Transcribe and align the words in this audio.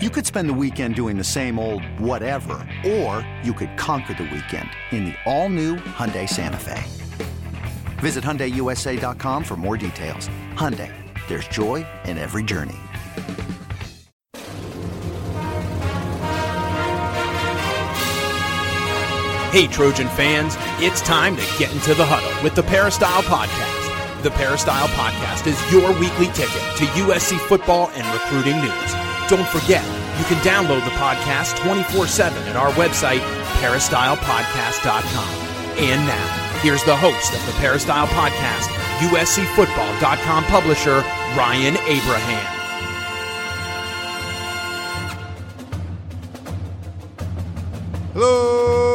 You 0.00 0.10
could 0.10 0.24
spend 0.24 0.48
the 0.48 0.54
weekend 0.54 0.94
doing 0.94 1.18
the 1.18 1.24
same 1.24 1.58
old 1.58 1.82
whatever, 1.98 2.64
or 2.86 3.28
you 3.42 3.52
could 3.52 3.76
conquer 3.76 4.14
the 4.14 4.30
weekend 4.32 4.70
in 4.92 5.06
the 5.06 5.14
all-new 5.26 5.74
Hyundai 5.74 6.28
Santa 6.28 6.56
Fe. 6.56 6.84
Visit 7.98 8.22
HyundaiUSA.com 8.22 9.42
for 9.42 9.56
more 9.56 9.76
details. 9.76 10.28
Hyundai, 10.54 10.94
there's 11.26 11.48
joy 11.48 11.84
in 12.04 12.16
every 12.16 12.44
journey. 12.44 12.76
Hey, 19.50 19.66
Trojan 19.66 20.06
fans, 20.10 20.54
it's 20.78 21.00
time 21.00 21.34
to 21.34 21.42
get 21.58 21.72
into 21.72 21.94
the 21.94 22.06
huddle 22.06 22.44
with 22.44 22.54
the 22.54 22.62
Peristyle 22.62 23.24
Podcast. 23.24 24.22
The 24.22 24.30
Peristyle 24.30 24.86
Podcast 24.90 25.48
is 25.48 25.72
your 25.72 25.90
weekly 25.98 26.26
ticket 26.26 26.62
to 26.76 26.84
USC 27.02 27.36
football 27.48 27.90
and 27.94 28.06
recruiting 28.14 28.60
news. 28.60 29.07
Don't 29.28 29.46
forget, 29.48 29.84
you 30.18 30.24
can 30.24 30.38
download 30.42 30.82
the 30.86 30.90
podcast 30.92 31.58
24 31.62 32.06
7 32.06 32.48
at 32.48 32.56
our 32.56 32.70
website, 32.72 33.20
peristylepodcast.com. 33.60 35.28
And 35.76 36.06
now, 36.06 36.58
here's 36.62 36.82
the 36.84 36.96
host 36.96 37.34
of 37.34 37.44
the 37.44 37.52
Peristyle 37.60 38.06
Podcast, 38.06 38.68
USCFootball.com 39.00 40.44
publisher, 40.44 41.04
Ryan 41.36 41.76
Abraham. 41.86 42.54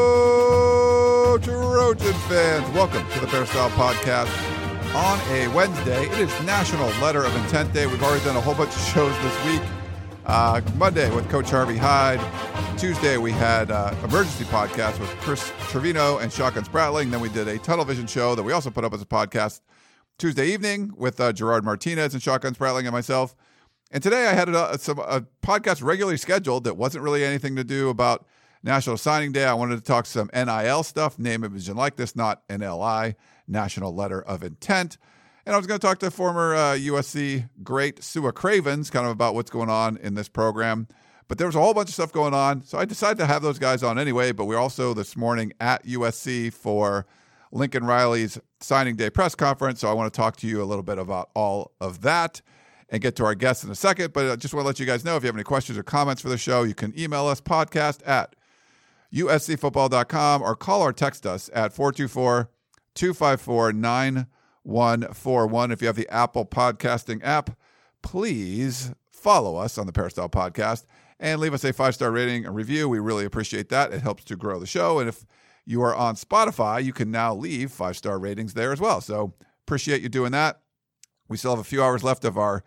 Hello, 0.03 1.37
Trojan 1.37 2.13
fans. 2.27 2.67
Welcome 2.75 3.07
to 3.11 3.19
the 3.19 3.27
Peristyle 3.27 3.69
Podcast 3.69 4.31
on 4.95 5.19
a 5.29 5.47
Wednesday. 5.49 6.07
It 6.07 6.17
is 6.17 6.31
National 6.41 6.87
Letter 6.99 7.23
of 7.23 7.35
Intent 7.35 7.71
Day. 7.71 7.85
We've 7.85 8.01
already 8.01 8.25
done 8.25 8.35
a 8.35 8.41
whole 8.41 8.55
bunch 8.55 8.75
of 8.75 8.81
shows 8.81 9.15
this 9.21 9.45
week. 9.45 9.61
Uh, 10.25 10.61
Monday 10.77 11.13
with 11.13 11.29
Coach 11.29 11.49
Harvey 11.49 11.77
Hyde. 11.77 12.19
Tuesday 12.79 13.17
we 13.17 13.31
had 13.31 13.71
uh, 13.71 13.93
emergency 14.05 14.45
podcast 14.45 14.97
with 14.99 15.09
Chris 15.19 15.51
Trevino 15.69 16.19
and 16.19 16.31
Shotgun 16.31 16.63
Spratling. 16.63 17.11
Then 17.11 17.19
we 17.19 17.29
did 17.29 17.47
a 17.47 17.57
Tunnel 17.57 17.83
Vision 17.83 18.07
show 18.07 18.33
that 18.33 18.43
we 18.43 18.53
also 18.53 18.69
put 18.69 18.85
up 18.85 18.93
as 18.93 19.01
a 19.01 19.05
podcast 19.05 19.59
Tuesday 20.17 20.47
evening 20.47 20.93
with 20.95 21.19
uh, 21.19 21.33
Gerard 21.33 21.65
Martinez 21.65 22.13
and 22.13 22.23
Shotgun 22.23 22.55
Spratling 22.55 22.83
and 22.83 22.91
myself. 22.91 23.35
And 23.91 24.01
today 24.01 24.27
I 24.27 24.33
had 24.33 24.47
a, 24.47 24.77
some, 24.79 24.99
a 24.99 25.25
podcast 25.43 25.83
regularly 25.83 26.17
scheduled 26.17 26.63
that 26.63 26.77
wasn't 26.77 27.03
really 27.03 27.25
anything 27.25 27.57
to 27.57 27.63
do 27.65 27.89
about 27.89 28.25
National 28.63 28.95
Signing 28.95 29.33
Day. 29.33 29.43
I 29.43 29.53
wanted 29.53 29.75
to 29.75 29.83
talk 29.83 30.05
some 30.05 30.29
NIL 30.33 30.83
stuff, 30.83 31.19
name, 31.19 31.43
image, 31.43 31.67
and 31.67 31.77
likeness, 31.77 32.15
not 32.15 32.47
NLI, 32.47 33.15
National 33.47 33.93
Letter 33.93 34.21
of 34.21 34.41
Intent. 34.41 34.97
And 35.45 35.53
I 35.53 35.57
was 35.57 35.67
going 35.67 35.79
to 35.79 35.85
talk 35.85 35.99
to 35.99 36.09
former 36.09 36.55
uh, 36.55 36.73
USC 36.73 37.49
great 37.63 37.99
Su'a 37.99 38.33
Cravens 38.33 38.89
kind 38.89 39.05
of 39.05 39.11
about 39.11 39.35
what's 39.35 39.51
going 39.51 39.69
on 39.69 39.97
in 39.97 40.13
this 40.13 40.29
program. 40.29 40.87
But 41.27 41.37
there 41.37 41.47
was 41.47 41.55
a 41.55 41.59
whole 41.59 41.73
bunch 41.73 41.89
of 41.89 41.93
stuff 41.93 42.13
going 42.13 42.33
on. 42.33 42.63
So 42.63 42.77
I 42.77 42.85
decided 42.85 43.17
to 43.17 43.25
have 43.25 43.41
those 43.41 43.59
guys 43.59 43.83
on 43.83 43.99
anyway. 43.99 44.31
But 44.31 44.45
we're 44.45 44.57
also 44.57 44.93
this 44.93 45.17
morning 45.17 45.51
at 45.59 45.85
USC 45.85 46.53
for 46.53 47.05
Lincoln 47.51 47.85
Riley's 47.85 48.39
signing 48.61 48.95
day 48.95 49.09
press 49.09 49.35
conference. 49.35 49.81
So 49.81 49.89
I 49.89 49.93
want 49.93 50.13
to 50.13 50.17
talk 50.17 50.37
to 50.37 50.47
you 50.47 50.61
a 50.61 50.65
little 50.65 50.83
bit 50.83 50.97
about 50.97 51.29
all 51.35 51.71
of 51.81 52.01
that 52.01 52.41
and 52.89 53.01
get 53.01 53.15
to 53.17 53.25
our 53.25 53.35
guests 53.35 53.63
in 53.63 53.71
a 53.71 53.75
second. 53.75 54.13
But 54.13 54.31
I 54.31 54.35
just 54.37 54.53
want 54.53 54.63
to 54.63 54.67
let 54.67 54.79
you 54.79 54.85
guys 54.85 55.03
know 55.03 55.17
if 55.17 55.23
you 55.23 55.27
have 55.27 55.35
any 55.35 55.43
questions 55.43 55.77
or 55.77 55.83
comments 55.83 56.21
for 56.21 56.29
the 56.29 56.37
show, 56.37 56.63
you 56.63 56.75
can 56.75 56.97
email 56.97 57.27
us 57.27 57.41
podcast 57.41 57.99
at 58.07 58.35
uscfootball.com 59.13 60.41
or 60.41 60.55
call 60.55 60.81
or 60.81 60.93
text 60.93 61.25
us 61.25 61.49
at 61.53 61.73
424 61.73 62.49
254 62.95 63.73
9141. 64.65 65.71
If 65.71 65.81
you 65.81 65.87
have 65.87 65.95
the 65.95 66.09
Apple 66.09 66.45
Podcasting 66.45 67.21
app, 67.23 67.57
please 68.01 68.93
follow 69.09 69.55
us 69.55 69.77
on 69.77 69.85
the 69.85 69.93
Peristyle 69.93 70.29
Podcast 70.29 70.85
and 71.19 71.39
leave 71.39 71.53
us 71.53 71.63
a 71.63 71.73
five 71.73 71.95
star 71.95 72.11
rating 72.11 72.45
and 72.45 72.55
review. 72.55 72.89
We 72.89 72.99
really 72.99 73.25
appreciate 73.25 73.69
that. 73.69 73.93
It 73.93 74.01
helps 74.01 74.23
to 74.25 74.35
grow 74.35 74.59
the 74.59 74.67
show. 74.67 74.99
And 74.99 75.09
if 75.09 75.25
you 75.65 75.81
are 75.81 75.95
on 75.95 76.15
Spotify, 76.15 76.83
you 76.83 76.93
can 76.93 77.11
now 77.11 77.33
leave 77.33 77.71
five 77.71 77.97
star 77.97 78.19
ratings 78.19 78.53
there 78.53 78.71
as 78.71 78.79
well. 78.79 79.01
So 79.01 79.33
appreciate 79.65 80.01
you 80.01 80.09
doing 80.09 80.31
that. 80.31 80.59
We 81.29 81.37
still 81.37 81.51
have 81.51 81.59
a 81.59 81.63
few 81.63 81.81
hours 81.81 82.03
left 82.03 82.25
of 82.25 82.37
our 82.37 82.63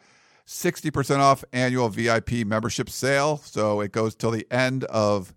60% 0.46 1.18
off 1.18 1.44
annual 1.52 1.88
VIP 1.88 2.46
membership 2.46 2.88
sale. 2.88 3.38
So 3.38 3.80
it 3.80 3.92
goes 3.92 4.14
till 4.14 4.30
the 4.30 4.46
end 4.50 4.84
of 4.84 5.34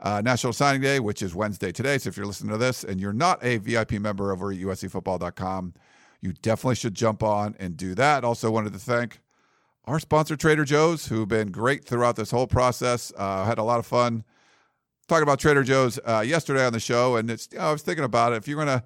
uh, 0.00 0.20
National 0.20 0.52
Signing 0.52 0.80
Day, 0.82 1.00
which 1.00 1.22
is 1.22 1.34
Wednesday 1.34 1.72
today. 1.72 1.98
So 1.98 2.08
if 2.08 2.16
you're 2.16 2.26
listening 2.26 2.52
to 2.52 2.58
this 2.58 2.84
and 2.84 3.00
you're 3.00 3.12
not 3.12 3.42
a 3.42 3.56
VIP 3.58 3.92
member 3.92 4.32
over 4.32 4.52
at 4.52 4.58
uscfootball.com, 4.58 5.74
you 6.22 6.32
definitely 6.32 6.76
should 6.76 6.94
jump 6.94 7.22
on 7.22 7.54
and 7.58 7.76
do 7.76 7.94
that. 7.96 8.24
Also, 8.24 8.50
wanted 8.50 8.72
to 8.72 8.78
thank 8.78 9.20
our 9.84 9.98
sponsor, 9.98 10.36
Trader 10.36 10.64
Joe's, 10.64 11.08
who've 11.08 11.28
been 11.28 11.50
great 11.50 11.84
throughout 11.84 12.16
this 12.16 12.30
whole 12.30 12.46
process. 12.46 13.12
Uh, 13.16 13.44
had 13.44 13.58
a 13.58 13.64
lot 13.64 13.80
of 13.80 13.86
fun 13.86 14.24
talking 15.08 15.24
about 15.24 15.40
Trader 15.40 15.64
Joe's 15.64 15.98
uh, 16.06 16.22
yesterday 16.24 16.64
on 16.64 16.72
the 16.72 16.80
show, 16.80 17.16
and 17.16 17.28
it's 17.28 17.48
you 17.52 17.58
know, 17.58 17.64
I 17.64 17.72
was 17.72 17.82
thinking 17.82 18.04
about 18.04 18.32
it. 18.32 18.36
If 18.36 18.48
you're 18.48 18.58
gonna 18.58 18.84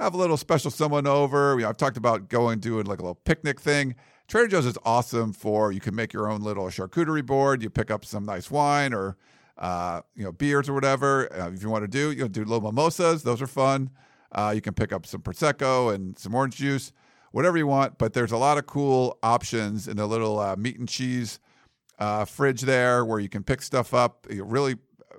have 0.00 0.14
a 0.14 0.16
little 0.16 0.38
special 0.38 0.70
someone 0.70 1.06
over, 1.06 1.54
you 1.56 1.62
know, 1.62 1.68
I've 1.68 1.76
talked 1.76 1.98
about 1.98 2.30
going 2.30 2.58
doing 2.58 2.86
like 2.86 2.98
a 2.98 3.02
little 3.02 3.14
picnic 3.14 3.60
thing. 3.60 3.94
Trader 4.26 4.48
Joe's 4.48 4.66
is 4.66 4.78
awesome 4.84 5.32
for 5.32 5.70
you 5.70 5.80
can 5.80 5.94
make 5.94 6.12
your 6.12 6.28
own 6.28 6.40
little 6.40 6.66
charcuterie 6.66 7.24
board. 7.24 7.62
You 7.62 7.70
pick 7.70 7.90
up 7.90 8.04
some 8.04 8.24
nice 8.24 8.50
wine 8.50 8.94
or 8.94 9.16
uh, 9.58 10.00
you 10.14 10.24
know, 10.24 10.32
beers 10.32 10.68
or 10.68 10.74
whatever. 10.74 11.32
Uh, 11.32 11.50
if 11.50 11.62
you 11.62 11.70
want 11.70 11.84
to 11.84 11.88
do, 11.88 12.10
you 12.12 12.22
know, 12.22 12.28
do 12.28 12.44
little 12.44 12.60
mimosas. 12.60 13.22
Those 13.22 13.40
are 13.40 13.46
fun. 13.46 13.90
Uh, 14.32 14.52
you 14.54 14.60
can 14.60 14.74
pick 14.74 14.92
up 14.92 15.06
some 15.06 15.22
prosecco 15.22 15.94
and 15.94 16.18
some 16.18 16.34
orange 16.34 16.56
juice, 16.56 16.92
whatever 17.32 17.56
you 17.56 17.66
want. 17.66 17.98
But 17.98 18.12
there's 18.12 18.32
a 18.32 18.36
lot 18.36 18.58
of 18.58 18.66
cool 18.66 19.18
options 19.22 19.88
in 19.88 19.96
the 19.96 20.06
little 20.06 20.38
uh, 20.38 20.56
meat 20.56 20.78
and 20.78 20.88
cheese 20.88 21.40
uh, 21.98 22.24
fridge 22.24 22.62
there, 22.62 23.04
where 23.04 23.20
you 23.20 23.28
can 23.28 23.42
pick 23.42 23.62
stuff 23.62 23.94
up, 23.94 24.26
really 24.30 24.76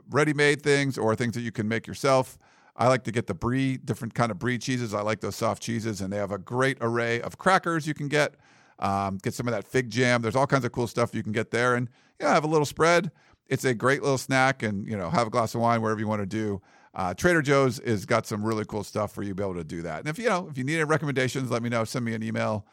ready-made 0.10 0.62
things 0.62 0.98
or 0.98 1.16
things 1.16 1.34
that 1.34 1.42
you 1.42 1.52
can 1.52 1.68
make 1.68 1.88
yourself. 1.88 2.38
I 2.76 2.88
like 2.88 3.04
to 3.06 3.12
get 3.12 3.26
the 3.26 3.34
brie, 3.34 3.78
different 3.78 4.14
kind 4.14 4.30
of 4.30 4.38
brie 4.38 4.60
cheeses. 4.60 4.94
I 4.94 5.02
like 5.02 5.22
those 5.22 5.36
soft 5.36 5.64
cheeses, 5.64 6.02
and 6.02 6.14
they 6.14 6.18
have 6.18 6.32
a 6.32 6.38
great 6.38 6.78
array 6.80 7.20
of 7.22 7.38
crackers 7.38 7.88
you 7.88 7.96
can 7.96 8.08
get. 8.08 8.36
Um, 8.80 9.18
get 9.18 9.34
some 9.34 9.48
of 9.48 9.54
that 9.56 9.68
fig 9.68 9.90
jam. 9.90 10.22
There's 10.22 10.36
all 10.36 10.46
kinds 10.46 10.64
of 10.64 10.72
cool 10.72 10.86
stuff 10.86 11.16
you 11.16 11.24
can 11.24 11.32
get 11.32 11.50
there, 11.50 11.74
and 11.74 11.90
yeah, 12.22 12.34
have 12.34 12.44
a 12.44 12.48
little 12.48 12.66
spread 12.66 13.12
it's 13.50 13.66
a 13.66 13.74
great 13.74 14.02
little 14.02 14.18
snack 14.18 14.64
and 14.64 14.88
you 14.88 14.98
know 14.98 15.10
have 15.10 15.28
a 15.28 15.30
glass 15.30 15.56
of 15.56 15.62
wine 15.62 15.82
wherever 15.82 16.00
you 16.00 16.08
want 16.08 16.22
to 16.22 16.26
do 16.26 16.62
uh, 16.98 17.14
trader 17.14 17.42
joe's 17.42 17.80
is 17.80 18.06
got 18.06 18.26
some 18.26 18.44
really 18.44 18.66
cool 18.66 18.84
stuff 18.84 19.14
for 19.14 19.24
you 19.24 19.30
to 19.30 19.36
be 19.36 19.44
able 19.44 19.54
to 19.54 19.64
do 19.64 19.84
that. 19.84 20.00
And 20.00 20.10
if 20.10 20.20
you 20.20 20.28
know 20.28 20.48
if 20.52 20.58
you 20.58 20.64
need 20.64 20.76
any 20.76 20.84
recommendations 20.84 21.50
let 21.50 21.64
me 21.64 21.70
know. 21.70 21.84
Send 21.86 22.04
me 22.04 22.14
an 22.14 22.24
email 22.24 22.66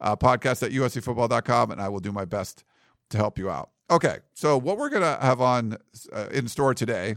uh, 0.00 0.16
podcast 0.16 0.62
at 0.62 0.72
uscfootball.com 0.72 1.70
and 1.70 1.80
i 1.80 1.88
will 1.88 2.00
do 2.00 2.12
my 2.12 2.24
best 2.24 2.64
to 3.10 3.16
help 3.16 3.38
you 3.38 3.48
out. 3.48 3.70
Okay 3.90 4.18
so 4.34 4.58
what 4.58 4.76
we're 4.76 4.90
to 5.02 5.18
have 5.20 5.40
on 5.40 5.78
uh, 6.12 6.26
in 6.30 6.48
store 6.48 6.74
today 6.74 7.16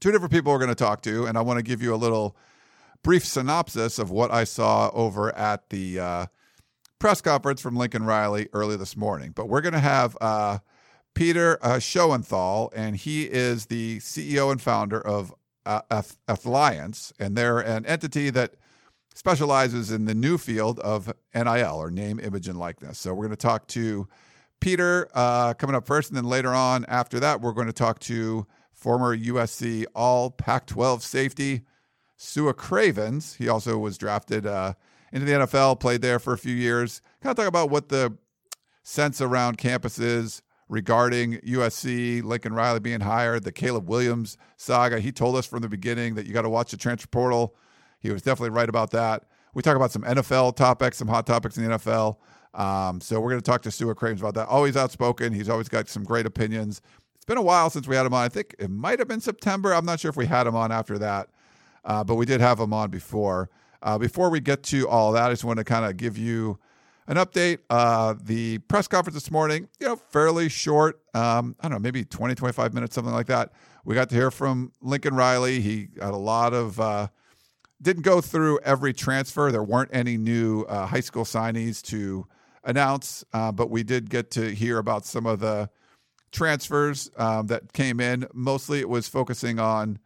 two 0.00 0.10
different 0.10 0.32
people 0.32 0.50
we're 0.50 0.58
to 0.68 0.74
talk 0.74 1.02
to 1.02 1.26
and 1.26 1.38
i 1.38 1.42
want 1.42 1.58
to 1.58 1.62
give 1.62 1.80
you 1.82 1.94
a 1.94 1.96
little 1.96 2.36
brief 3.02 3.24
synopsis 3.24 3.98
of 3.98 4.10
what 4.10 4.30
i 4.30 4.44
saw 4.44 4.90
over 4.94 5.34
at 5.36 5.68
the 5.70 6.00
uh, 6.00 6.26
press 6.98 7.20
conference 7.20 7.60
from 7.60 7.76
lincoln 7.76 8.04
riley 8.04 8.48
early 8.52 8.76
this 8.76 8.96
morning. 8.96 9.32
But 9.34 9.48
we're 9.48 9.62
going 9.62 9.74
to 9.74 9.80
have 9.80 10.16
uh, 10.20 10.58
Peter 11.14 11.58
uh, 11.62 11.78
Schoenthal, 11.78 12.70
and 12.74 12.94
he 12.94 13.24
is 13.24 13.66
the 13.66 13.98
CEO 13.98 14.52
and 14.52 14.62
founder 14.62 15.00
of 15.00 15.34
uh, 15.66 16.02
and 17.18 17.36
they're 17.36 17.58
an 17.58 17.86
entity 17.86 18.30
that 18.30 18.54
specializes 19.14 19.90
in 19.90 20.04
the 20.04 20.14
new 20.14 20.38
field 20.38 20.78
of 20.80 21.12
NIL 21.34 21.76
or 21.76 21.90
name, 21.90 22.18
image, 22.20 22.48
and 22.48 22.58
likeness. 22.58 22.98
So 22.98 23.12
we're 23.12 23.26
going 23.26 23.36
to 23.36 23.46
talk 23.46 23.66
to 23.68 24.08
Peter 24.60 25.08
uh, 25.14 25.54
coming 25.54 25.76
up 25.76 25.86
first, 25.86 26.10
and 26.10 26.16
then 26.16 26.24
later 26.24 26.54
on 26.54 26.84
after 26.86 27.20
that, 27.20 27.40
we're 27.40 27.52
going 27.52 27.66
to 27.66 27.72
talk 27.72 27.98
to 28.00 28.46
former 28.72 29.16
USC 29.16 29.84
All 29.94 30.30
Pac-12 30.30 31.02
safety 31.02 31.62
Su'a 32.18 32.54
Cravens. 32.54 33.34
He 33.34 33.48
also 33.48 33.78
was 33.78 33.98
drafted 33.98 34.46
uh, 34.46 34.74
into 35.12 35.26
the 35.26 35.32
NFL, 35.32 35.80
played 35.80 36.02
there 36.02 36.18
for 36.18 36.32
a 36.32 36.38
few 36.38 36.54
years. 36.54 37.00
Kind 37.22 37.30
of 37.30 37.36
talk 37.36 37.48
about 37.48 37.70
what 37.70 37.88
the 37.88 38.16
sense 38.82 39.20
around 39.20 39.58
campus 39.58 39.98
is 39.98 40.42
regarding 40.70 41.38
USC, 41.38 42.22
Lincoln 42.22 42.54
Riley 42.54 42.78
being 42.78 43.00
hired, 43.00 43.42
the 43.42 43.50
Caleb 43.52 43.88
Williams 43.88 44.38
saga. 44.56 45.00
He 45.00 45.10
told 45.10 45.34
us 45.34 45.44
from 45.44 45.60
the 45.60 45.68
beginning 45.68 46.14
that 46.14 46.26
you 46.26 46.32
got 46.32 46.42
to 46.42 46.48
watch 46.48 46.70
the 46.70 46.76
transfer 46.76 47.08
portal. 47.08 47.56
He 47.98 48.10
was 48.10 48.22
definitely 48.22 48.56
right 48.56 48.68
about 48.68 48.92
that. 48.92 49.24
We 49.52 49.62
talk 49.62 49.74
about 49.74 49.90
some 49.90 50.02
NFL 50.02 50.54
topics, 50.54 50.96
some 50.96 51.08
hot 51.08 51.26
topics 51.26 51.58
in 51.58 51.64
the 51.64 51.76
NFL. 51.76 52.16
Um, 52.54 53.00
so 53.00 53.20
we're 53.20 53.30
going 53.30 53.40
to 53.40 53.44
talk 53.50 53.62
to 53.62 53.68
Su'a 53.68 53.96
Cravens 53.96 54.20
about 54.20 54.34
that. 54.34 54.46
Always 54.46 54.76
outspoken. 54.76 55.32
He's 55.32 55.48
always 55.48 55.68
got 55.68 55.88
some 55.88 56.04
great 56.04 56.24
opinions. 56.24 56.80
It's 57.16 57.24
been 57.24 57.36
a 57.36 57.42
while 57.42 57.68
since 57.68 57.88
we 57.88 57.96
had 57.96 58.06
him 58.06 58.14
on. 58.14 58.24
I 58.24 58.28
think 58.28 58.54
it 58.60 58.70
might 58.70 59.00
have 59.00 59.08
been 59.08 59.20
September. 59.20 59.74
I'm 59.74 59.84
not 59.84 59.98
sure 59.98 60.08
if 60.08 60.16
we 60.16 60.26
had 60.26 60.46
him 60.46 60.54
on 60.54 60.70
after 60.70 60.98
that, 60.98 61.28
uh, 61.84 62.04
but 62.04 62.14
we 62.14 62.26
did 62.26 62.40
have 62.40 62.60
him 62.60 62.72
on 62.72 62.90
before. 62.90 63.50
Uh, 63.82 63.98
before 63.98 64.30
we 64.30 64.38
get 64.38 64.62
to 64.64 64.88
all 64.88 65.10
that, 65.12 65.30
I 65.30 65.32
just 65.32 65.44
want 65.44 65.58
to 65.58 65.64
kind 65.64 65.84
of 65.84 65.96
give 65.96 66.16
you 66.16 66.58
an 67.10 67.16
update. 67.16 67.58
Uh, 67.68 68.14
the 68.22 68.58
press 68.58 68.86
conference 68.86 69.14
this 69.14 69.32
morning, 69.32 69.68
you 69.80 69.88
know, 69.88 69.96
fairly 69.96 70.48
short. 70.48 71.00
Um, 71.12 71.56
I 71.60 71.64
don't 71.64 71.72
know, 71.72 71.78
maybe 71.80 72.04
20, 72.04 72.36
25 72.36 72.72
minutes, 72.72 72.94
something 72.94 73.12
like 73.12 73.26
that. 73.26 73.52
We 73.84 73.96
got 73.96 74.08
to 74.10 74.14
hear 74.14 74.30
from 74.30 74.70
Lincoln 74.80 75.14
Riley. 75.14 75.60
He 75.60 75.88
had 76.00 76.14
a 76.14 76.16
lot 76.16 76.54
of, 76.54 76.78
uh, 76.78 77.08
didn't 77.82 78.02
go 78.02 78.20
through 78.20 78.60
every 78.60 78.92
transfer. 78.92 79.50
There 79.50 79.62
weren't 79.62 79.90
any 79.92 80.16
new 80.16 80.62
uh, 80.62 80.86
high 80.86 81.00
school 81.00 81.24
signees 81.24 81.82
to 81.86 82.28
announce, 82.62 83.24
uh, 83.32 83.50
but 83.50 83.70
we 83.70 83.82
did 83.82 84.08
get 84.08 84.30
to 84.32 84.54
hear 84.54 84.78
about 84.78 85.04
some 85.04 85.26
of 85.26 85.40
the 85.40 85.68
transfers 86.30 87.10
um, 87.16 87.48
that 87.48 87.72
came 87.72 87.98
in. 87.98 88.28
Mostly 88.32 88.78
it 88.78 88.88
was 88.88 89.08
focusing 89.08 89.58
on 89.58 89.98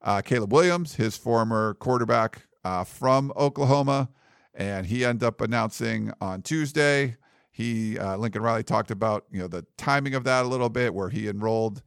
uh, 0.00 0.22
Caleb 0.22 0.54
Williams, 0.54 0.94
his 0.94 1.14
former 1.14 1.74
quarterback 1.74 2.46
uh, 2.64 2.84
from 2.84 3.32
Oklahoma, 3.36 4.08
and 4.58 4.84
he 4.84 5.06
ended 5.06 5.24
up 5.24 5.40
announcing 5.40 6.12
on 6.20 6.42
Tuesday. 6.42 7.16
He 7.50 7.98
uh, 7.98 8.18
Lincoln 8.18 8.42
Riley 8.42 8.64
talked 8.64 8.90
about 8.90 9.24
you 9.30 9.38
know 9.38 9.48
the 9.48 9.64
timing 9.78 10.14
of 10.14 10.24
that 10.24 10.44
a 10.44 10.48
little 10.48 10.68
bit, 10.68 10.92
where 10.92 11.08
he 11.08 11.28
enrolled 11.28 11.82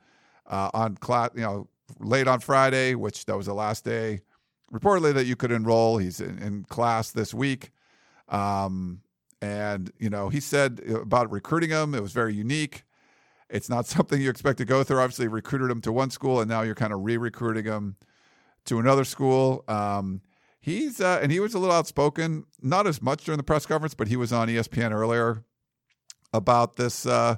uh, 0.48 0.72
on 0.74 0.96
class, 0.96 1.30
you 1.36 1.42
know, 1.42 1.68
late 2.00 2.28
on 2.28 2.40
Friday, 2.40 2.96
which 2.96 3.26
that 3.26 3.38
was 3.38 3.46
the 3.46 3.54
last 3.54 3.86
day 3.86 4.22
reportedly 4.72 5.14
that 5.14 5.26
you 5.26 5.36
could 5.36 5.52
enroll. 5.52 5.98
He's 5.98 6.20
in, 6.22 6.40
in 6.40 6.64
class 6.64 7.12
this 7.12 7.34
week. 7.34 7.72
Um, 8.30 9.02
and, 9.42 9.92
you 10.00 10.10
know, 10.10 10.30
he 10.30 10.40
said 10.40 10.82
about 10.88 11.32
recruiting 11.32 11.72
him, 11.72 11.94
it 11.94 12.02
was 12.02 12.14
very 12.14 12.34
unique. 12.34 12.84
It's 13.50 13.70
not 13.70 13.86
something 13.88 14.22
you 14.22 14.30
expect 14.30 14.58
to 14.60 14.66
go 14.66 14.84
through. 14.84 15.00
Obviously, 15.00 15.28
recruited 15.28 15.70
him 15.70 15.82
to 15.82 15.92
one 15.92 16.10
school, 16.10 16.40
and 16.40 16.50
now 16.50 16.62
you're 16.62 16.76
kind 16.76 16.94
of 16.94 17.04
re-recruiting 17.04 17.66
him 17.66 17.98
to 18.66 18.80
another 18.80 19.04
school. 19.04 19.64
Um, 19.68 20.22
he's 20.62 21.02
uh, 21.02 21.20
and 21.22 21.32
he 21.32 21.40
was 21.40 21.54
a 21.54 21.60
little 21.60 21.76
outspoken, 21.76 22.46
not 22.62 22.88
as 22.88 23.02
much 23.02 23.26
during 23.26 23.38
the 23.38 23.44
press 23.44 23.66
conference, 23.66 23.94
but 23.94 24.08
he 24.08 24.16
was 24.16 24.32
on 24.32 24.48
ESPN 24.48 24.92
earlier 24.92 25.44
about 26.34 26.78
this 26.78 27.06
uh, 27.06 27.36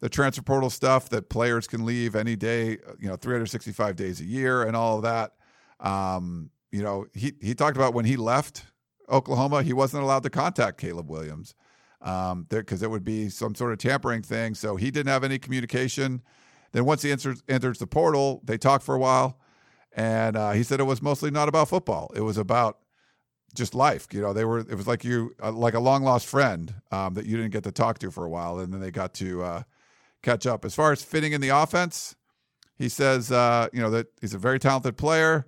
the 0.00 0.08
transfer 0.08 0.42
portal 0.42 0.70
stuff 0.70 1.08
that 1.10 1.28
players 1.28 1.68
can 1.68 1.84
leave 1.84 2.16
any 2.16 2.34
day, 2.34 2.78
you 2.98 3.08
know, 3.08 3.14
365 3.14 3.94
days 3.94 4.20
a 4.20 4.24
year, 4.24 4.64
and 4.64 4.74
all 4.74 4.96
of 4.96 5.02
that. 5.02 5.32
Um, 5.78 6.50
you 6.72 6.82
know, 6.82 7.06
he 7.14 7.34
he 7.40 7.54
talked 7.54 7.76
about 7.76 7.94
when 7.94 8.04
he 8.04 8.16
left 8.16 8.64
Oklahoma, 9.08 9.62
he 9.62 9.72
wasn't 9.72 10.02
allowed 10.02 10.22
to 10.24 10.30
contact 10.30 10.78
Caleb 10.78 11.08
Williams 11.08 11.54
um, 12.00 12.46
because 12.48 12.82
it 12.82 12.90
would 12.90 13.04
be 13.04 13.28
some 13.28 13.54
sort 13.54 13.72
of 13.72 13.78
tampering 13.78 14.22
thing. 14.22 14.54
So 14.54 14.76
he 14.76 14.90
didn't 14.90 15.10
have 15.10 15.24
any 15.24 15.38
communication. 15.38 16.22
Then 16.72 16.84
once 16.84 17.02
he 17.02 17.12
enters, 17.12 17.42
enters 17.48 17.78
the 17.78 17.86
portal, 17.86 18.40
they 18.44 18.56
talk 18.56 18.82
for 18.82 18.94
a 18.94 18.98
while, 18.98 19.38
and 19.94 20.36
uh, 20.36 20.52
he 20.52 20.62
said 20.62 20.80
it 20.80 20.84
was 20.84 21.02
mostly 21.02 21.30
not 21.30 21.48
about 21.48 21.68
football. 21.68 22.10
It 22.14 22.22
was 22.22 22.36
about 22.36 22.78
just 23.54 23.74
life. 23.74 24.08
You 24.12 24.20
know, 24.20 24.32
they 24.32 24.44
were. 24.44 24.60
It 24.60 24.74
was 24.74 24.86
like 24.86 25.04
you, 25.04 25.34
uh, 25.42 25.52
like 25.52 25.74
a 25.74 25.80
long 25.80 26.02
lost 26.02 26.26
friend 26.26 26.74
um, 26.90 27.14
that 27.14 27.26
you 27.26 27.36
didn't 27.36 27.52
get 27.52 27.64
to 27.64 27.72
talk 27.72 27.98
to 28.00 28.10
for 28.10 28.24
a 28.24 28.30
while, 28.30 28.58
and 28.58 28.72
then 28.72 28.80
they 28.80 28.90
got 28.90 29.14
to 29.14 29.42
uh, 29.42 29.62
catch 30.22 30.46
up. 30.46 30.64
As 30.64 30.74
far 30.74 30.92
as 30.92 31.02
fitting 31.02 31.32
in 31.32 31.40
the 31.40 31.50
offense, 31.50 32.16
he 32.76 32.88
says, 32.88 33.30
uh, 33.30 33.68
you 33.72 33.80
know, 33.80 33.90
that 33.90 34.06
he's 34.20 34.34
a 34.34 34.38
very 34.38 34.58
talented 34.58 34.96
player. 34.96 35.46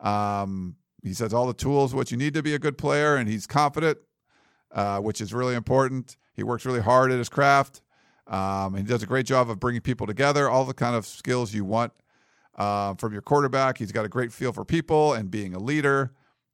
Um, 0.00 0.76
he 1.02 1.14
says 1.14 1.32
all 1.32 1.46
the 1.46 1.54
tools 1.54 1.94
what 1.94 2.10
you 2.10 2.16
need 2.16 2.34
to 2.34 2.42
be 2.42 2.54
a 2.54 2.58
good 2.58 2.76
player, 2.76 3.16
and 3.16 3.28
he's 3.28 3.46
confident, 3.46 3.98
uh, 4.72 4.98
which 4.98 5.20
is 5.20 5.32
really 5.32 5.54
important. 5.54 6.16
He 6.34 6.42
works 6.42 6.66
really 6.66 6.82
hard 6.82 7.10
at 7.12 7.18
his 7.18 7.30
craft. 7.30 7.80
Um, 8.26 8.74
he 8.74 8.82
does 8.82 9.02
a 9.02 9.06
great 9.06 9.24
job 9.24 9.48
of 9.48 9.60
bringing 9.60 9.80
people 9.80 10.06
together, 10.06 10.50
all 10.50 10.64
the 10.64 10.74
kind 10.74 10.96
of 10.96 11.06
skills 11.06 11.54
you 11.54 11.64
want 11.64 11.92
uh, 12.56 12.94
from 12.94 13.12
your 13.12 13.22
quarterback. 13.22 13.78
He's 13.78 13.92
got 13.92 14.04
a 14.04 14.08
great 14.08 14.32
feel 14.32 14.52
for 14.52 14.64
people 14.64 15.14
and 15.14 15.30
being 15.30 15.54
a 15.54 15.58
leader 15.58 16.12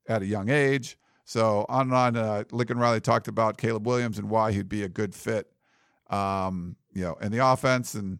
at 0.08 0.22
a 0.22 0.26
young 0.26 0.48
age. 0.48 0.98
So 1.24 1.64
on 1.68 1.82
and 1.82 1.94
on. 1.94 2.16
Uh, 2.16 2.44
Lincoln 2.50 2.78
Riley 2.78 3.00
talked 3.00 3.28
about 3.28 3.56
Caleb 3.56 3.86
Williams 3.86 4.18
and 4.18 4.28
why 4.28 4.52
he'd 4.52 4.68
be 4.68 4.82
a 4.82 4.88
good 4.88 5.14
fit, 5.14 5.46
um, 6.10 6.76
you 6.92 7.02
know, 7.02 7.14
in 7.14 7.32
the 7.32 7.46
offense. 7.46 7.94
And 7.94 8.18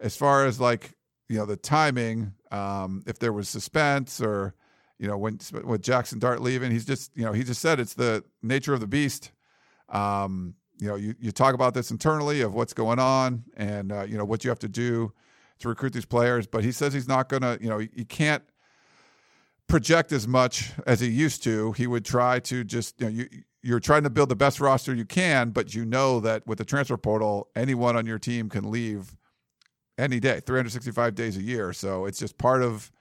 as 0.00 0.16
far 0.16 0.46
as 0.46 0.60
like 0.60 0.92
you 1.28 1.38
know 1.38 1.46
the 1.46 1.56
timing, 1.56 2.34
um, 2.50 3.02
if 3.06 3.18
there 3.18 3.32
was 3.32 3.48
suspense 3.48 4.20
or 4.20 4.54
you 4.98 5.08
know 5.08 5.16
when 5.16 5.40
with 5.64 5.82
Jackson 5.82 6.18
Dart 6.18 6.42
leaving, 6.42 6.70
he's 6.70 6.84
just 6.84 7.16
you 7.16 7.24
know 7.24 7.32
he 7.32 7.42
just 7.42 7.62
said 7.62 7.80
it's 7.80 7.94
the 7.94 8.22
nature 8.42 8.74
of 8.74 8.80
the 8.80 8.86
beast. 8.86 9.32
Um, 9.88 10.54
you 10.78 10.88
know, 10.88 10.96
you, 10.96 11.14
you 11.18 11.30
talk 11.30 11.54
about 11.54 11.72
this 11.72 11.90
internally 11.90 12.40
of 12.40 12.52
what's 12.52 12.72
going 12.72 12.98
on 12.98 13.44
and 13.56 13.92
uh, 13.92 14.02
you 14.02 14.18
know 14.18 14.24
what 14.24 14.44
you 14.44 14.50
have 14.50 14.58
to 14.60 14.68
do 14.68 15.12
to 15.64 15.68
recruit 15.68 15.92
these 15.92 16.06
players, 16.06 16.46
but 16.46 16.64
he 16.64 16.72
says 16.72 16.94
he's 16.94 17.08
not 17.08 17.28
going 17.28 17.42
to 17.42 17.58
you 17.60 17.68
know 17.68 17.78
he 17.78 18.04
can't 18.04 18.44
project 19.66 20.12
as 20.12 20.28
much 20.28 20.72
as 20.86 21.00
he 21.00 21.08
used 21.08 21.42
to. 21.44 21.72
He 21.72 21.86
would 21.86 22.04
try 22.04 22.38
to 22.40 22.64
just 22.64 23.00
you 23.00 23.06
know 23.06 23.12
you 23.12 23.28
you're 23.62 23.80
trying 23.80 24.02
to 24.02 24.10
build 24.10 24.28
the 24.28 24.36
best 24.36 24.60
roster 24.60 24.94
you 24.94 25.06
can, 25.06 25.50
but 25.50 25.74
you 25.74 25.86
know 25.86 26.20
that 26.20 26.46
with 26.46 26.58
the 26.58 26.66
transfer 26.66 26.98
portal, 26.98 27.48
anyone 27.56 27.96
on 27.96 28.04
your 28.04 28.18
team 28.18 28.50
can 28.50 28.70
leave 28.70 29.16
any 29.96 30.20
day, 30.20 30.40
365 30.40 31.14
days 31.14 31.38
a 31.38 31.42
year. 31.42 31.72
So 31.72 32.04
it's 32.04 32.18
just 32.18 32.36
part 32.36 32.62
of 32.62 32.92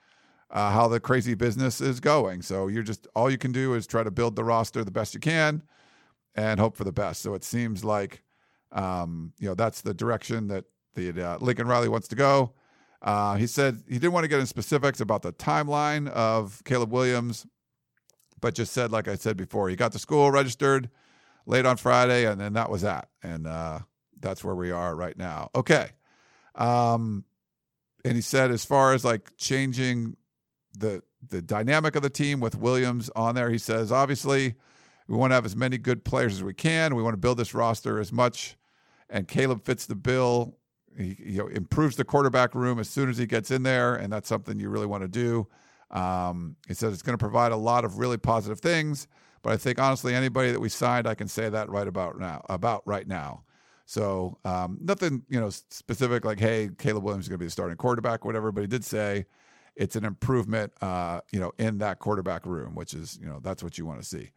uh, 0.49 0.71
how 0.71 0.87
the 0.87 1.01
crazy 1.01 1.33
business 1.33 1.81
is 1.81 1.99
going. 1.99 2.41
So 2.43 2.67
you're 2.67 2.83
just 2.83 3.07
all 3.15 3.29
you 3.29 3.37
can 3.37 3.51
do 3.51 3.73
is 3.73 3.85
try 3.85 4.03
to 4.03 4.11
build 4.11 4.35
the 4.35 4.43
roster 4.43 4.83
the 4.83 4.91
best 4.91 5.13
you 5.13 5.19
can 5.19 5.63
and 6.35 6.59
hope 6.59 6.77
for 6.77 6.85
the 6.85 6.93
best. 6.93 7.21
So 7.21 7.33
it 7.33 7.43
seems 7.43 7.83
like 7.83 8.23
um, 8.71 9.33
you 9.39 9.47
know 9.47 9.55
that's 9.55 9.81
the 9.81 9.93
direction 9.93 10.47
that 10.47 10.65
the 10.95 11.21
uh, 11.21 11.37
Lincoln 11.39 11.67
Riley 11.67 11.89
wants 11.89 12.07
to 12.09 12.15
go. 12.15 12.53
Uh, 13.01 13.35
he 13.35 13.47
said 13.47 13.83
he 13.87 13.95
didn't 13.95 14.13
want 14.13 14.23
to 14.23 14.29
get 14.29 14.39
in 14.39 14.45
specifics 14.45 15.01
about 15.01 15.21
the 15.21 15.33
timeline 15.33 16.07
of 16.09 16.61
Caleb 16.63 16.91
Williams, 16.91 17.45
but 18.39 18.55
just 18.55 18.71
said, 18.71 18.91
like 18.91 19.07
I 19.07 19.15
said 19.15 19.35
before, 19.35 19.69
he 19.69 19.75
got 19.75 19.91
to 19.91 19.99
school 19.99 20.31
registered 20.31 20.89
late 21.45 21.65
on 21.65 21.77
Friday, 21.77 22.25
and 22.25 22.39
then 22.39 22.53
that 22.53 22.69
was 22.69 22.81
that, 22.81 23.09
and 23.21 23.45
uh, 23.45 23.79
that's 24.19 24.43
where 24.43 24.55
we 24.55 24.71
are 24.71 24.95
right 24.95 25.17
now. 25.17 25.49
Okay. 25.53 25.89
Um, 26.55 27.25
and 28.05 28.15
he 28.15 28.21
said, 28.21 28.51
as 28.51 28.65
far 28.65 28.93
as 28.93 29.03
like 29.03 29.35
changing 29.37 30.15
the 30.77 31.03
the 31.29 31.41
dynamic 31.41 31.95
of 31.95 32.01
the 32.01 32.09
team 32.09 32.39
with 32.39 32.55
Williams 32.55 33.09
on 33.15 33.35
there, 33.35 33.49
he 33.49 33.57
says, 33.57 33.91
obviously, 33.91 34.55
we 35.07 35.17
want 35.17 35.31
to 35.31 35.35
have 35.35 35.45
as 35.45 35.55
many 35.55 35.77
good 35.77 36.03
players 36.03 36.33
as 36.33 36.43
we 36.43 36.53
can. 36.53 36.95
We 36.95 37.03
want 37.03 37.13
to 37.13 37.17
build 37.17 37.37
this 37.37 37.53
roster 37.53 37.99
as 37.99 38.11
much, 38.11 38.57
and 39.09 39.27
Caleb 39.27 39.65
fits 39.65 39.85
the 39.85 39.95
bill. 39.95 40.57
He 40.97 41.17
you 41.19 41.37
know, 41.39 41.47
improves 41.47 41.95
the 41.95 42.03
quarterback 42.03 42.55
room 42.55 42.79
as 42.79 42.89
soon 42.89 43.09
as 43.09 43.17
he 43.17 43.25
gets 43.25 43.51
in 43.51 43.63
there, 43.63 43.95
and 43.95 44.11
that's 44.11 44.27
something 44.27 44.59
you 44.59 44.69
really 44.69 44.85
want 44.85 45.03
to 45.03 45.07
do. 45.07 45.47
Um, 45.91 46.55
he 46.67 46.73
says 46.73 46.93
it's 46.93 47.01
going 47.03 47.17
to 47.17 47.23
provide 47.23 47.51
a 47.51 47.57
lot 47.57 47.85
of 47.85 47.99
really 47.99 48.17
positive 48.17 48.59
things, 48.59 49.07
but 49.43 49.53
I 49.53 49.57
think 49.57 49.79
honestly, 49.79 50.15
anybody 50.15 50.51
that 50.51 50.59
we 50.59 50.69
signed, 50.69 51.07
I 51.07 51.15
can 51.15 51.27
say 51.27 51.49
that 51.49 51.69
right 51.69 51.87
about 51.87 52.19
now. 52.19 52.43
About 52.49 52.81
right 52.85 53.07
now. 53.07 53.43
So 53.85 54.37
um, 54.45 54.79
nothing, 54.81 55.23
you 55.29 55.39
know, 55.39 55.49
specific 55.49 56.25
like, 56.25 56.39
hey, 56.39 56.69
Caleb 56.77 57.03
Williams 57.03 57.25
is 57.25 57.29
going 57.29 57.37
to 57.37 57.43
be 57.43 57.47
the 57.47 57.51
starting 57.51 57.77
quarterback, 57.77 58.25
whatever. 58.25 58.51
But 58.51 58.61
he 58.61 58.67
did 58.67 58.83
say 58.83 59.25
it's 59.75 59.95
an 59.95 60.05
improvement, 60.05 60.71
uh, 60.81 61.21
you 61.31 61.39
know, 61.39 61.51
in 61.57 61.79
that 61.79 61.99
quarterback 61.99 62.45
room, 62.45 62.75
which 62.75 62.93
is, 62.93 63.19
you 63.21 63.27
know, 63.27 63.39
that's 63.41 63.61
what 63.61 63.77
you 63.77 63.85
want 63.85 64.01
to 64.01 64.05
see. 64.05 64.31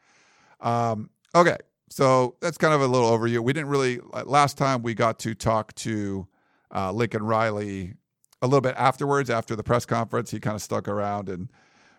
Um, 0.61 1.11
okay, 1.35 1.57
so 1.89 2.37
that's 2.41 2.59
kind 2.59 2.75
of 2.75 2.81
a 2.81 2.87
little 2.87 3.11
overview. 3.11 3.41
We 3.41 3.53
didn't 3.53 3.69
really 3.69 4.01
last 4.25 4.59
time 4.59 4.83
we 4.83 4.95
got 4.95 5.19
to 5.21 5.35
talk 5.35 5.75
to 5.77 6.27
uh, 6.75 6.93
Lincoln 6.93 7.23
Riley 7.23 7.95
a 8.43 8.47
little 8.47 8.61
bit 8.61 8.75
afterwards, 8.77 9.31
after 9.31 9.57
the 9.57 9.63
press 9.63 9.87
conference. 9.87 10.31
He 10.31 10.41
kind 10.41 10.55
of 10.55 10.63
stuck 10.63 10.89
around 10.89 11.29
and 11.29 11.51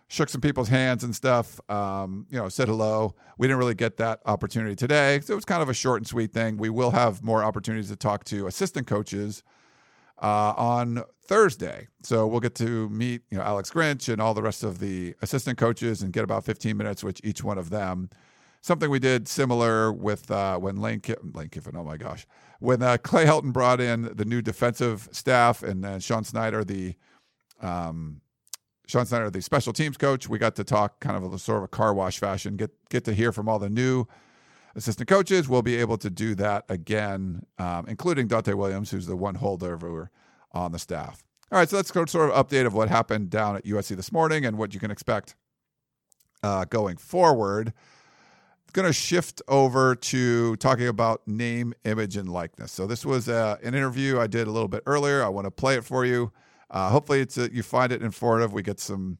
shook 0.08 0.28
some 0.28 0.40
people's 0.40 0.68
hands 0.68 1.04
and 1.04 1.14
stuff. 1.14 1.60
Um, 1.70 2.26
you 2.30 2.38
know, 2.38 2.48
said 2.48 2.68
hello. 2.68 3.14
We 3.36 3.46
didn't 3.46 3.58
really 3.58 3.74
get 3.74 3.98
that 3.98 4.20
opportunity 4.26 4.74
today, 4.74 5.20
so 5.20 5.34
it 5.34 5.36
was 5.36 5.44
kind 5.44 5.62
of 5.62 5.68
a 5.68 5.74
short 5.74 6.00
and 6.00 6.06
sweet 6.06 6.32
thing. 6.32 6.56
We 6.56 6.70
will 6.70 6.90
have 6.90 7.22
more 7.22 7.44
opportunities 7.44 7.90
to 7.90 7.96
talk 7.96 8.24
to 8.24 8.46
assistant 8.46 8.86
coaches 8.86 9.42
uh, 10.20 10.54
on 10.56 11.04
Thursday, 11.22 11.88
so 12.02 12.26
we'll 12.26 12.40
get 12.40 12.54
to 12.56 12.88
meet 12.88 13.22
you 13.30 13.38
know 13.38 13.44
Alex 13.44 13.70
Grinch 13.70 14.10
and 14.10 14.20
all 14.20 14.34
the 14.34 14.42
rest 14.42 14.64
of 14.64 14.78
the 14.78 15.14
assistant 15.22 15.58
coaches 15.58 16.02
and 16.02 16.12
get 16.12 16.24
about 16.24 16.44
15 16.44 16.76
minutes 16.76 17.04
with 17.04 17.20
each 17.24 17.44
one 17.44 17.58
of 17.58 17.70
them. 17.70 18.08
Something 18.60 18.90
we 18.90 18.98
did 18.98 19.28
similar 19.28 19.92
with 19.92 20.30
uh, 20.30 20.58
when 20.58 20.76
Lane, 20.76 21.00
Lane 21.34 21.48
Kiffin, 21.48 21.76
oh 21.76 21.84
my 21.84 21.96
gosh, 21.96 22.26
when 22.58 22.82
uh, 22.82 22.96
Clay 22.96 23.24
Helton 23.24 23.52
brought 23.52 23.80
in 23.80 24.10
the 24.14 24.24
new 24.24 24.42
defensive 24.42 25.08
staff 25.12 25.62
and 25.62 25.84
uh, 25.84 25.98
Sean 25.98 26.24
Snyder, 26.24 26.64
the 26.64 26.94
um, 27.60 28.20
Sean 28.86 29.06
Snyder, 29.06 29.30
the 29.30 29.42
special 29.42 29.72
teams 29.72 29.96
coach. 29.96 30.28
We 30.28 30.38
got 30.38 30.56
to 30.56 30.64
talk 30.64 30.98
kind 31.00 31.16
of 31.16 31.32
a 31.32 31.38
sort 31.38 31.58
of 31.58 31.64
a 31.64 31.68
car 31.68 31.94
wash 31.94 32.18
fashion, 32.18 32.56
get 32.56 32.70
get 32.88 33.04
to 33.04 33.14
hear 33.14 33.32
from 33.32 33.48
all 33.48 33.58
the 33.58 33.70
new 33.70 34.06
assistant 34.74 35.08
coaches. 35.08 35.48
We'll 35.48 35.62
be 35.62 35.76
able 35.76 35.98
to 35.98 36.10
do 36.10 36.34
that 36.36 36.64
again, 36.68 37.44
um, 37.58 37.86
including 37.86 38.28
Donte 38.28 38.54
Williams, 38.54 38.90
who's 38.90 39.06
the 39.06 39.16
one 39.16 39.36
holdover 39.36 40.08
on 40.52 40.72
the 40.72 40.78
staff. 40.78 41.22
All 41.50 41.58
right, 41.58 41.68
so 41.68 41.82
go 41.82 42.04
sort 42.06 42.30
of 42.30 42.46
update 42.46 42.66
of 42.66 42.74
what 42.74 42.88
happened 42.88 43.30
down 43.30 43.56
at 43.56 43.64
USC 43.64 43.96
this 43.96 44.12
morning 44.12 44.44
and 44.44 44.58
what 44.58 44.74
you 44.74 44.80
can 44.80 44.90
expect 44.90 45.34
uh, 46.42 46.64
going 46.64 46.96
forward. 46.96 47.72
Going 48.78 48.86
to 48.86 48.92
shift 48.92 49.42
over 49.48 49.96
to 49.96 50.54
talking 50.54 50.86
about 50.86 51.26
name, 51.26 51.74
image, 51.84 52.16
and 52.16 52.28
likeness. 52.28 52.70
So 52.70 52.86
this 52.86 53.04
was 53.04 53.28
uh, 53.28 53.56
an 53.60 53.74
interview 53.74 54.20
I 54.20 54.28
did 54.28 54.46
a 54.46 54.52
little 54.52 54.68
bit 54.68 54.84
earlier. 54.86 55.24
I 55.24 55.28
want 55.30 55.46
to 55.46 55.50
play 55.50 55.74
it 55.74 55.84
for 55.84 56.04
you. 56.04 56.30
Uh, 56.70 56.88
hopefully, 56.88 57.20
it's 57.20 57.36
a, 57.38 57.52
you 57.52 57.64
find 57.64 57.90
it 57.90 58.02
informative. 58.02 58.52
We 58.52 58.62
get 58.62 58.78
some 58.78 59.18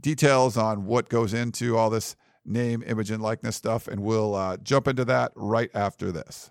details 0.00 0.56
on 0.56 0.86
what 0.86 1.08
goes 1.08 1.34
into 1.34 1.76
all 1.76 1.88
this 1.88 2.16
name, 2.44 2.82
image, 2.84 3.12
and 3.12 3.22
likeness 3.22 3.54
stuff, 3.54 3.86
and 3.86 4.02
we'll 4.02 4.34
uh, 4.34 4.56
jump 4.56 4.88
into 4.88 5.04
that 5.04 5.30
right 5.36 5.70
after 5.72 6.10
this. 6.10 6.50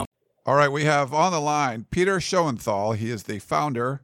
All 0.43 0.55
right, 0.55 0.71
we 0.71 0.85
have 0.85 1.13
on 1.13 1.31
the 1.31 1.39
line 1.39 1.85
Peter 1.91 2.17
Schoenthal. 2.17 2.95
He 2.95 3.11
is 3.11 3.23
the 3.23 3.37
founder 3.37 4.01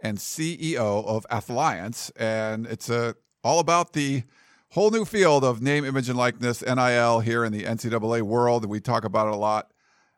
and 0.00 0.18
CEO 0.18 1.06
of 1.06 1.24
Athliance, 1.30 2.10
and 2.16 2.66
it's 2.66 2.90
a, 2.90 3.14
all 3.44 3.60
about 3.60 3.92
the 3.92 4.24
whole 4.70 4.90
new 4.90 5.04
field 5.04 5.44
of 5.44 5.62
name, 5.62 5.84
image, 5.84 6.08
and 6.08 6.18
likeness, 6.18 6.60
NIL, 6.60 7.20
here 7.20 7.44
in 7.44 7.52
the 7.52 7.62
NCAA 7.62 8.22
world. 8.22 8.64
We 8.64 8.80
talk 8.80 9.04
about 9.04 9.28
it 9.28 9.34
a 9.34 9.36
lot 9.36 9.70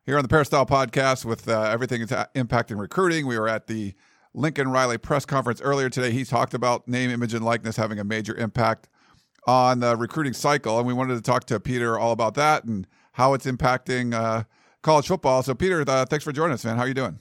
here 0.07 0.17
on 0.17 0.23
the 0.23 0.29
Peristyle 0.29 0.65
podcast 0.65 1.27
with 1.27 1.47
uh, 1.47 1.61
everything 1.65 2.01
impacting 2.01 2.81
recruiting. 2.81 3.27
We 3.27 3.39
were 3.39 3.47
at 3.47 3.67
the 3.67 3.93
Lincoln 4.33 4.71
Riley 4.71 4.97
press 4.97 5.27
conference 5.27 5.61
earlier 5.61 5.91
today. 5.91 6.13
He 6.13 6.25
talked 6.25 6.55
about 6.55 6.89
name, 6.89 7.11
image, 7.11 7.35
and 7.35 7.45
likeness 7.45 7.77
having 7.77 7.99
a 7.99 8.05
major 8.05 8.35
impact 8.35 8.89
on 9.47 9.81
the 9.81 9.99
recruiting 9.99 10.33
cycle, 10.33 10.79
and 10.79 10.87
we 10.87 10.95
wanted 10.95 11.17
to 11.17 11.23
talk 11.23 11.45
to 11.45 11.61
Peter 11.61 11.99
all 11.99 12.13
about 12.13 12.33
that 12.37 12.65
and 12.65 12.87
how 13.13 13.35
it's 13.35 13.45
impacting. 13.45 14.15
Uh, 14.15 14.45
college 14.89 15.07
football. 15.07 15.43
So, 15.43 15.55
Peter, 15.55 15.85
uh, 15.87 16.07
thanks 16.07 16.25
for 16.25 16.33
joining 16.33 16.55
us, 16.55 16.65
man. 16.65 16.77
How 16.77 16.85
are 16.85 16.89
you 16.89 16.95
doing? 16.95 17.19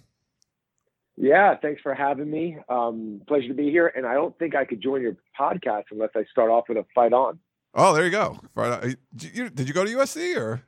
Yeah, 1.18 1.56
thanks 1.62 1.82
for 1.82 1.94
having 1.94 2.32
me. 2.32 2.58
Um, 2.70 3.22
pleasure 3.28 3.50
to 3.50 3.54
be 3.54 3.70
here. 3.70 3.92
And 3.94 4.06
I 4.06 4.14
don't 4.14 4.38
think 4.40 4.56
I 4.56 4.64
could 4.64 4.82
join 4.82 5.02
your 5.02 5.18
podcast 5.38 5.84
unless 5.92 6.12
I 6.16 6.24
start 6.32 6.50
off 6.50 6.70
with 6.70 6.78
a 6.78 6.86
fight 6.96 7.12
on. 7.12 7.40
Oh, 7.74 7.94
there 7.94 8.06
you 8.06 8.12
go. 8.12 8.40
Did 8.56 9.36
you, 9.36 9.50
did 9.50 9.68
you 9.68 9.74
go 9.74 9.84
to 9.84 9.92
USC 9.98 10.38
or? 10.38 10.62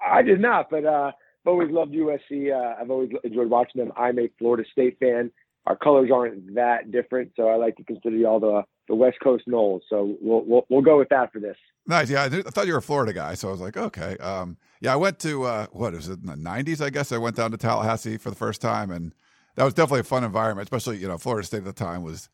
I 0.00 0.22
did 0.22 0.40
not, 0.40 0.70
but 0.70 0.86
uh, 0.86 1.10
I've 1.12 1.48
always 1.48 1.70
loved 1.70 1.92
USC. 1.92 2.50
Uh, 2.50 2.80
I've 2.80 2.90
always 2.90 3.10
enjoyed 3.22 3.50
watching 3.50 3.82
them. 3.82 3.92
I'm 3.94 4.18
a 4.18 4.30
Florida 4.38 4.64
State 4.72 4.98
fan. 4.98 5.30
Our 5.66 5.76
colors 5.76 6.10
aren't 6.10 6.54
that 6.54 6.92
different, 6.92 7.32
so 7.36 7.48
I 7.48 7.56
like 7.56 7.76
to 7.76 7.84
consider 7.84 8.16
y'all 8.16 8.40
the 8.40 8.62
the 8.88 8.94
West 8.94 9.18
Coast 9.22 9.44
Noles. 9.48 9.80
So 9.90 10.16
we'll, 10.20 10.44
we'll, 10.46 10.66
we'll 10.70 10.82
go 10.82 10.96
with 10.96 11.08
that 11.08 11.32
for 11.32 11.40
this. 11.40 11.56
Nice. 11.86 12.10
Yeah, 12.10 12.22
I, 12.22 12.26
I, 12.26 12.42
thought 12.42 12.66
you 12.66 12.72
were 12.72 12.80
a 12.80 12.82
Florida 12.82 13.12
guy, 13.12 13.34
so 13.34 13.48
I 13.48 13.50
was 13.52 13.60
like, 13.60 13.76
okay. 13.76 14.16
Um, 14.18 14.56
yeah, 14.80 14.92
I 14.92 14.96
went 14.96 15.18
to 15.20 15.44
uh, 15.44 15.66
what 15.70 15.94
is 15.94 16.08
it 16.08 16.20
in 16.20 16.26
the 16.26 16.34
'90s? 16.34 16.84
I 16.84 16.90
guess 16.90 17.12
I 17.12 17.18
went 17.18 17.36
down 17.36 17.52
to 17.52 17.56
Tallahassee 17.56 18.18
for 18.18 18.30
the 18.30 18.36
first 18.36 18.60
time, 18.60 18.90
and 18.90 19.14
that 19.54 19.64
was 19.64 19.74
definitely 19.74 20.00
a 20.00 20.04
fun 20.04 20.24
environment. 20.24 20.66
Especially 20.66 20.98
you 20.98 21.08
know 21.08 21.18
Florida 21.18 21.46
State 21.46 21.58
at 21.58 21.64
the 21.64 21.72
time 21.72 22.02
was 22.02 22.28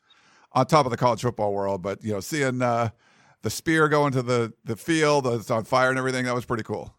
on 0.52 0.66
top 0.66 0.86
of 0.86 0.90
the 0.90 0.96
college 0.96 1.20
football 1.20 1.52
world, 1.52 1.82
but 1.82 2.02
you 2.02 2.12
know 2.12 2.20
seeing 2.20 2.62
uh, 2.62 2.90
the 3.42 3.50
spear 3.50 3.88
going 3.88 4.12
to 4.12 4.22
the 4.22 4.52
the 4.64 4.76
field, 4.76 5.26
it's 5.26 5.50
on 5.50 5.64
fire 5.64 5.90
and 5.90 5.98
everything, 5.98 6.24
that 6.24 6.34
was 6.34 6.44
pretty 6.44 6.62
cool. 6.62 6.94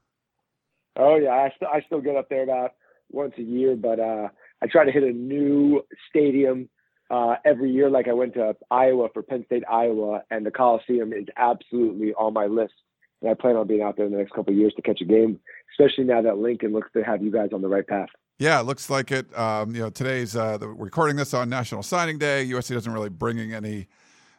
Oh 0.95 1.15
yeah, 1.15 1.31
I 1.31 1.51
still 1.55 1.67
I 1.69 1.81
still 1.81 2.01
get 2.01 2.15
up 2.15 2.29
there 2.29 2.43
about 2.43 2.73
once 3.09 3.33
a 3.37 3.43
year, 3.43 3.75
but 3.75 3.99
uh, 3.99 4.29
I 4.61 4.67
try 4.67 4.85
to 4.85 4.91
hit 4.91 5.03
a 5.03 5.11
new 5.11 5.83
stadium 6.09 6.69
uh, 7.13 7.35
every 7.45 7.71
year. 7.71 7.89
Like 7.89 8.07
I 8.07 8.13
went 8.13 8.33
to 8.33 8.55
Iowa 8.71 9.07
for 9.13 9.21
Penn 9.21 9.45
State, 9.45 9.63
Iowa, 9.69 10.23
and 10.31 10.45
the 10.45 10.51
Coliseum 10.51 11.13
is 11.13 11.27
absolutely 11.37 12.13
on 12.15 12.33
my 12.33 12.47
list. 12.47 12.73
And 13.21 13.29
I 13.29 13.35
plan 13.35 13.55
on 13.55 13.67
being 13.67 13.83
out 13.83 13.95
there 13.95 14.07
in 14.07 14.11
the 14.11 14.17
next 14.17 14.33
couple 14.33 14.51
of 14.51 14.59
years 14.59 14.73
to 14.75 14.81
catch 14.81 14.99
a 14.99 15.05
game, 15.05 15.39
especially 15.71 16.05
now 16.05 16.23
that 16.23 16.39
Lincoln 16.39 16.73
looks 16.73 16.89
to 16.93 17.03
have 17.03 17.23
you 17.23 17.31
guys 17.31 17.49
on 17.53 17.61
the 17.61 17.69
right 17.69 17.87
path. 17.87 18.09
Yeah, 18.39 18.59
it 18.59 18.63
looks 18.63 18.89
like 18.89 19.11
it. 19.11 19.37
Um, 19.37 19.75
you 19.75 19.81
know, 19.81 19.91
today's 19.91 20.35
uh, 20.35 20.57
the, 20.57 20.67
recording 20.67 21.15
this 21.15 21.35
on 21.35 21.49
National 21.49 21.83
Signing 21.83 22.17
Day. 22.17 22.47
USC 22.47 22.73
doesn't 22.73 22.91
really 22.91 23.09
bringing 23.09 23.53
any 23.53 23.87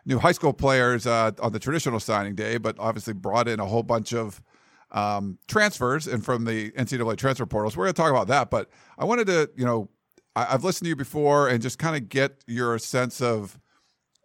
new 0.05 0.19
high 0.19 0.33
school 0.33 0.53
players 0.53 1.07
uh, 1.07 1.31
on 1.41 1.53
the 1.53 1.61
traditional 1.61 2.01
signing 2.01 2.35
day, 2.35 2.59
but 2.59 2.77
obviously 2.79 3.15
brought 3.15 3.47
in 3.47 3.61
a 3.61 3.65
whole 3.65 3.85
bunch 3.85 4.13
of 4.13 4.43
um, 4.91 5.39
transfers 5.47 6.07
and 6.07 6.25
from 6.25 6.45
the 6.45 6.73
NCAA 6.73 7.17
transfer 7.17 7.47
portals. 7.47 7.77
We're 7.77 7.85
going 7.85 7.95
to 7.95 8.03
talk 8.03 8.11
about 8.11 8.27
that, 8.27 8.51
but 8.51 8.69
I 8.99 9.05
wanted 9.05 9.29
to, 9.29 9.49
you 9.57 9.65
know, 9.65 9.89
I, 10.37 10.45
have 10.45 10.65
listened 10.65 10.87
to 10.87 10.91
you 10.91 10.97
before 10.97 11.49
and 11.49 11.63
just 11.63 11.79
kind 11.79 11.97
of 11.97 12.09
get 12.09 12.43
your 12.47 12.79
sense 12.79 13.21
of 13.21 13.59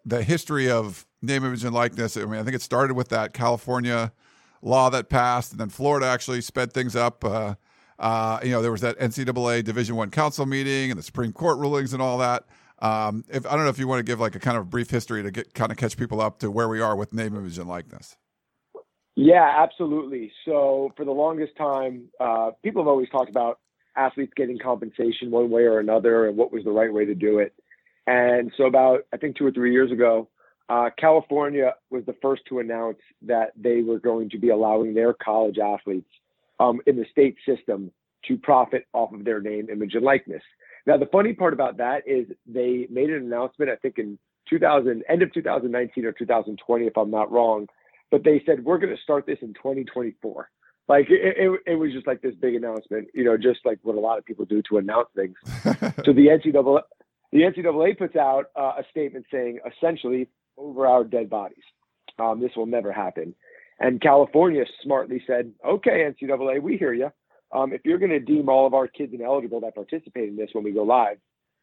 the 0.05 0.23
history 0.23 0.69
of 0.69 1.05
name, 1.21 1.43
image, 1.45 1.63
and 1.63 1.73
likeness. 1.73 2.17
I 2.17 2.25
mean, 2.25 2.39
I 2.39 2.43
think 2.43 2.55
it 2.55 2.61
started 2.61 2.95
with 2.95 3.09
that 3.09 3.33
California 3.33 4.11
law 4.61 4.89
that 4.89 5.09
passed, 5.09 5.51
and 5.51 5.59
then 5.59 5.69
Florida 5.69 6.05
actually 6.05 6.41
sped 6.41 6.73
things 6.73 6.95
up. 6.95 7.23
Uh, 7.23 7.55
uh, 7.99 8.39
you 8.43 8.51
know, 8.51 8.61
there 8.61 8.71
was 8.71 8.81
that 8.81 8.97
NCAA 8.99 9.63
Division 9.63 9.95
One 9.95 10.09
Council 10.09 10.45
meeting 10.45 10.89
and 10.89 10.97
the 10.97 11.03
Supreme 11.03 11.33
Court 11.33 11.57
rulings 11.57 11.93
and 11.93 12.01
all 12.01 12.17
that. 12.19 12.45
Um, 12.79 13.25
if 13.29 13.45
I 13.45 13.51
don't 13.55 13.63
know 13.63 13.69
if 13.69 13.77
you 13.77 13.87
want 13.87 13.99
to 13.99 14.09
give 14.09 14.21
like 14.21 14.35
a 14.35 14.39
kind 14.39 14.57
of 14.57 14.69
brief 14.69 14.89
history 14.89 15.21
to 15.21 15.31
get 15.31 15.53
kind 15.53 15.71
of 15.71 15.77
catch 15.77 15.97
people 15.97 16.21
up 16.21 16.39
to 16.39 16.49
where 16.49 16.69
we 16.69 16.79
are 16.79 16.95
with 16.95 17.13
name, 17.13 17.35
image, 17.35 17.57
and 17.57 17.67
likeness. 17.67 18.15
Yeah, 19.15 19.53
absolutely. 19.57 20.31
So 20.45 20.93
for 20.95 21.03
the 21.03 21.11
longest 21.11 21.57
time, 21.57 22.07
uh, 22.21 22.51
people 22.63 22.81
have 22.81 22.87
always 22.87 23.09
talked 23.09 23.29
about 23.29 23.59
athletes 23.96 24.34
getting 24.36 24.58
compensation 24.60 25.31
one 25.31 25.50
way 25.50 25.63
or 25.63 25.79
another 25.79 26.27
and 26.27 26.38
what 26.38 26.51
was 26.51 26.63
the 26.63 26.72
right 26.72 26.93
way 26.93 27.05
to 27.05 27.15
do 27.15 27.39
it. 27.39 27.53
And 28.08 28.51
so, 28.58 28.63
about 28.63 29.01
I 29.13 29.17
think 29.17 29.38
two 29.38 29.46
or 29.46 29.51
three 29.51 29.72
years 29.72 29.91
ago, 29.91 30.27
uh, 30.69 30.89
California 30.98 31.74
was 31.89 32.05
the 32.05 32.15
first 32.22 32.43
to 32.50 32.60
announce 32.60 33.00
that 33.24 33.51
they 33.55 33.81
were 33.81 34.00
going 34.00 34.29
to 34.29 34.38
be 34.38 34.50
allowing 34.50 34.93
their 34.93 35.13
college 35.13 35.58
athletes 35.58 36.10
um, 36.60 36.79
in 36.86 36.96
the 36.96 37.05
state 37.12 37.36
system 37.46 37.91
to 38.27 38.38
profit 38.38 38.86
off 38.93 39.13
of 39.13 39.25
their 39.25 39.41
name, 39.41 39.69
image, 39.69 39.96
and 39.96 40.03
likeness. 40.03 40.43
Now, 40.86 40.98
the 40.98 41.08
funny 41.08 41.34
part 41.34 41.53
about 41.53 41.77
that 41.77 42.08
is 42.08 42.27
they 42.48 42.88
made 42.89 43.10
an 43.10 43.24
announcement, 43.24 43.72
I 43.72 43.75
think 43.75 43.98
in 43.98 44.17
2000, 44.50 45.03
end 45.08 45.22
of 45.22 45.34
2019 45.34 46.05
or 46.05 46.12
2020, 46.12 46.86
if 46.86 46.98
I'm 46.98 47.12
not 47.12 47.31
wrong, 47.31 47.67
but 48.12 48.24
they 48.24 48.41
said 48.46 48.63
we're 48.63 48.77
going 48.77 48.96
to 48.96 49.01
start 49.01 49.25
this 49.25 49.38
in 49.41 49.53
2024. 49.53 50.50
Like 50.89 51.05
it, 51.12 51.38
it, 51.38 51.62
it, 51.67 51.75
was 51.75 51.93
just 51.93 52.08
like 52.08 52.24
this 52.24 52.34
big 52.34 52.55
announcement, 52.55 53.10
you 53.13 53.24
know, 53.24 53.38
just 53.38 53.60
like 53.63 53.77
what 53.84 53.96
a 53.96 54.00
lot 54.00 54.17
of 54.17 54.25
people 54.25 54.46
do 54.46 54.63
to 54.69 54.79
announce 54.79 55.08
things. 55.15 55.36
so 56.03 56.13
the 56.13 56.27
NCAA, 56.27 56.81
the 57.31 57.41
NCAA 57.41 57.96
puts 57.96 58.15
out 58.15 58.46
uh, 58.55 58.74
a 58.79 58.84
statement 58.89 59.27
saying 59.31 59.60
essentially 59.77 60.27
over 60.58 60.88
our 60.88 61.03
dead 61.03 61.29
bodies. 61.29 61.63
Um, 62.17 62.41
this 62.41 62.51
will 62.55 62.65
never 62.65 62.91
happen. 62.91 63.36
And 63.79 64.01
California 64.01 64.63
smartly 64.84 65.24
said, 65.27 65.51
okay, 65.65 66.12
NCAA, 66.12 66.62
we 66.62 66.75
hear 66.75 66.93
you. 66.93 67.12
Um, 67.51 67.72
if 67.72 67.81
you're 67.86 68.00
going 68.00 68.10
to 68.10 68.19
deem 68.19 68.50
all 68.50 68.65
of 68.65 68.74
our 68.74 68.88
kids 68.88 69.13
ineligible 69.13 69.62
that 69.62 69.75
participate 69.75 70.27
in 70.27 70.36
this 70.36 70.50
when 70.53 70.63
we 70.63 70.72
go 70.72 70.84
live, 70.84 71.17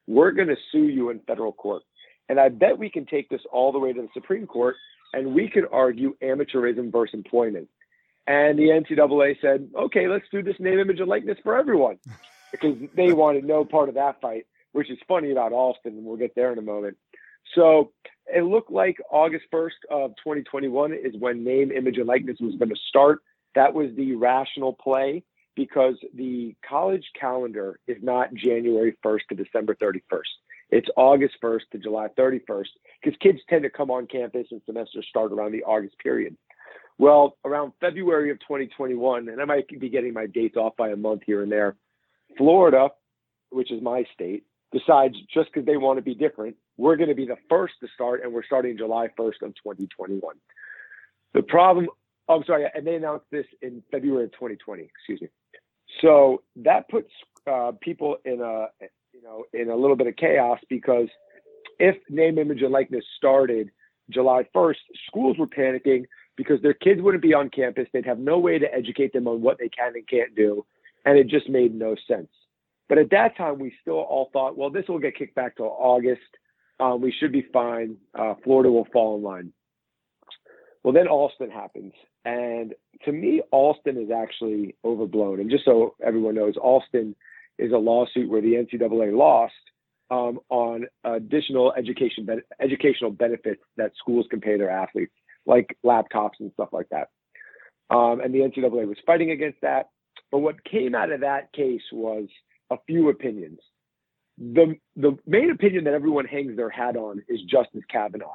we're 0.06 0.30
going 0.30 0.48
to 0.48 0.56
sue 0.70 0.86
you 0.86 1.10
in 1.10 1.18
federal 1.26 1.52
court. 1.52 1.82
And 2.28 2.38
I 2.38 2.48
bet 2.48 2.78
we 2.78 2.90
can 2.90 3.06
take 3.06 3.28
this 3.28 3.42
all 3.52 3.72
the 3.72 3.78
way 3.78 3.92
to 3.92 4.02
the 4.02 4.08
Supreme 4.14 4.46
Court 4.46 4.76
and 5.12 5.34
we 5.34 5.48
could 5.48 5.64
argue 5.72 6.16
amateurism 6.22 6.92
versus 6.92 7.14
employment. 7.14 7.68
And 8.26 8.58
the 8.58 8.64
NCAA 8.64 9.40
said, 9.40 9.68
okay, 9.76 10.08
let's 10.08 10.24
do 10.32 10.42
this 10.42 10.56
name, 10.58 10.78
image, 10.78 10.98
and 10.98 11.08
likeness 11.08 11.38
for 11.42 11.56
everyone 11.56 11.98
because 12.52 12.76
they 12.94 13.12
wanted 13.12 13.44
no 13.44 13.64
part 13.64 13.88
of 13.88 13.94
that 13.94 14.20
fight, 14.20 14.46
which 14.72 14.90
is 14.90 14.98
funny 15.06 15.30
about 15.30 15.52
Alston. 15.52 15.92
and 15.92 16.04
we'll 16.04 16.16
get 16.16 16.34
there 16.34 16.52
in 16.52 16.58
a 16.58 16.62
moment. 16.62 16.96
So 17.54 17.92
it 18.26 18.42
looked 18.42 18.70
like 18.70 18.96
August 19.10 19.44
1st 19.52 19.70
of 19.90 20.10
2021 20.16 20.92
is 20.92 21.14
when 21.18 21.44
name, 21.44 21.70
image, 21.70 21.98
and 21.98 22.06
likeness 22.06 22.38
was 22.40 22.56
going 22.56 22.70
to 22.70 22.80
start. 22.88 23.20
That 23.54 23.72
was 23.72 23.90
the 23.96 24.16
rational 24.16 24.72
play 24.72 25.22
because 25.54 25.94
the 26.14 26.54
college 26.68 27.04
calendar 27.18 27.78
is 27.86 27.96
not 28.02 28.34
January 28.34 28.96
1st 29.04 29.20
to 29.30 29.34
December 29.36 29.74
31st. 29.76 30.20
It's 30.70 30.88
August 30.96 31.36
1st 31.42 31.62
to 31.72 31.78
July 31.78 32.08
31st 32.18 32.66
because 33.02 33.16
kids 33.20 33.38
tend 33.48 33.62
to 33.62 33.70
come 33.70 33.90
on 33.90 34.06
campus 34.06 34.48
and 34.50 34.60
semesters 34.66 35.06
start 35.08 35.32
around 35.32 35.52
the 35.52 35.62
August 35.62 35.96
period. 35.98 36.36
Well, 36.98 37.36
around 37.44 37.72
February 37.80 38.30
of 38.30 38.38
2021, 38.40 39.28
and 39.28 39.40
I 39.40 39.44
might 39.44 39.68
be 39.68 39.88
getting 39.88 40.14
my 40.14 40.26
dates 40.26 40.56
off 40.56 40.76
by 40.76 40.90
a 40.90 40.96
month 40.96 41.22
here 41.26 41.42
and 41.42 41.52
there, 41.52 41.76
Florida, 42.38 42.88
which 43.50 43.70
is 43.70 43.82
my 43.82 44.04
state, 44.14 44.44
decides 44.72 45.14
just 45.32 45.52
because 45.52 45.66
they 45.66 45.76
want 45.76 45.98
to 45.98 46.02
be 46.02 46.14
different, 46.14 46.56
we're 46.76 46.96
going 46.96 47.08
to 47.08 47.14
be 47.14 47.26
the 47.26 47.36
first 47.48 47.74
to 47.80 47.88
start, 47.94 48.22
and 48.22 48.32
we're 48.32 48.44
starting 48.44 48.76
July 48.76 49.08
1st 49.18 49.42
of 49.42 49.54
2021. 49.54 50.20
The 51.34 51.42
problem, 51.42 51.88
oh, 52.28 52.36
I'm 52.36 52.44
sorry, 52.44 52.66
and 52.74 52.86
they 52.86 52.94
announced 52.94 53.26
this 53.30 53.46
in 53.62 53.82
February 53.90 54.24
of 54.24 54.32
2020, 54.32 54.82
excuse 54.82 55.20
me. 55.20 55.28
So 56.00 56.42
that 56.56 56.88
puts 56.88 57.10
uh, 57.46 57.72
people 57.80 58.16
in 58.24 58.40
a, 58.40 58.66
you 59.12 59.22
know, 59.22 59.44
in 59.52 59.70
a 59.70 59.76
little 59.76 59.96
bit 59.96 60.06
of 60.06 60.16
chaos 60.16 60.58
because 60.68 61.08
if 61.78 61.96
name, 62.08 62.38
image, 62.38 62.62
and 62.62 62.72
likeness 62.72 63.04
started 63.16 63.70
July 64.10 64.46
1st, 64.54 64.76
schools 65.08 65.36
were 65.38 65.46
panicking 65.46 66.04
because 66.36 66.60
their 66.62 66.74
kids 66.74 67.00
wouldn't 67.00 67.22
be 67.22 67.34
on 67.34 67.50
campus. 67.50 67.88
They'd 67.92 68.06
have 68.06 68.18
no 68.18 68.38
way 68.38 68.58
to 68.58 68.72
educate 68.72 69.12
them 69.12 69.28
on 69.28 69.42
what 69.42 69.58
they 69.58 69.68
can 69.68 69.94
and 69.94 70.08
can't 70.08 70.34
do. 70.34 70.64
And 71.04 71.18
it 71.18 71.28
just 71.28 71.48
made 71.48 71.74
no 71.74 71.94
sense. 72.08 72.28
But 72.88 72.98
at 72.98 73.10
that 73.10 73.36
time, 73.36 73.58
we 73.58 73.74
still 73.80 73.94
all 73.94 74.30
thought, 74.32 74.56
well, 74.56 74.70
this 74.70 74.84
will 74.88 74.98
get 74.98 75.16
kicked 75.16 75.34
back 75.34 75.56
till 75.56 75.74
August. 75.78 76.20
Um, 76.78 77.00
we 77.00 77.12
should 77.12 77.32
be 77.32 77.46
fine. 77.52 77.96
Uh, 78.16 78.34
Florida 78.44 78.70
will 78.70 78.86
fall 78.92 79.16
in 79.16 79.22
line. 79.22 79.52
Well, 80.84 80.92
then 80.92 81.08
Alston 81.08 81.50
happens. 81.50 81.92
And 82.24 82.74
to 83.04 83.12
me, 83.12 83.42
Alston 83.50 83.96
is 83.96 84.10
actually 84.10 84.76
overblown. 84.84 85.40
And 85.40 85.50
just 85.50 85.64
so 85.64 85.94
everyone 86.04 86.34
knows, 86.34 86.54
Alston 86.56 87.16
is 87.58 87.72
a 87.72 87.76
lawsuit 87.76 88.28
where 88.28 88.40
the 88.40 88.54
NCAA 88.54 89.16
lost 89.16 89.54
um, 90.10 90.38
on 90.48 90.86
additional 91.04 91.72
education 91.76 92.26
educational 92.60 93.10
benefits 93.10 93.62
that 93.76 93.92
schools 93.98 94.26
can 94.30 94.40
pay 94.40 94.56
their 94.56 94.70
athletes, 94.70 95.12
like 95.46 95.76
laptops 95.84 96.40
and 96.40 96.52
stuff 96.52 96.68
like 96.72 96.88
that. 96.90 97.08
Um, 97.88 98.20
and 98.20 98.34
the 98.34 98.40
NCAA 98.40 98.86
was 98.86 98.98
fighting 99.06 99.30
against 99.30 99.60
that. 99.62 99.90
But 100.32 100.38
what 100.38 100.64
came 100.64 100.94
out 100.94 101.12
of 101.12 101.20
that 101.20 101.52
case 101.52 101.82
was 101.92 102.28
a 102.70 102.76
few 102.86 103.08
opinions. 103.08 103.60
The 104.38 104.74
the 104.96 105.16
main 105.26 105.50
opinion 105.50 105.84
that 105.84 105.94
everyone 105.94 106.26
hangs 106.26 106.56
their 106.56 106.68
hat 106.68 106.96
on 106.96 107.22
is 107.28 107.40
Justice 107.42 107.84
Kavanaugh, 107.90 108.34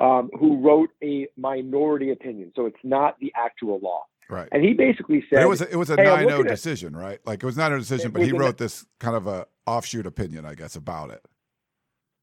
um, 0.00 0.30
who 0.38 0.60
wrote 0.60 0.90
a 1.02 1.28
minority 1.36 2.10
opinion. 2.10 2.52
So 2.56 2.66
it's 2.66 2.78
not 2.82 3.18
the 3.20 3.32
actual 3.36 3.78
law. 3.80 4.04
Right. 4.30 4.48
And 4.52 4.62
he 4.62 4.74
basically 4.74 5.24
said 5.30 5.36
but 5.36 5.42
it 5.42 5.48
was 5.48 5.60
a, 5.62 5.70
it 5.70 5.76
was 5.76 5.90
a 5.90 5.96
hey, 5.96 6.04
9-0 6.04 6.46
decision, 6.48 6.94
right? 6.94 7.18
Like 7.24 7.42
it 7.42 7.46
was 7.46 7.56
not 7.56 7.72
a 7.72 7.78
decision, 7.78 8.10
but 8.10 8.22
he 8.22 8.32
wrote 8.32 8.54
a, 8.54 8.64
this 8.64 8.84
kind 9.00 9.16
of 9.16 9.26
a 9.26 9.46
offshoot 9.66 10.06
opinion, 10.06 10.44
I 10.44 10.54
guess, 10.54 10.76
about 10.76 11.10
it. 11.10 11.24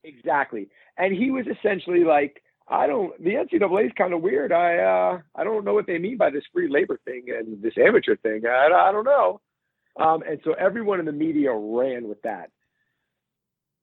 Exactly. 0.03 0.70
And 0.98 1.15
he 1.15 1.32
was 1.32 1.46
essentially 1.48 2.03
like, 2.03 2.44
I 2.67 2.88
don't. 2.88 3.17
The 3.24 3.31
NCAA 3.31 3.88
is 3.88 3.91
kind 3.98 4.13
of 4.13 4.22
weird. 4.22 4.51
I 4.51 4.77
uh, 4.77 5.19
I 5.36 5.43
don't 5.43 5.65
know 5.65 5.74
what 5.74 5.86
they 5.88 6.00
mean 6.00 6.17
by 6.17 6.31
this 6.31 6.43
free 6.51 6.67
labor 6.69 7.00
thing 7.05 7.25
and 7.27 7.62
this 7.62 7.74
amateur 7.77 8.15
thing. 8.17 8.43
I, 8.48 8.67
I 8.74 8.91
don't 8.91 9.05
know. 9.05 9.41
Um, 9.98 10.24
and 10.27 10.39
so 10.43 10.53
everyone 10.53 11.00
in 11.00 11.05
the 11.05 11.12
media 11.12 11.53
ran 11.53 12.07
with 12.07 12.22
that. 12.24 12.50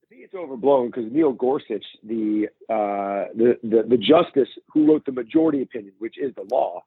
I 0.03 0.05
think 0.09 0.21
it's 0.23 0.33
overblown 0.35 0.87
because 0.87 1.11
Neil 1.11 1.31
Gorsuch, 1.31 1.85
the, 2.03 2.47
uh, 2.69 3.31
the 3.35 3.57
the 3.63 3.83
the 3.87 3.97
justice 3.97 4.49
who 4.71 4.87
wrote 4.91 5.05
the 5.05 5.11
majority 5.11 5.61
opinion, 5.61 5.93
which 5.99 6.17
is 6.19 6.35
the 6.35 6.45
law, 6.51 6.83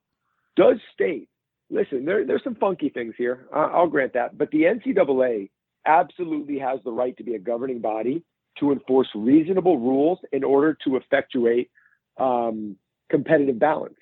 does 0.56 0.76
state. 0.92 1.28
Listen, 1.70 2.04
there 2.04 2.26
there's 2.26 2.44
some 2.44 2.56
funky 2.56 2.90
things 2.90 3.14
here. 3.16 3.46
I'll 3.52 3.88
grant 3.88 4.12
that, 4.12 4.36
but 4.36 4.50
the 4.50 4.62
NCAA 4.64 5.48
absolutely 5.86 6.58
has 6.58 6.78
the 6.84 6.92
right 6.92 7.16
to 7.16 7.24
be 7.24 7.34
a 7.34 7.38
governing 7.38 7.80
body 7.80 8.22
to 8.60 8.72
enforce 8.72 9.08
reasonable 9.14 9.78
rules 9.78 10.18
in 10.32 10.44
order 10.44 10.76
to 10.84 10.96
effectuate 10.96 11.70
um, 12.18 12.76
competitive 13.10 13.58
balance. 13.58 13.98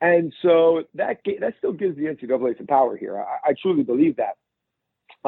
And 0.00 0.32
so 0.42 0.84
that 0.94 1.18
that 1.40 1.54
still 1.58 1.72
gives 1.72 1.96
the 1.96 2.04
NCAA 2.04 2.58
some 2.58 2.66
power 2.66 2.96
here. 2.96 3.18
I, 3.18 3.50
I 3.50 3.54
truly 3.60 3.82
believe 3.82 4.16
that. 4.16 4.36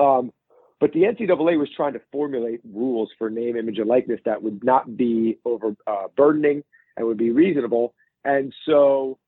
Um, 0.01 0.33
but 0.81 0.93
the 0.93 1.01
NCAA 1.01 1.59
was 1.59 1.69
trying 1.75 1.95
to 1.95 2.01
formulate 2.13 2.61
rules 2.73 3.11
for 3.19 3.31
name, 3.31 3.57
image, 3.57 3.79
and 3.79 3.89
likeness 3.89 4.21
that 4.25 4.43
would 4.43 4.63
not 4.63 4.97
be 4.97 5.39
overburdening 5.45 6.59
uh, 6.59 6.63
and 6.97 7.07
would 7.07 7.17
be 7.17 7.31
reasonable. 7.31 7.95
And 8.25 8.53
so, 8.65 9.19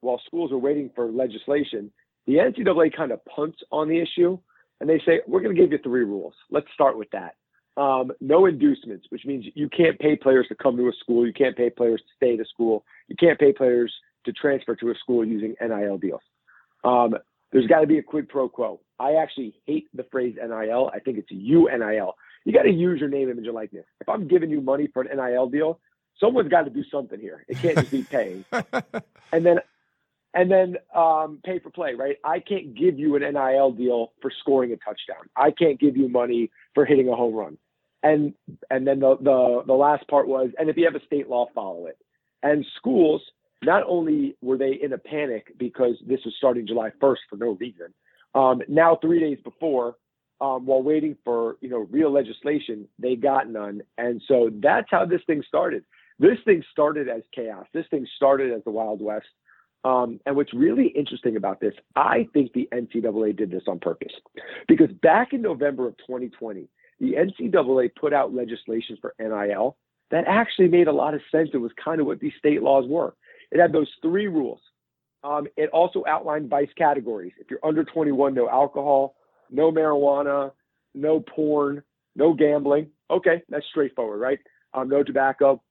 while 0.00 0.20
schools 0.26 0.52
are 0.52 0.58
waiting 0.58 0.90
for 0.94 1.10
legislation, 1.10 1.92
the 2.26 2.34
NCAA 2.34 2.94
kind 2.94 3.12
of 3.12 3.24
punts 3.24 3.58
on 3.70 3.88
the 3.88 3.98
issue 3.98 4.38
and 4.80 4.88
they 4.88 5.00
say, 5.06 5.20
we're 5.26 5.40
going 5.40 5.54
to 5.54 5.60
give 5.60 5.72
you 5.72 5.78
three 5.82 6.04
rules. 6.04 6.34
Let's 6.50 6.66
start 6.74 6.96
with 6.98 7.10
that. 7.10 7.34
Um, 7.76 8.12
no 8.20 8.46
inducements, 8.46 9.06
which 9.10 9.24
means 9.24 9.46
you 9.54 9.68
can't 9.68 9.98
pay 9.98 10.16
players 10.16 10.46
to 10.48 10.54
come 10.54 10.76
to 10.76 10.88
a 10.88 10.92
school. 11.00 11.26
You 11.26 11.32
can't 11.32 11.56
pay 11.56 11.70
players 11.70 12.00
to 12.00 12.06
stay 12.16 12.34
at 12.34 12.40
a 12.40 12.44
school. 12.44 12.84
You 13.08 13.16
can't 13.16 13.38
pay 13.38 13.52
players 13.52 13.92
to 14.26 14.32
transfer 14.32 14.74
to 14.76 14.90
a 14.90 14.94
school 14.96 15.24
using 15.24 15.54
NIL 15.60 15.98
deals. 15.98 16.20
Um, 16.84 17.14
there's 17.52 17.66
got 17.66 17.80
to 17.80 17.86
be 17.86 17.98
a 17.98 18.02
quid 18.02 18.28
pro 18.28 18.48
quo. 18.48 18.80
I 18.98 19.14
actually 19.14 19.54
hate 19.66 19.88
the 19.94 20.04
phrase 20.10 20.36
NIL. 20.36 20.90
I 20.92 20.98
think 21.00 21.18
it's 21.18 21.30
UNIL. 21.30 22.12
You 22.44 22.52
got 22.52 22.62
to 22.62 22.70
use 22.70 23.00
your 23.00 23.08
name, 23.08 23.30
image, 23.30 23.46
and 23.46 23.54
likeness. 23.54 23.86
If 24.00 24.08
I'm 24.08 24.28
giving 24.28 24.50
you 24.50 24.60
money 24.60 24.88
for 24.92 25.02
an 25.02 25.16
NIL 25.16 25.48
deal, 25.48 25.80
someone's 26.18 26.48
got 26.48 26.62
to 26.62 26.70
do 26.70 26.84
something 26.90 27.18
here. 27.18 27.44
It 27.48 27.58
can't 27.58 27.76
just 27.76 27.90
be 27.90 28.02
paying. 28.02 28.44
and 29.32 29.44
then 29.44 29.60
and 30.34 30.50
then 30.50 30.76
um, 30.94 31.40
pay 31.44 31.58
for 31.58 31.70
play, 31.70 31.94
right? 31.94 32.16
I 32.24 32.40
can't 32.40 32.74
give 32.74 32.98
you 32.98 33.16
an 33.16 33.22
NIL 33.22 33.72
deal 33.72 34.12
for 34.22 34.30
scoring 34.40 34.72
a 34.72 34.76
touchdown. 34.76 35.28
I 35.36 35.50
can't 35.50 35.80
give 35.80 35.96
you 35.96 36.08
money 36.08 36.50
for 36.74 36.84
hitting 36.84 37.08
a 37.08 37.16
home 37.16 37.34
run. 37.34 37.58
And 38.02 38.34
and 38.70 38.86
then 38.86 39.00
the 39.00 39.16
the 39.16 39.62
the 39.66 39.74
last 39.74 40.08
part 40.08 40.26
was, 40.26 40.50
and 40.58 40.70
if 40.70 40.76
you 40.76 40.84
have 40.86 40.94
a 40.94 41.04
state 41.04 41.28
law, 41.28 41.46
follow 41.54 41.86
it. 41.86 41.98
And 42.42 42.64
schools, 42.76 43.20
not 43.62 43.82
only 43.86 44.36
were 44.40 44.56
they 44.56 44.78
in 44.82 44.92
a 44.94 44.98
panic 44.98 45.52
because 45.58 45.96
this 46.06 46.20
was 46.24 46.34
starting 46.38 46.66
July 46.66 46.90
1st 47.02 47.18
for 47.28 47.36
no 47.36 47.58
reason, 47.60 47.92
um, 48.34 48.62
now 48.68 48.96
three 48.96 49.20
days 49.20 49.38
before, 49.44 49.96
um, 50.40 50.64
while 50.64 50.82
waiting 50.82 51.16
for 51.24 51.56
you 51.60 51.68
know 51.68 51.86
real 51.90 52.10
legislation, 52.10 52.88
they 52.98 53.16
got 53.16 53.50
none. 53.50 53.82
And 53.98 54.22
so 54.26 54.50
that's 54.62 54.88
how 54.90 55.04
this 55.04 55.20
thing 55.26 55.42
started. 55.46 55.84
This 56.18 56.38
thing 56.44 56.62
started 56.70 57.08
as 57.08 57.22
chaos. 57.34 57.66
This 57.74 57.86
thing 57.90 58.06
started 58.16 58.52
as 58.52 58.62
the 58.64 58.70
Wild 58.70 59.02
West. 59.02 59.26
Um, 59.82 60.20
and 60.26 60.36
what's 60.36 60.52
really 60.52 60.88
interesting 60.88 61.36
about 61.36 61.60
this, 61.60 61.72
I 61.96 62.28
think 62.34 62.52
the 62.52 62.68
NCAA 62.72 63.36
did 63.36 63.50
this 63.50 63.62
on 63.66 63.78
purpose 63.78 64.12
because 64.68 64.90
back 65.02 65.32
in 65.32 65.40
November 65.40 65.86
of 65.88 65.96
2020, 65.98 66.68
the 67.00 67.14
NCAA 67.14 67.90
put 67.94 68.12
out 68.12 68.34
legislation 68.34 68.98
for 69.00 69.14
NIL 69.18 69.76
that 70.10 70.24
actually 70.26 70.68
made 70.68 70.88
a 70.88 70.92
lot 70.92 71.14
of 71.14 71.22
sense. 71.32 71.50
It 71.54 71.58
was 71.58 71.72
kind 71.82 72.00
of 72.00 72.06
what 72.06 72.20
these 72.20 72.32
state 72.38 72.62
laws 72.62 72.84
were. 72.86 73.14
It 73.50 73.58
had 73.58 73.72
those 73.72 73.88
three 74.02 74.28
rules. 74.28 74.60
Um, 75.24 75.46
it 75.56 75.70
also 75.70 76.04
outlined 76.06 76.48
vice 76.48 76.68
categories. 76.76 77.32
If 77.38 77.50
you're 77.50 77.64
under 77.64 77.84
21, 77.84 78.34
no 78.34 78.48
alcohol, 78.48 79.16
no 79.50 79.70
marijuana, 79.70 80.52
no 80.94 81.20
porn, 81.20 81.82
no 82.16 82.32
gambling. 82.32 82.88
Okay, 83.10 83.42
that's 83.48 83.66
straightforward, 83.70 84.20
right? 84.20 84.38
Um, 84.74 84.88
no 84.88 85.02
tobacco. 85.02 85.62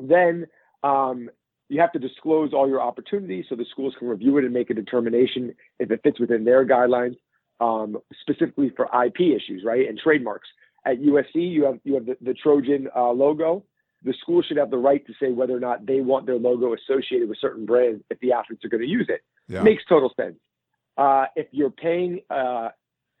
Then 0.00 0.46
um, 0.82 1.30
you 1.68 1.80
have 1.80 1.92
to 1.92 1.98
disclose 1.98 2.52
all 2.52 2.68
your 2.68 2.80
opportunities 2.80 3.46
so 3.48 3.56
the 3.56 3.64
schools 3.70 3.94
can 3.98 4.08
review 4.08 4.38
it 4.38 4.44
and 4.44 4.52
make 4.52 4.70
a 4.70 4.74
determination 4.74 5.54
if 5.78 5.90
it 5.90 6.00
fits 6.02 6.20
within 6.20 6.44
their 6.44 6.64
guidelines, 6.64 7.16
um, 7.60 7.96
specifically 8.20 8.70
for 8.76 8.86
IP 9.04 9.20
issues, 9.20 9.62
right, 9.64 9.88
and 9.88 9.98
trademarks. 9.98 10.48
At 10.84 11.00
USC, 11.00 11.34
you 11.34 11.64
have 11.64 11.80
you 11.82 11.94
have 11.94 12.06
the, 12.06 12.16
the 12.20 12.34
Trojan 12.34 12.88
uh, 12.94 13.10
logo. 13.10 13.64
The 14.04 14.14
school 14.20 14.42
should 14.42 14.58
have 14.58 14.70
the 14.70 14.78
right 14.78 15.04
to 15.06 15.12
say 15.20 15.32
whether 15.32 15.56
or 15.56 15.60
not 15.60 15.84
they 15.84 16.00
want 16.00 16.26
their 16.26 16.36
logo 16.36 16.74
associated 16.74 17.28
with 17.28 17.38
certain 17.40 17.66
brands 17.66 18.04
if 18.10 18.20
the 18.20 18.32
athletes 18.32 18.64
are 18.64 18.68
going 18.68 18.82
to 18.82 18.88
use 18.88 19.06
it. 19.08 19.22
Yeah. 19.48 19.62
Makes 19.62 19.84
total 19.88 20.12
sense. 20.16 20.36
Uh, 20.96 21.26
if 21.34 21.48
you're 21.50 21.70
paying, 21.70 22.20
uh, 22.30 22.68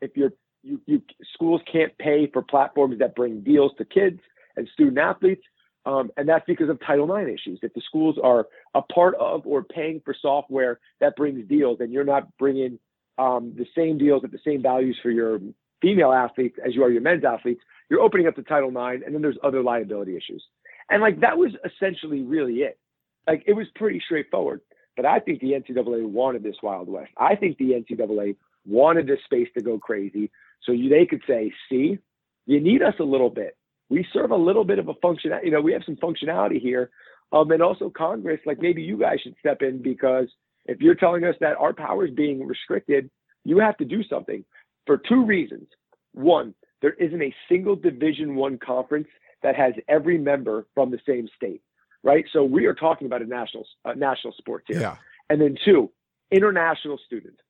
if 0.00 0.16
you're 0.16 0.32
you, 0.62 0.80
you 0.86 1.02
schools 1.34 1.60
can't 1.70 1.96
pay 1.98 2.28
for 2.32 2.42
platforms 2.42 2.98
that 3.00 3.16
bring 3.16 3.40
deals 3.40 3.72
to 3.78 3.84
kids 3.84 4.20
and 4.56 4.68
student 4.74 4.98
athletes 4.98 5.42
um, 5.86 6.10
and 6.16 6.28
that's 6.28 6.44
because 6.46 6.68
of 6.68 6.80
Title 6.84 7.14
IX 7.14 7.30
issues. 7.30 7.60
If 7.62 7.72
the 7.72 7.80
schools 7.86 8.16
are 8.22 8.46
a 8.74 8.82
part 8.82 9.14
of 9.14 9.46
or 9.46 9.62
paying 9.62 10.02
for 10.04 10.14
software 10.20 10.80
that 11.00 11.16
brings 11.16 11.48
deals, 11.48 11.78
and 11.80 11.92
you're 11.92 12.04
not 12.04 12.36
bringing 12.38 12.78
um, 13.18 13.54
the 13.56 13.66
same 13.74 13.96
deals 13.96 14.24
at 14.24 14.32
the 14.32 14.40
same 14.44 14.60
values 14.60 14.98
for 15.02 15.10
your 15.10 15.38
female 15.80 16.12
athletes 16.12 16.56
as 16.66 16.74
you 16.74 16.82
are 16.82 16.90
your 16.90 17.02
men's 17.02 17.24
athletes, 17.24 17.60
you're 17.88 18.00
opening 18.00 18.26
up 18.26 18.34
to 18.34 18.42
Title 18.42 18.70
IX, 18.70 19.02
and 19.06 19.14
then 19.14 19.22
there's 19.22 19.38
other 19.44 19.62
liability 19.62 20.16
issues. 20.16 20.44
And 20.90 21.00
like 21.00 21.20
that 21.20 21.38
was 21.38 21.52
essentially 21.64 22.22
really 22.22 22.56
it. 22.56 22.78
Like 23.26 23.44
it 23.46 23.54
was 23.54 23.66
pretty 23.76 24.02
straightforward. 24.04 24.60
But 24.96 25.06
I 25.06 25.20
think 25.20 25.40
the 25.40 25.52
NCAA 25.52 26.08
wanted 26.08 26.42
this 26.42 26.56
Wild 26.62 26.88
West. 26.88 27.12
I 27.16 27.36
think 27.36 27.58
the 27.58 27.72
NCAA 27.72 28.36
wanted 28.66 29.06
this 29.06 29.18
space 29.24 29.48
to 29.56 29.62
go 29.62 29.78
crazy 29.78 30.30
so 30.64 30.72
you, 30.72 30.88
they 30.88 31.06
could 31.06 31.22
say, 31.28 31.52
see, 31.68 31.98
you 32.46 32.60
need 32.60 32.82
us 32.82 32.94
a 32.98 33.04
little 33.04 33.30
bit 33.30 33.56
we 33.88 34.06
serve 34.12 34.30
a 34.30 34.36
little 34.36 34.64
bit 34.64 34.78
of 34.78 34.88
a 34.88 34.94
function. 34.94 35.32
You 35.44 35.50
know, 35.50 35.60
we 35.60 35.72
have 35.72 35.82
some 35.84 35.96
functionality 35.96 36.60
here, 36.60 36.90
um, 37.32 37.50
and 37.50 37.62
also 37.62 37.90
Congress. 37.90 38.40
Like 38.46 38.60
maybe 38.60 38.82
you 38.82 38.98
guys 38.98 39.20
should 39.22 39.36
step 39.38 39.62
in 39.62 39.82
because 39.82 40.28
if 40.66 40.80
you're 40.80 40.94
telling 40.94 41.24
us 41.24 41.36
that 41.40 41.56
our 41.56 41.72
power 41.72 42.06
is 42.06 42.14
being 42.14 42.46
restricted, 42.46 43.10
you 43.44 43.58
have 43.58 43.76
to 43.78 43.84
do 43.84 44.02
something 44.02 44.44
for 44.86 44.98
two 44.98 45.24
reasons. 45.24 45.68
One, 46.12 46.54
there 46.82 46.94
isn't 46.94 47.22
a 47.22 47.34
single 47.48 47.76
Division 47.76 48.34
One 48.34 48.58
conference 48.58 49.08
that 49.42 49.56
has 49.56 49.74
every 49.88 50.18
member 50.18 50.66
from 50.74 50.90
the 50.90 50.98
same 51.06 51.28
state, 51.36 51.62
right? 52.02 52.24
So 52.32 52.42
we 52.42 52.66
are 52.66 52.74
talking 52.74 53.06
about 53.06 53.22
a 53.22 53.26
national 53.26 53.66
uh, 53.84 53.92
national 53.94 54.32
sport 54.34 54.64
here. 54.66 54.80
Yeah. 54.80 54.96
And 55.28 55.40
then 55.40 55.56
two, 55.64 55.90
international 56.30 56.98
students. 57.06 57.40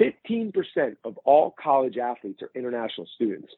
15% 0.00 0.52
of 1.04 1.18
all 1.18 1.54
college 1.62 1.98
athletes 1.98 2.40
are 2.42 2.50
international 2.54 3.06
students. 3.14 3.52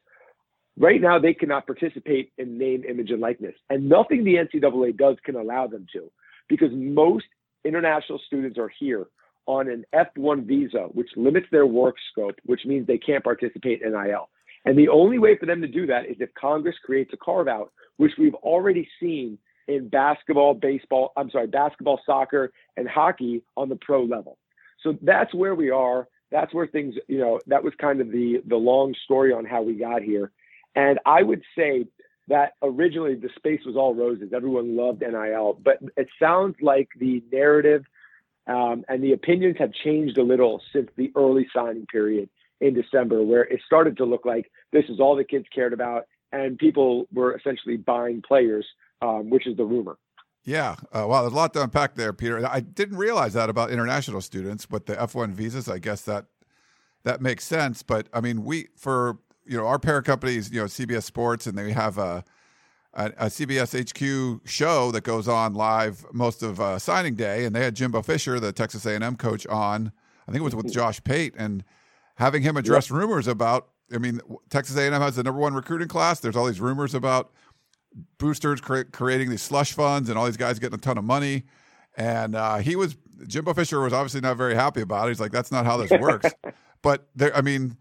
Right 0.79 1.01
now, 1.01 1.19
they 1.19 1.35
cannot 1.35 1.67
participate 1.67 2.33
in 2.39 2.59
name, 2.59 2.85
image, 2.89 3.11
and 3.11 3.21
likeness. 3.21 3.55
And 3.69 3.89
nothing 3.89 4.25
the 4.25 4.37
NCAA 4.37 4.97
does 4.97 5.17
can 5.25 5.37
allow 5.37 5.67
them 5.67 5.87
to 5.93 6.11
because 6.49 6.71
most 6.73 7.27
international 7.65 8.21
students 8.27 8.59
are 8.59 8.71
here 8.81 9.07
on 9.47 9.69
an 9.69 9.85
F1 9.95 10.47
visa, 10.47 10.89
which 10.93 11.11
limits 11.17 11.47
their 11.51 11.67
work 11.67 11.97
scope, 12.11 12.37
which 12.45 12.65
means 12.65 12.87
they 12.87 12.99
can't 12.99 13.25
participate 13.25 13.83
in 13.83 13.93
NIL. 13.93 14.29
And 14.65 14.79
the 14.79 14.89
only 14.89 15.19
way 15.19 15.37
for 15.37 15.47
them 15.47 15.61
to 15.61 15.69
do 15.69 15.87
that 15.87 16.07
is 16.07 16.17
if 16.21 16.33
Congress 16.35 16.77
creates 16.85 17.13
a 17.13 17.17
carve 17.17 17.49
out, 17.49 17.73
which 17.97 18.13
we've 18.19 18.35
already 18.37 18.89
seen 19.01 19.39
in 19.69 19.89
basketball, 19.89 20.55
baseball, 20.55 21.13
I'm 21.17 21.31
sorry, 21.31 21.49
basketball, 21.49 22.01
soccer, 22.07 22.53
and 22.77 22.89
hockey 22.89 23.43
on 23.57 23.69
the 23.69 23.77
pro 23.77 24.05
level. 24.05 24.39
So 24.83 24.97
that's 25.03 25.35
where 25.35 25.55
we 25.55 25.71
are. 25.71 26.09
That's 26.31 26.53
where 26.55 26.67
things, 26.67 26.95
you 27.09 27.19
know, 27.19 27.41
that 27.47 27.63
was 27.63 27.73
kind 27.81 28.01
of 28.01 28.11
the 28.11 28.43
the 28.47 28.57
long 28.57 28.95
story 29.05 29.33
on 29.33 29.45
how 29.45 29.63
we 29.63 29.75
got 29.75 30.03
here. 30.03 30.33
And 30.75 30.99
I 31.05 31.23
would 31.23 31.43
say 31.57 31.87
that 32.29 32.53
originally 32.63 33.15
the 33.15 33.29
space 33.37 33.61
was 33.67 33.77
all 33.77 33.95
roses. 33.95 34.33
Everyone 34.35 34.77
loved 34.77 35.03
NIL, 35.03 35.59
but 35.63 35.79
it 35.97 36.09
sounds 36.19 36.57
like 36.63 36.89
the 36.99 37.23
narrative 37.33 37.85
um, 38.47 38.85
and 38.89 39.03
the 39.03 39.13
opinions 39.13 39.57
have 39.59 39.73
changed 39.73 40.19
a 40.19 40.23
little 40.23 40.61
since 40.73 40.89
the 40.97 41.13
early 41.15 41.47
signing 41.55 41.87
period 41.87 42.29
in 42.61 42.75
December, 42.75 43.23
where 43.23 43.43
it 43.43 43.61
started 43.65 43.97
to 43.99 44.05
look 44.05 44.25
like 44.25 44.51
this 44.73 44.85
is 44.89 45.01
all 45.01 45.17
the 45.17 45.25
kids 45.25 45.47
cared 45.55 45.73
about, 45.73 46.07
and 46.33 46.59
people 46.59 47.07
were 47.13 47.37
essentially 47.37 47.77
buying 47.77 48.23
players, 48.23 48.67
um, 49.01 49.31
which 49.31 49.47
is 49.47 49.57
the 49.57 49.65
rumor. 49.65 49.97
Yeah, 50.45 50.77
uh, 50.93 51.07
well, 51.09 51.23
there's 51.23 51.33
a 51.33 51.37
lot 51.37 51.53
to 51.55 51.63
unpack 51.63 51.95
there, 51.95 52.13
Peter. 52.13 52.45
I 52.45 52.61
didn't 52.61 52.99
realize 52.99 53.35
that 53.35 53.49
about 53.49 53.71
international 53.71 54.21
students 54.21 54.67
but 54.67 54.87
the 54.87 54.97
F1 54.97 55.31
visas. 55.31 55.69
I 55.69 55.79
guess 55.79 56.03
that 56.03 56.27
that 57.05 57.21
makes 57.21 57.45
sense. 57.45 57.83
But 57.85 58.09
I 58.13 58.21
mean, 58.21 58.43
we 58.43 58.69
for 58.77 59.19
you 59.47 59.57
know 59.57 59.67
our 59.67 59.79
parent 59.79 60.07
companies, 60.07 60.51
you 60.51 60.61
know 60.61 60.67
CBS 60.67 61.05
Sports, 61.05 61.47
and 61.47 61.57
they 61.57 61.73
have 61.73 61.99
a 61.99 62.25
a, 62.95 63.07
a 63.07 63.27
CBS 63.27 63.73
HQ 63.73 64.47
show 64.49 64.91
that 64.91 65.03
goes 65.03 65.29
on 65.29 65.55
live 65.55 66.05
most 66.13 66.43
of 66.43 66.61
uh, 66.61 66.79
signing 66.79 67.15
day, 67.15 67.45
and 67.45 67.55
they 67.55 67.65
had 67.65 67.75
Jimbo 67.75 68.03
Fisher, 68.03 68.39
the 68.39 68.53
Texas 68.53 68.85
A&M 68.87 69.17
coach, 69.17 69.47
on. 69.47 69.93
I 70.29 70.33
think 70.33 70.41
it 70.41 70.45
was 70.45 70.55
with 70.55 70.73
Josh 70.73 71.03
Pate, 71.03 71.35
and 71.37 71.65
having 72.17 72.43
him 72.43 72.57
address 72.57 72.91
yep. 72.91 72.99
rumors 72.99 73.27
about. 73.27 73.69
I 73.95 73.99
mean, 73.99 74.21
Texas 74.49 74.77
A&M 74.79 74.93
has 74.93 75.17
the 75.17 75.23
number 75.23 75.39
one 75.39 75.53
recruiting 75.53 75.89
class. 75.89 76.19
There's 76.21 76.35
all 76.35 76.47
these 76.47 76.61
rumors 76.61 76.95
about 76.95 77.31
boosters 78.17 78.59
cre- 78.63 78.85
creating 78.91 79.29
these 79.29 79.43
slush 79.43 79.75
funds 79.75 80.09
and 80.09 80.19
all 80.19 80.25
these 80.25 80.39
guys 80.39 80.59
getting 80.59 80.79
a 80.79 80.81
ton 80.81 80.97
of 80.97 81.05
money. 81.05 81.43
And 81.95 82.35
uh, 82.35 82.59
he 82.59 82.75
was 82.75 82.97
Jimbo 83.27 83.55
Fisher 83.55 83.81
was 83.81 83.93
obviously 83.93 84.21
not 84.21 84.37
very 84.37 84.55
happy 84.55 84.81
about 84.81 85.07
it. 85.07 85.11
He's 85.11 85.21
like, 85.21 85.33
that's 85.33 85.53
not 85.53 85.67
how 85.67 85.77
this 85.77 85.91
works. 86.01 86.31
but 86.83 87.09
there, 87.15 87.37
I 87.37 87.43
mean, 87.43 87.77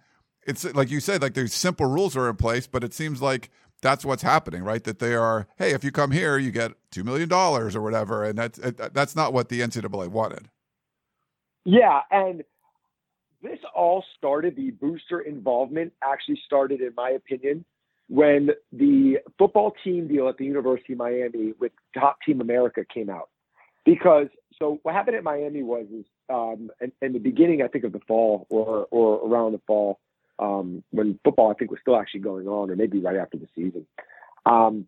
it's 0.45 0.63
like 0.73 0.89
you 0.89 0.99
said, 0.99 1.21
like 1.21 1.33
there's 1.33 1.53
simple 1.53 1.85
rules 1.85 2.17
are 2.17 2.29
in 2.29 2.35
place, 2.35 2.67
but 2.67 2.83
it 2.83 2.93
seems 2.93 3.21
like 3.21 3.49
that's 3.81 4.05
what's 4.05 4.23
happening, 4.23 4.63
right? 4.63 4.83
That 4.83 4.99
they 4.99 5.13
are, 5.13 5.47
hey, 5.57 5.71
if 5.71 5.83
you 5.83 5.91
come 5.91 6.11
here, 6.11 6.37
you 6.37 6.51
get 6.51 6.73
two 6.91 7.03
million 7.03 7.29
dollars 7.29 7.75
or 7.75 7.81
whatever, 7.81 8.23
and 8.23 8.37
that's 8.37 8.59
that's 8.59 9.15
not 9.15 9.33
what 9.33 9.49
the 9.49 9.61
NCAA 9.61 10.07
wanted. 10.07 10.49
Yeah, 11.63 12.01
and 12.09 12.43
this 13.41 13.59
all 13.75 14.03
started. 14.17 14.55
The 14.55 14.71
booster 14.71 15.21
involvement 15.21 15.93
actually 16.03 16.39
started, 16.45 16.81
in 16.81 16.93
my 16.95 17.11
opinion, 17.11 17.65
when 18.07 18.49
the 18.71 19.17
football 19.37 19.73
team 19.83 20.07
deal 20.07 20.27
at 20.27 20.37
the 20.37 20.45
University 20.45 20.93
of 20.93 20.99
Miami 20.99 21.53
with 21.59 21.71
Top 21.97 22.17
Team 22.25 22.41
America 22.41 22.83
came 22.91 23.09
out. 23.09 23.29
Because 23.83 24.27
so 24.59 24.79
what 24.83 24.93
happened 24.93 25.17
at 25.17 25.23
Miami 25.23 25.63
was 25.63 25.87
is 25.91 26.05
um, 26.29 26.69
in, 26.81 26.91
in 27.01 27.13
the 27.13 27.19
beginning, 27.19 27.61
I 27.63 27.67
think 27.67 27.83
of 27.83 27.93
the 27.93 28.01
fall 28.07 28.45
or 28.49 28.87
or 28.91 29.27
around 29.27 29.53
the 29.53 29.61
fall 29.65 29.99
um, 30.41 30.83
when 30.89 31.19
football 31.23 31.51
I 31.51 31.53
think 31.53 31.71
was 31.71 31.79
still 31.81 31.95
actually 31.95 32.21
going 32.21 32.47
on, 32.47 32.69
or 32.69 32.75
maybe 32.75 32.99
right 32.99 33.15
after 33.15 33.37
the 33.37 33.47
season. 33.55 33.85
Um, 34.45 34.87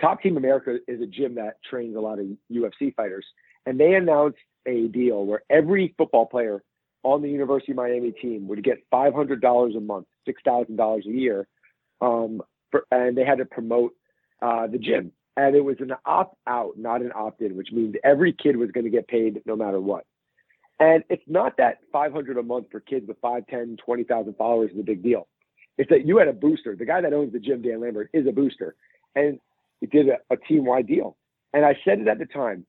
Top 0.00 0.22
Team 0.22 0.36
America 0.36 0.78
is 0.86 1.00
a 1.00 1.06
gym 1.06 1.36
that 1.36 1.58
trains 1.68 1.96
a 1.96 2.00
lot 2.00 2.18
of 2.18 2.26
UFC 2.52 2.94
fighters, 2.94 3.24
and 3.66 3.80
they 3.80 3.94
announced 3.94 4.38
a 4.66 4.86
deal 4.88 5.24
where 5.24 5.42
every 5.50 5.94
football 5.96 6.26
player 6.26 6.62
on 7.02 7.22
the 7.22 7.28
University 7.28 7.72
of 7.72 7.76
Miami 7.76 8.12
team 8.12 8.48
would 8.48 8.64
get 8.64 8.78
$500 8.90 9.76
a 9.76 9.80
month, 9.80 10.06
$6,000 10.26 11.06
a 11.06 11.08
year 11.08 11.46
um, 12.00 12.42
for, 12.70 12.86
and 12.90 13.16
they 13.16 13.24
had 13.24 13.38
to 13.38 13.44
promote 13.44 13.92
uh, 14.42 14.66
the 14.66 14.78
gym. 14.78 15.12
And 15.36 15.54
it 15.54 15.64
was 15.64 15.76
an 15.80 15.92
opt 16.06 16.36
out, 16.46 16.78
not 16.78 17.02
an 17.02 17.12
opt 17.14 17.42
in, 17.42 17.56
which 17.56 17.72
means 17.72 17.94
every 18.04 18.32
kid 18.32 18.56
was 18.56 18.70
going 18.70 18.84
to 18.84 18.90
get 18.90 19.06
paid 19.08 19.42
no 19.46 19.56
matter 19.56 19.80
what. 19.80 20.06
And 20.80 21.04
it's 21.08 21.22
not 21.26 21.56
that 21.58 21.78
500 21.92 22.36
a 22.36 22.42
month 22.42 22.66
for 22.70 22.80
kids 22.80 23.06
with 23.06 23.16
5, 23.20 23.46
10, 23.46 23.76
20,000 23.84 24.36
followers 24.36 24.70
is 24.72 24.80
a 24.80 24.82
big 24.82 25.02
deal. 25.02 25.28
It's 25.78 25.90
that 25.90 26.06
you 26.06 26.18
had 26.18 26.28
a 26.28 26.32
booster. 26.32 26.76
The 26.76 26.84
guy 26.84 27.00
that 27.00 27.12
owns 27.12 27.32
the 27.32 27.38
gym, 27.38 27.62
Dan 27.62 27.80
Lambert, 27.80 28.10
is 28.12 28.26
a 28.26 28.32
booster. 28.32 28.74
And 29.14 29.38
he 29.80 29.86
did 29.86 30.08
a, 30.08 30.18
a 30.30 30.36
team 30.36 30.64
wide 30.64 30.86
deal. 30.86 31.16
And 31.52 31.64
I 31.64 31.76
said 31.84 32.00
it 32.00 32.08
at 32.08 32.18
the 32.18 32.26
time. 32.26 32.66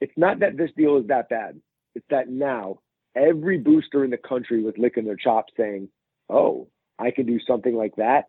It's 0.00 0.12
not 0.16 0.40
that 0.40 0.56
this 0.56 0.70
deal 0.76 0.98
is 0.98 1.06
that 1.08 1.28
bad. 1.28 1.60
It's 1.94 2.06
that 2.10 2.28
now 2.28 2.80
every 3.14 3.58
booster 3.58 4.04
in 4.04 4.10
the 4.10 4.18
country 4.18 4.62
was 4.62 4.74
licking 4.76 5.06
their 5.06 5.16
chops 5.16 5.52
saying, 5.56 5.88
oh, 6.28 6.68
I 6.98 7.10
can 7.10 7.26
do 7.26 7.38
something 7.46 7.74
like 7.74 7.96
that 7.96 8.26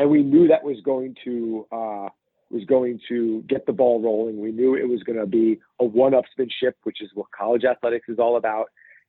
and 0.00 0.08
we 0.08 0.22
knew 0.22 0.48
that 0.48 0.64
was 0.64 0.78
going 0.82 1.14
to 1.24 1.66
uh, 1.70 2.08
was 2.50 2.64
going 2.64 3.00
to 3.08 3.42
get 3.48 3.66
the 3.66 3.72
ball 3.72 4.00
rolling. 4.00 4.40
We 4.40 4.52
knew 4.52 4.74
it 4.74 4.88
was 4.88 5.02
going 5.02 5.18
to 5.18 5.26
be 5.26 5.60
a 5.78 5.84
one-upsman 5.84 6.50
ship, 6.50 6.76
which 6.82 7.00
is 7.00 7.10
what 7.14 7.30
college 7.30 7.64
athletics 7.64 8.08
is 8.08 8.18
all 8.18 8.36
about. 8.36 8.66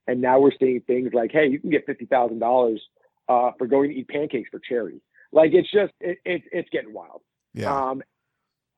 And 0.08 0.22
now 0.22 0.40
we're 0.40 0.52
seeing 0.60 0.82
things 0.82 1.12
like, 1.14 1.32
hey, 1.32 1.48
you 1.48 1.60
can 1.60 1.70
get 1.70 1.86
fifty 1.86 2.06
thousand 2.06 2.42
uh, 2.42 2.46
dollars 2.46 2.82
for 3.28 3.68
going 3.68 3.92
to 3.92 3.96
eat 3.96 4.08
pancakes 4.08 4.50
for 4.50 4.60
charity. 4.60 5.02
Like 5.32 5.52
it's 5.54 5.72
just 5.72 5.94
it, 6.00 6.18
it 6.26 6.44
it's 6.52 6.70
getting 6.70 6.94
wild. 6.94 7.22
Yeah. 7.54 7.74
Um, 7.74 8.02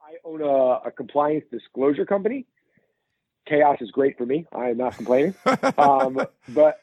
I 0.01 0.15
own 0.25 0.41
a, 0.41 0.87
a, 0.87 0.91
compliance 0.91 1.45
disclosure 1.49 2.05
company. 2.05 2.45
Chaos 3.47 3.77
is 3.79 3.89
great 3.91 4.17
for 4.17 4.25
me. 4.25 4.45
I 4.51 4.69
am 4.69 4.77
not 4.77 4.95
complaining. 4.95 5.33
um, 5.77 6.19
but 6.49 6.81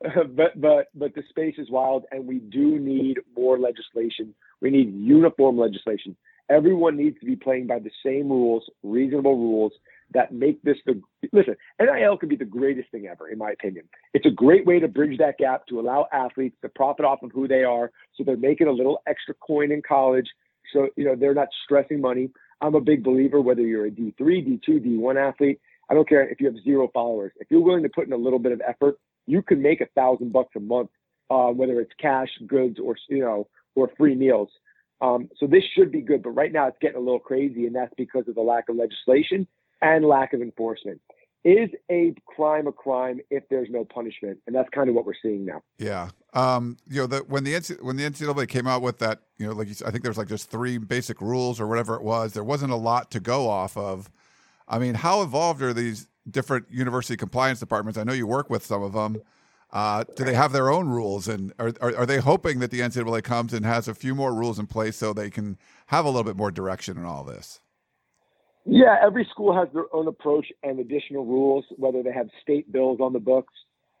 but 0.00 0.60
but 0.60 0.88
but 0.94 1.14
the 1.14 1.22
space 1.30 1.54
is 1.56 1.70
wild, 1.70 2.04
and 2.12 2.26
we 2.26 2.38
do 2.38 2.78
need 2.78 3.20
more 3.34 3.58
legislation 3.58 4.34
we 4.60 4.70
need 4.70 4.94
uniform 4.94 5.58
legislation. 5.58 6.16
Everyone 6.50 6.96
needs 6.96 7.18
to 7.20 7.26
be 7.26 7.36
playing 7.36 7.66
by 7.66 7.78
the 7.78 7.90
same 8.04 8.28
rules, 8.28 8.64
reasonable 8.82 9.36
rules 9.36 9.72
that 10.14 10.32
make 10.32 10.62
this 10.62 10.78
the 10.86 11.00
listen. 11.32 11.56
NIL 11.80 12.16
could 12.16 12.28
be 12.28 12.36
the 12.36 12.44
greatest 12.44 12.90
thing 12.90 13.06
ever, 13.06 13.28
in 13.28 13.38
my 13.38 13.50
opinion. 13.50 13.88
It's 14.14 14.26
a 14.26 14.30
great 14.30 14.66
way 14.66 14.80
to 14.80 14.88
bridge 14.88 15.18
that 15.18 15.38
gap 15.38 15.66
to 15.66 15.80
allow 15.80 16.06
athletes 16.12 16.56
to 16.62 16.68
profit 16.70 17.04
off 17.04 17.22
of 17.22 17.32
who 17.32 17.46
they 17.46 17.64
are, 17.64 17.90
so 18.14 18.24
they're 18.24 18.36
making 18.36 18.68
a 18.68 18.72
little 18.72 19.02
extra 19.06 19.34
coin 19.34 19.70
in 19.72 19.82
college. 19.82 20.28
So 20.72 20.88
you 20.96 21.04
know 21.04 21.14
they're 21.14 21.34
not 21.34 21.48
stressing 21.64 22.00
money. 22.00 22.30
I'm 22.60 22.74
a 22.74 22.80
big 22.80 23.04
believer 23.04 23.40
whether 23.40 23.62
you're 23.62 23.86
a 23.86 23.90
D3, 23.90 24.18
D2, 24.18 24.68
D1 24.86 25.16
athlete. 25.16 25.60
I 25.90 25.94
don't 25.94 26.08
care 26.08 26.28
if 26.28 26.40
you 26.40 26.46
have 26.46 26.62
zero 26.64 26.90
followers. 26.92 27.32
If 27.36 27.48
you're 27.50 27.62
willing 27.62 27.82
to 27.82 27.88
put 27.88 28.06
in 28.06 28.12
a 28.12 28.16
little 28.16 28.38
bit 28.38 28.52
of 28.52 28.60
effort, 28.66 28.98
you 29.26 29.42
can 29.42 29.62
make 29.62 29.80
a 29.80 29.86
thousand 29.94 30.32
bucks 30.32 30.54
a 30.56 30.60
month, 30.60 30.90
uh, 31.30 31.48
whether 31.48 31.80
it's 31.80 31.92
cash, 32.00 32.28
goods, 32.46 32.78
or 32.78 32.96
you 33.08 33.20
know 33.20 33.48
or 33.74 33.90
free 33.96 34.14
meals. 34.14 34.48
Um, 35.00 35.28
so 35.38 35.46
this 35.46 35.62
should 35.76 35.92
be 35.92 36.00
good, 36.00 36.22
but 36.22 36.30
right 36.30 36.52
now 36.52 36.66
it's 36.66 36.78
getting 36.80 36.96
a 36.96 37.00
little 37.00 37.20
crazy, 37.20 37.66
and 37.66 37.74
that's 37.74 37.94
because 37.96 38.26
of 38.28 38.34
the 38.34 38.40
lack 38.40 38.68
of 38.68 38.76
legislation 38.76 39.46
and 39.80 40.04
lack 40.04 40.32
of 40.32 40.42
enforcement. 40.42 41.00
Is 41.44 41.70
a 41.88 42.14
crime 42.26 42.66
a 42.66 42.72
crime 42.72 43.20
if 43.30 43.44
there's 43.48 43.68
no 43.70 43.84
punishment, 43.84 44.38
and 44.46 44.56
that's 44.56 44.68
kind 44.70 44.88
of 44.88 44.96
what 44.96 45.06
we're 45.06 45.14
seeing 45.22 45.46
now. 45.46 45.62
Yeah, 45.78 46.10
um, 46.34 46.76
you 46.90 47.00
know, 47.00 47.06
the, 47.06 47.18
when 47.20 47.44
the 47.44 47.78
when 47.80 47.96
the 47.96 48.02
NCAA 48.02 48.48
came 48.48 48.66
out 48.66 48.82
with 48.82 48.98
that, 48.98 49.20
you 49.38 49.46
know, 49.46 49.52
like 49.52 49.68
you, 49.68 49.74
I 49.86 49.92
think 49.92 50.02
there's 50.02 50.18
like 50.18 50.26
just 50.26 50.50
three 50.50 50.78
basic 50.78 51.20
rules 51.20 51.60
or 51.60 51.68
whatever 51.68 51.94
it 51.94 52.02
was. 52.02 52.32
There 52.32 52.42
wasn't 52.42 52.72
a 52.72 52.76
lot 52.76 53.12
to 53.12 53.20
go 53.20 53.48
off 53.48 53.76
of. 53.76 54.10
I 54.66 54.80
mean, 54.80 54.94
how 54.94 55.22
involved 55.22 55.62
are 55.62 55.72
these 55.72 56.08
different 56.28 56.66
university 56.70 57.16
compliance 57.16 57.60
departments? 57.60 57.98
I 57.98 58.02
know 58.02 58.12
you 58.12 58.26
work 58.26 58.50
with 58.50 58.66
some 58.66 58.82
of 58.82 58.92
them. 58.92 59.22
Uh, 59.70 60.04
do 60.16 60.24
they 60.24 60.34
have 60.34 60.52
their 60.52 60.70
own 60.70 60.88
rules, 60.88 61.28
and 61.28 61.52
are, 61.58 61.72
are, 61.80 61.94
are 61.94 62.06
they 62.06 62.18
hoping 62.18 62.58
that 62.60 62.70
the 62.70 62.80
NCAA 62.80 63.22
comes 63.22 63.52
and 63.52 63.66
has 63.66 63.86
a 63.86 63.94
few 63.94 64.14
more 64.14 64.32
rules 64.32 64.58
in 64.58 64.66
place 64.66 64.96
so 64.96 65.12
they 65.12 65.28
can 65.28 65.58
have 65.86 66.06
a 66.06 66.08
little 66.08 66.24
bit 66.24 66.36
more 66.36 66.50
direction 66.50 66.96
in 66.96 67.04
all 67.04 67.22
this? 67.22 67.60
Yeah, 68.64 68.96
every 69.02 69.26
school 69.30 69.54
has 69.54 69.68
their 69.74 69.94
own 69.94 70.08
approach 70.08 70.46
and 70.62 70.78
additional 70.78 71.24
rules, 71.24 71.64
whether 71.76 72.02
they 72.02 72.12
have 72.12 72.28
state 72.42 72.70
bills 72.72 72.98
on 73.00 73.12
the 73.12 73.18
books 73.18 73.52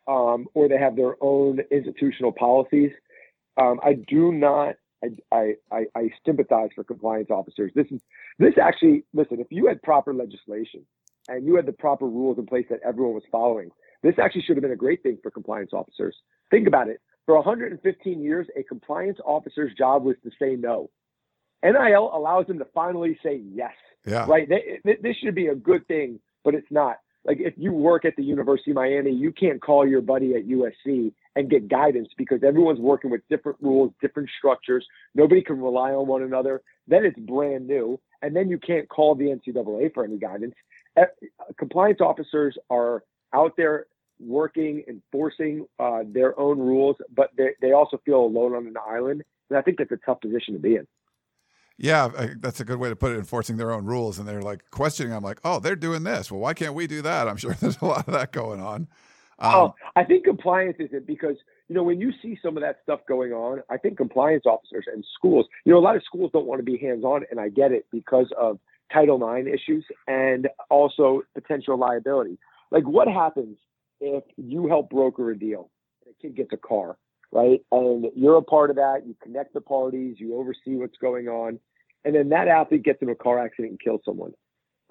um, 0.06 0.46
or 0.54 0.68
they 0.68 0.78
have 0.78 0.96
their 0.96 1.16
own 1.20 1.60
institutional 1.70 2.32
policies. 2.32 2.90
Um, 3.60 3.78
I 3.82 3.94
do 3.94 4.32
not. 4.32 4.76
I, 5.32 5.54
I, 5.70 5.84
I 5.94 6.10
sympathize 6.26 6.70
for 6.74 6.82
compliance 6.82 7.30
officers. 7.30 7.72
This 7.74 7.86
is 7.90 8.00
this 8.38 8.54
actually. 8.60 9.04
Listen, 9.12 9.38
if 9.38 9.46
you 9.50 9.66
had 9.66 9.82
proper 9.82 10.12
legislation 10.12 10.84
and 11.28 11.46
you 11.46 11.56
had 11.56 11.66
the 11.66 11.72
proper 11.72 12.06
rules 12.06 12.38
in 12.38 12.46
place 12.46 12.66
that 12.70 12.80
everyone 12.84 13.14
was 13.14 13.22
following, 13.30 13.70
this 14.02 14.14
actually 14.18 14.42
should 14.42 14.56
have 14.56 14.62
been 14.62 14.72
a 14.72 14.76
great 14.76 15.02
thing 15.02 15.18
for 15.22 15.30
compliance 15.30 15.70
officers. 15.72 16.16
Think 16.50 16.66
about 16.66 16.88
it. 16.88 17.00
For 17.26 17.34
115 17.36 18.22
years, 18.22 18.46
a 18.56 18.62
compliance 18.62 19.18
officer's 19.24 19.72
job 19.76 20.04
was 20.04 20.16
to 20.24 20.30
say 20.40 20.56
no. 20.56 20.90
NIL 21.62 22.10
allows 22.14 22.46
them 22.46 22.58
to 22.58 22.66
finally 22.72 23.18
say 23.22 23.42
yes. 23.52 23.74
Yeah. 24.06 24.24
Right. 24.26 24.48
This 24.48 25.16
should 25.22 25.34
be 25.34 25.48
a 25.48 25.54
good 25.54 25.86
thing, 25.88 26.20
but 26.44 26.54
it's 26.54 26.70
not. 26.70 26.98
Like 27.24 27.38
if 27.40 27.54
you 27.58 27.72
work 27.72 28.04
at 28.06 28.14
the 28.16 28.22
University 28.22 28.70
of 28.70 28.76
Miami, 28.76 29.12
you 29.12 29.32
can't 29.32 29.60
call 29.60 29.86
your 29.86 30.00
buddy 30.00 30.34
at 30.34 30.46
USC 30.46 31.12
and 31.36 31.50
get 31.50 31.68
guidance 31.68 32.08
because 32.16 32.42
everyone's 32.42 32.80
working 32.80 33.10
with 33.10 33.20
different 33.28 33.58
rules, 33.60 33.92
different 34.00 34.30
structures. 34.38 34.86
Nobody 35.14 35.42
can 35.42 35.60
rely 35.60 35.90
on 35.90 36.06
one 36.06 36.22
another. 36.22 36.62
Then 36.86 37.04
it's 37.04 37.18
brand 37.18 37.66
new. 37.66 38.00
And 38.22 38.34
then 38.34 38.48
you 38.48 38.58
can't 38.58 38.88
call 38.88 39.14
the 39.14 39.26
NCAA 39.26 39.92
for 39.92 40.04
any 40.04 40.16
guidance. 40.16 40.54
Compliance 41.58 42.00
officers 42.00 42.56
are 42.70 43.04
out 43.34 43.56
there 43.56 43.86
working, 44.20 44.82
enforcing 44.88 45.66
uh, 45.78 46.00
their 46.06 46.38
own 46.38 46.58
rules, 46.58 46.96
but 47.14 47.30
they, 47.36 47.50
they 47.60 47.72
also 47.72 48.00
feel 48.04 48.20
alone 48.20 48.54
on 48.54 48.66
an 48.66 48.76
island. 48.88 49.22
And 49.50 49.58
I 49.58 49.62
think 49.62 49.78
that's 49.78 49.92
a 49.92 49.98
tough 50.04 50.20
position 50.20 50.54
to 50.54 50.60
be 50.60 50.76
in. 50.76 50.86
Yeah, 51.76 52.08
that's 52.40 52.58
a 52.58 52.64
good 52.64 52.80
way 52.80 52.88
to 52.88 52.96
put 52.96 53.12
it. 53.12 53.18
Enforcing 53.18 53.56
their 53.56 53.70
own 53.70 53.84
rules, 53.84 54.18
and 54.18 54.26
they're 54.26 54.42
like 54.42 54.68
questioning. 54.72 55.12
I'm 55.12 55.22
like, 55.22 55.38
oh, 55.44 55.60
they're 55.60 55.76
doing 55.76 56.02
this. 56.02 56.28
Well, 56.28 56.40
why 56.40 56.52
can't 56.52 56.74
we 56.74 56.88
do 56.88 57.02
that? 57.02 57.28
I'm 57.28 57.36
sure 57.36 57.54
there's 57.60 57.80
a 57.80 57.84
lot 57.84 58.08
of 58.08 58.14
that 58.14 58.32
going 58.32 58.60
on. 58.60 58.88
Um, 59.38 59.54
oh, 59.54 59.74
I 59.94 60.02
think 60.02 60.24
compliance 60.24 60.76
isn't 60.80 61.06
because 61.06 61.36
you 61.68 61.74
know, 61.74 61.82
when 61.82 62.00
you 62.00 62.12
see 62.22 62.38
some 62.42 62.56
of 62.56 62.62
that 62.62 62.78
stuff 62.82 63.00
going 63.06 63.32
on, 63.32 63.62
I 63.68 63.76
think 63.76 63.98
compliance 63.98 64.44
officers 64.46 64.86
and 64.92 65.04
schools, 65.14 65.46
you 65.64 65.72
know, 65.72 65.78
a 65.78 65.80
lot 65.80 65.96
of 65.96 66.02
schools 66.02 66.30
don't 66.32 66.46
want 66.46 66.60
to 66.60 66.64
be 66.64 66.78
hands 66.78 67.04
on, 67.04 67.24
and 67.30 67.38
I 67.38 67.50
get 67.50 67.72
it 67.72 67.86
because 67.92 68.32
of 68.38 68.58
Title 68.92 69.16
IX 69.34 69.48
issues 69.48 69.84
and 70.06 70.48
also 70.70 71.22
potential 71.34 71.78
liability. 71.78 72.38
Like, 72.70 72.84
what 72.84 73.08
happens 73.08 73.56
if 74.00 74.24
you 74.36 74.68
help 74.68 74.90
broker 74.90 75.30
a 75.30 75.38
deal 75.38 75.70
and 76.04 76.14
a 76.14 76.22
kid 76.22 76.36
gets 76.36 76.52
a 76.52 76.56
car, 76.56 76.96
right? 77.32 77.60
And 77.72 78.06
you're 78.14 78.36
a 78.36 78.42
part 78.42 78.70
of 78.70 78.76
that, 78.76 79.06
you 79.06 79.16
connect 79.22 79.54
the 79.54 79.60
parties, 79.60 80.16
you 80.18 80.36
oversee 80.36 80.76
what's 80.76 80.96
going 80.98 81.28
on, 81.28 81.58
and 82.04 82.14
then 82.14 82.28
that 82.30 82.48
athlete 82.48 82.84
gets 82.84 83.02
in 83.02 83.08
a 83.08 83.14
car 83.14 83.44
accident 83.44 83.72
and 83.72 83.80
kills 83.80 84.00
someone. 84.04 84.32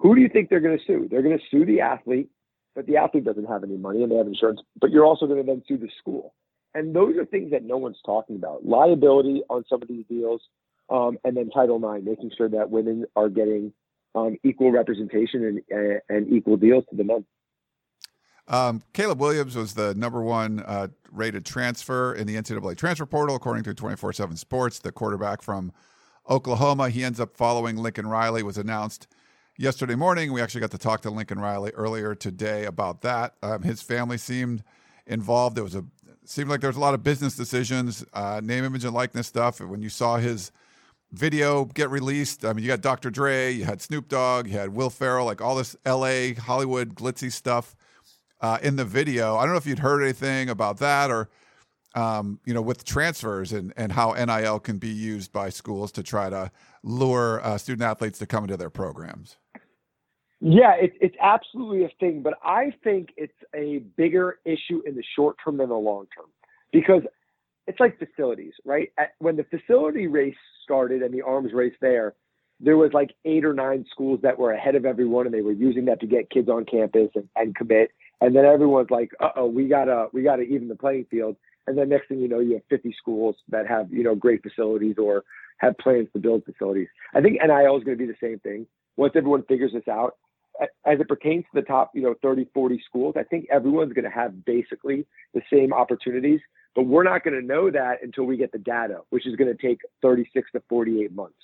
Who 0.00 0.14
do 0.14 0.20
you 0.20 0.28
think 0.28 0.48
they're 0.48 0.60
going 0.60 0.78
to 0.78 0.84
sue? 0.84 1.08
They're 1.10 1.22
going 1.22 1.38
to 1.38 1.44
sue 1.50 1.64
the 1.64 1.80
athlete, 1.80 2.28
but 2.74 2.86
the 2.86 2.96
athlete 2.96 3.24
doesn't 3.24 3.46
have 3.46 3.64
any 3.64 3.76
money 3.76 4.02
and 4.02 4.12
they 4.12 4.16
have 4.16 4.26
insurance, 4.26 4.60
but 4.80 4.90
you're 4.90 5.04
also 5.04 5.26
going 5.26 5.44
to 5.44 5.46
then 5.46 5.62
sue 5.66 5.78
the 5.78 5.88
school. 5.98 6.34
And 6.74 6.94
those 6.94 7.16
are 7.16 7.24
things 7.24 7.50
that 7.50 7.64
no 7.64 7.76
one's 7.78 7.98
talking 8.04 8.36
about. 8.36 8.64
Liability 8.64 9.42
on 9.48 9.64
some 9.68 9.82
of 9.82 9.88
these 9.88 10.04
deals, 10.08 10.42
um, 10.90 11.18
and 11.24 11.36
then 11.36 11.50
Title 11.50 11.76
IX, 11.76 12.04
making 12.04 12.30
sure 12.36 12.48
that 12.50 12.70
women 12.70 13.06
are 13.16 13.28
getting 13.28 13.72
um, 14.26 14.36
equal 14.44 14.70
representation 14.70 15.62
and, 15.70 16.00
and 16.08 16.32
equal 16.32 16.56
deals 16.56 16.84
to 16.90 16.96
the 16.96 17.04
men. 17.04 17.24
Um, 18.48 18.82
Caleb 18.94 19.20
Williams 19.20 19.56
was 19.56 19.74
the 19.74 19.94
number 19.94 20.22
one 20.22 20.60
uh, 20.60 20.88
rated 21.12 21.44
transfer 21.44 22.14
in 22.14 22.26
the 22.26 22.36
NCAA 22.36 22.76
transfer 22.76 23.04
portal, 23.04 23.36
according 23.36 23.64
to 23.64 23.74
24 23.74 24.14
7 24.14 24.36
Sports. 24.36 24.78
The 24.78 24.90
quarterback 24.90 25.42
from 25.42 25.72
Oklahoma, 26.28 26.88
he 26.88 27.04
ends 27.04 27.20
up 27.20 27.36
following 27.36 27.76
Lincoln 27.76 28.06
Riley, 28.06 28.42
was 28.42 28.56
announced 28.56 29.06
yesterday 29.58 29.94
morning. 29.96 30.32
We 30.32 30.40
actually 30.40 30.62
got 30.62 30.70
to 30.70 30.78
talk 30.78 31.02
to 31.02 31.10
Lincoln 31.10 31.38
Riley 31.38 31.72
earlier 31.72 32.14
today 32.14 32.64
about 32.64 33.02
that. 33.02 33.34
Um, 33.42 33.62
his 33.62 33.82
family 33.82 34.16
seemed 34.16 34.64
involved. 35.06 35.56
There 35.56 35.64
was 35.64 35.74
a 35.74 35.84
seemed 36.24 36.50
like 36.50 36.60
there 36.60 36.68
was 36.68 36.76
a 36.76 36.80
lot 36.80 36.94
of 36.94 37.02
business 37.02 37.36
decisions, 37.36 38.04
uh, 38.12 38.40
name, 38.42 38.64
image, 38.64 38.84
and 38.84 38.94
likeness 38.94 39.26
stuff. 39.26 39.60
When 39.60 39.82
you 39.82 39.88
saw 39.88 40.16
his 40.16 40.52
video 41.12 41.64
get 41.64 41.90
released, 41.90 42.44
I 42.44 42.52
mean, 42.52 42.64
you 42.64 42.68
got 42.68 42.80
Dr. 42.80 43.10
Dre, 43.10 43.52
you 43.52 43.64
had 43.64 43.80
Snoop 43.80 44.08
Dogg, 44.08 44.46
you 44.46 44.58
had 44.58 44.74
Will 44.74 44.90
Ferrell, 44.90 45.26
like 45.26 45.40
all 45.40 45.56
this 45.56 45.76
L.A. 45.84 46.34
Hollywood 46.34 46.94
glitzy 46.94 47.32
stuff 47.32 47.76
uh, 48.40 48.58
in 48.62 48.76
the 48.76 48.84
video. 48.84 49.36
I 49.36 49.44
don't 49.44 49.52
know 49.52 49.58
if 49.58 49.66
you'd 49.66 49.80
heard 49.80 50.02
anything 50.02 50.48
about 50.48 50.78
that 50.78 51.10
or. 51.10 51.28
Um, 51.94 52.38
you 52.44 52.52
know, 52.52 52.60
with 52.60 52.84
transfers 52.84 53.50
and, 53.50 53.72
and 53.76 53.90
how 53.90 54.12
NIL 54.12 54.60
can 54.60 54.76
be 54.78 54.90
used 54.90 55.32
by 55.32 55.48
schools 55.48 55.90
to 55.92 56.02
try 56.02 56.28
to 56.28 56.52
lure 56.84 57.40
uh, 57.42 57.56
student 57.58 57.82
athletes 57.82 58.18
to 58.18 58.26
come 58.26 58.44
into 58.44 58.58
their 58.58 58.70
programs. 58.70 59.38
Yeah, 60.40 60.74
it's 60.78 60.94
it's 61.00 61.16
absolutely 61.20 61.84
a 61.84 61.90
thing, 61.98 62.22
but 62.22 62.34
I 62.44 62.72
think 62.84 63.08
it's 63.16 63.32
a 63.54 63.78
bigger 63.96 64.38
issue 64.44 64.82
in 64.86 64.94
the 64.94 65.02
short 65.16 65.36
term 65.42 65.56
than 65.56 65.70
the 65.70 65.74
long 65.74 66.06
term 66.16 66.26
because 66.72 67.02
it's 67.68 67.78
like 67.78 67.98
facilities, 67.98 68.54
right? 68.64 68.90
At, 68.98 69.12
when 69.18 69.36
the 69.36 69.44
facility 69.44 70.06
race 70.06 70.34
started 70.64 71.02
and 71.02 71.12
the 71.12 71.22
arms 71.22 71.52
race 71.52 71.74
there, 71.80 72.14
there 72.60 72.76
was 72.76 72.92
like 72.92 73.10
eight 73.24 73.44
or 73.44 73.52
nine 73.52 73.84
schools 73.90 74.20
that 74.22 74.38
were 74.38 74.52
ahead 74.52 74.74
of 74.74 74.84
everyone, 74.84 75.26
and 75.26 75.34
they 75.34 75.42
were 75.42 75.52
using 75.52 75.84
that 75.84 76.00
to 76.00 76.06
get 76.06 76.30
kids 76.30 76.48
on 76.48 76.64
campus 76.64 77.10
and, 77.14 77.28
and 77.36 77.54
commit. 77.54 77.90
And 78.20 78.34
then 78.34 78.44
everyone's 78.44 78.90
like, 78.90 79.12
"Uh 79.20 79.30
oh, 79.36 79.46
we 79.46 79.68
gotta 79.68 80.08
we 80.12 80.22
gotta 80.22 80.42
even 80.42 80.66
the 80.66 80.74
playing 80.74 81.06
field." 81.10 81.36
And 81.68 81.76
then 81.76 81.90
next 81.90 82.08
thing 82.08 82.18
you 82.18 82.28
know, 82.28 82.40
you 82.40 82.54
have 82.54 82.62
50 82.70 82.94
schools 82.98 83.36
that 83.50 83.68
have 83.68 83.92
you 83.92 84.02
know 84.02 84.14
great 84.14 84.42
facilities 84.42 84.96
or 84.98 85.22
have 85.58 85.76
plans 85.78 86.08
to 86.14 86.18
build 86.18 86.44
facilities. 86.44 86.88
I 87.14 87.20
think 87.20 87.38
NIL 87.44 87.76
is 87.76 87.84
going 87.84 87.96
to 87.98 88.06
be 88.06 88.06
the 88.06 88.16
same 88.20 88.38
thing. 88.40 88.66
Once 88.96 89.12
everyone 89.14 89.42
figures 89.42 89.72
this 89.72 89.86
out, 89.88 90.16
as 90.60 91.00
it 91.00 91.08
pertains 91.08 91.44
to 91.44 91.60
the 91.60 91.66
top, 91.66 91.90
you 91.94 92.02
know, 92.02 92.14
30, 92.22 92.48
40 92.54 92.82
schools, 92.86 93.14
I 93.16 93.22
think 93.22 93.46
everyone's 93.50 93.92
going 93.92 94.04
to 94.04 94.10
have 94.10 94.44
basically 94.44 95.06
the 95.34 95.42
same 95.52 95.72
opportunities, 95.72 96.40
but 96.74 96.84
we're 96.84 97.02
not 97.02 97.24
going 97.24 97.38
to 97.38 97.46
know 97.46 97.70
that 97.70 98.02
until 98.02 98.24
we 98.24 98.36
get 98.36 98.52
the 98.52 98.58
data, 98.58 99.00
which 99.10 99.26
is 99.26 99.36
going 99.36 99.54
to 99.54 99.60
take 99.60 99.80
36 100.02 100.50
to 100.52 100.62
48 100.68 101.12
months. 101.14 101.36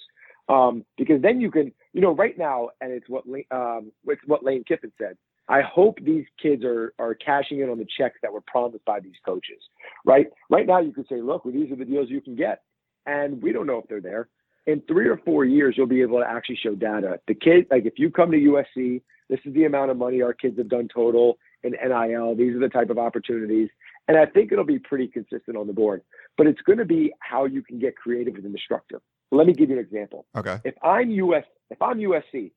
Um, 0.49 0.85
because 0.99 1.23
then 1.23 1.41
you 1.41 1.51
can, 1.51 1.73
you 1.93 2.01
know, 2.01 2.15
right 2.15 2.37
now, 2.37 2.71
and 2.81 2.93
it's 2.93 3.09
what 3.09 3.25
um, 3.51 3.93
it's 4.07 4.21
what 4.27 4.45
Lane 4.45 4.65
Kiffin 4.67 4.93
said. 4.99 5.17
I 5.49 5.61
hope 5.63 5.99
these 6.03 6.27
kids 6.41 6.65
are 6.65 6.93
are 6.99 7.15
cashing 7.15 7.61
in 7.61 7.71
on 7.71 7.79
the 7.79 7.87
checks 7.99 8.19
that 8.23 8.33
were 8.33 8.43
promised 8.47 8.85
by 8.85 9.01
these 9.01 9.15
coaches. 9.25 9.63
Right, 10.05 10.27
right 10.51 10.67
now 10.67 10.81
you 10.81 10.93
could 10.93 11.09
say, 11.09 11.23
look, 11.23 11.45
well, 11.45 11.55
these 11.55 11.73
are 11.73 11.77
the 11.77 11.85
deals 11.87 12.11
you 12.11 12.21
can 12.21 12.37
get, 12.37 12.63
and 13.07 13.43
we 13.43 13.53
don't 13.53 13.67
know 13.67 13.79
if 13.79 13.89
they're 13.89 14.03
there 14.03 14.29
in 14.67 14.83
three 14.83 15.09
or 15.09 15.19
four 15.25 15.45
years, 15.45 15.75
you'll 15.77 15.87
be 15.87 16.03
able 16.03 16.19
to 16.19 16.27
actually 16.27 16.59
show 16.63 16.75
data. 16.75 17.21
The 17.29 17.35
kid, 17.35 17.67
like 17.71 17.85
if 17.85 17.95
you 17.97 18.11
come 18.11 18.31
to 18.31 18.37
USC, 18.39 19.03
this 19.29 19.41
is 19.45 19.55
the 19.55 19.65
amount 19.65 19.91
of 19.91 19.97
money 19.97 20.23
our 20.23 20.33
kids 20.33 20.59
have 20.59 20.69
done 20.69 20.89
total 20.93 21.39
in 21.63 21.73
NIL. 21.73 22.35
These 22.35 22.55
are 22.55 22.61
the 22.61 22.69
type 22.69 22.91
of 22.91 22.99
opportunities. 22.99 23.69
And 24.07 24.19
I 24.19 24.27
think 24.27 24.53
it'll 24.53 24.65
be 24.65 24.79
pretty 24.79 25.09
consistent 25.09 25.57
on 25.57 25.67
the 25.67 25.73
board. 25.73 26.03
But 26.37 26.47
it's 26.47 26.61
going 26.63 26.79
to 26.79 26.85
be 26.85 27.13
how 27.21 27.47
you 27.47 27.63
can 27.63 27.79
get 27.79 27.97
creative 27.97 28.35
with 28.35 28.45
an 28.45 28.53
instructor. 28.53 29.01
Let 29.31 29.47
me 29.47 29.53
give 29.53 29.71
you 29.71 29.79
an 29.79 29.85
example. 29.85 30.27
Okay. 30.37 30.59
If 30.65 30.75
I'm 30.83 31.11
US, 31.11 31.45
if 31.71 31.81
I'm 31.81 31.99
USC, 31.99 32.53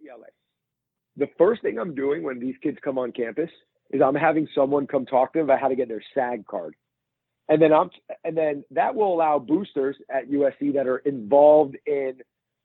LA, 0.00 0.26
the 1.16 1.28
first 1.36 1.62
thing 1.62 1.78
I'm 1.78 1.94
doing 1.94 2.22
when 2.22 2.38
these 2.38 2.54
kids 2.62 2.78
come 2.82 2.98
on 2.98 3.12
campus 3.12 3.50
is 3.90 4.00
I'm 4.00 4.14
having 4.14 4.46
someone 4.54 4.86
come 4.86 5.04
talk 5.04 5.32
to 5.32 5.40
them 5.40 5.46
about 5.46 5.60
how 5.60 5.68
to 5.68 5.74
get 5.74 5.88
their 5.88 6.02
SAG 6.14 6.46
card 6.46 6.74
and 7.48 7.60
then 7.60 7.72
I'm 7.72 7.90
and 8.24 8.36
then 8.36 8.64
that 8.70 8.94
will 8.94 9.12
allow 9.12 9.38
boosters 9.38 9.96
at 10.10 10.30
USC 10.30 10.74
that 10.74 10.86
are 10.86 10.98
involved 10.98 11.76
in 11.86 12.18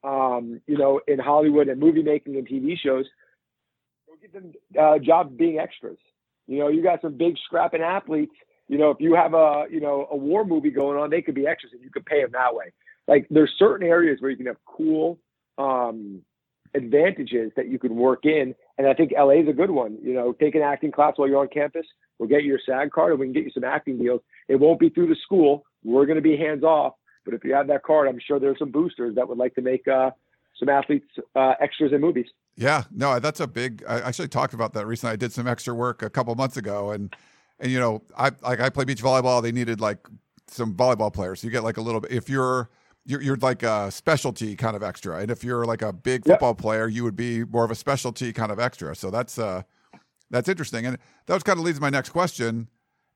um, 0.04 0.62
you 0.67 0.78
know 0.78 1.02
in 1.08 1.19
Hollywood 1.19 1.69
and 1.69 1.80
movie 1.80 2.04
making 2.04 2.36
and 2.36 2.48
TV 2.48 2.78
shows 2.78 3.06
go 4.08 4.13
get 4.22 4.34
them 4.34 4.52
uh, 4.80 5.00
jobs 5.00 5.34
being 5.36 5.60
extras. 5.60 5.98
You 6.48 6.60
know, 6.60 6.68
you 6.68 6.84
got 6.84 7.02
some 7.02 7.18
big 7.18 7.36
scrapping 7.46 7.82
athletes. 7.82 8.34
You 8.68 8.78
know, 8.78 8.92
if 8.92 8.98
you 9.00 9.16
have 9.16 9.34
a 9.34 9.66
you 9.70 9.80
know 9.80 10.08
a 10.12 10.16
war 10.16 10.46
movie 10.46 10.72
going 10.72 10.98
on, 10.98 11.10
they 11.10 11.22
could 11.22 11.36
be 11.36 11.48
extras, 11.48 11.74
and 11.74 11.82
you 11.82 11.90
could 11.90 12.06
pay 12.06 12.22
them 12.22 12.32
that 12.34 12.56
way. 12.56 12.72
Like 13.08 13.28
there's 13.30 13.52
certain 13.58 13.88
areas 13.88 14.22
where 14.22 14.32
you 14.32 14.38
can 14.38 14.46
have 14.48 14.58
cool 14.66 15.20
um, 15.58 16.22
advantages 16.74 17.52
that 17.56 17.70
you 17.70 17.80
can 17.80 17.96
work 17.96 18.26
in. 18.26 18.56
And 18.78 18.88
I 18.88 18.94
think 18.94 19.12
LA 19.16 19.42
is 19.42 19.48
a 19.48 19.54
good 19.54 19.72
one. 19.72 19.98
You 20.02 20.14
know, 20.14 20.34
take 20.34 20.56
an 20.56 20.62
acting 20.62 20.92
class 20.92 21.14
while 21.18 21.28
you're 21.28 21.40
on 21.40 21.50
campus. 21.50 21.86
We'll 22.18 22.30
get 22.30 22.44
you 22.44 22.50
your 22.50 22.60
SAG 22.66 22.92
card 22.92 23.12
and 23.12 23.20
we 23.20 23.26
can 23.26 23.34
get 23.34 23.44
you 23.44 23.52
some 23.52 23.64
acting 23.64 23.98
deals. 23.98 24.22
It 24.48 24.56
won't 24.56 24.80
be 24.80 24.90
through 24.90 25.08
the 25.08 25.18
school. 25.24 25.66
We're 25.84 26.06
going 26.06 26.18
to 26.18 26.22
be 26.22 26.38
hands 26.38 26.64
off. 26.64 26.94
But 27.26 27.34
if 27.34 27.44
you 27.44 27.54
have 27.54 27.68
that 27.68 27.84
card, 27.84 28.08
I'm 28.08 28.20
sure 28.26 28.40
there's 28.40 28.60
some 28.60 28.72
boosters 28.72 29.16
that 29.16 29.28
would 29.28 29.38
like 29.38 29.56
to 29.56 29.62
make 29.62 29.88
uh, 29.88 30.12
some 30.60 30.70
athletes 30.70 31.08
uh, 31.36 31.54
extras 31.62 31.92
in 31.94 32.02
movies. 32.02 32.28
Yeah, 32.56 32.84
no, 32.92 33.20
that's 33.20 33.39
a 33.39 33.48
big. 33.48 33.84
I 33.88 34.02
actually 34.02 34.28
talked 34.28 34.54
about 34.54 34.74
that 34.74 34.86
recently. 34.86 35.13
I 35.13 35.16
did 35.16 35.32
some 35.32 35.48
extra 35.48 35.74
work 35.74 36.04
a 36.04 36.10
couple 36.10 36.36
months 36.36 36.58
ago, 36.58 36.92
and 36.92 37.16
and 37.60 37.72
you 37.72 37.80
know, 37.80 38.04
I 38.18 38.32
like 38.42 38.60
I 38.60 38.70
play 38.70 38.86
beach 38.86 39.02
volleyball. 39.02 39.42
They 39.42 39.52
needed 39.52 39.82
like 39.82 40.08
some 40.48 40.76
volleyball 40.76 41.12
players. 41.12 41.42
So 41.42 41.48
you 41.48 41.52
get 41.52 41.63
like 41.63 41.78
a 41.78 41.82
little 41.82 42.02
bit 42.02 42.12
if 42.12 42.30
you're 42.30 42.70
you're, 43.06 43.22
you're 43.22 43.38
like 43.38 43.63
a 43.63 43.92
specialty 43.92 44.56
kind 44.56 44.76
of 44.76 44.84
extra. 44.84 45.18
And 45.18 45.32
if 45.32 45.44
you're 45.44 45.66
like 45.66 45.82
a 45.82 45.92
big 45.92 46.26
football 46.26 46.52
yep. 46.52 46.58
player, 46.58 46.88
you 46.88 47.04
would 47.04 47.16
be 47.16 47.44
more 47.44 47.66
of 47.66 47.72
a 47.72 47.76
specialty 47.76 48.32
kind 48.34 48.52
of 48.52 48.60
extra. 48.60 48.96
So 48.96 49.10
that's 49.10 49.38
uh, 49.38 49.63
that's 50.30 50.48
interesting. 50.48 50.86
And 50.86 50.98
that 51.26 51.34
was 51.34 51.44
kind 51.44 51.60
of 51.60 51.66
leads 51.66 51.78
to 51.78 51.82
my 51.82 51.89
next 51.89 52.10
question. 52.10 52.70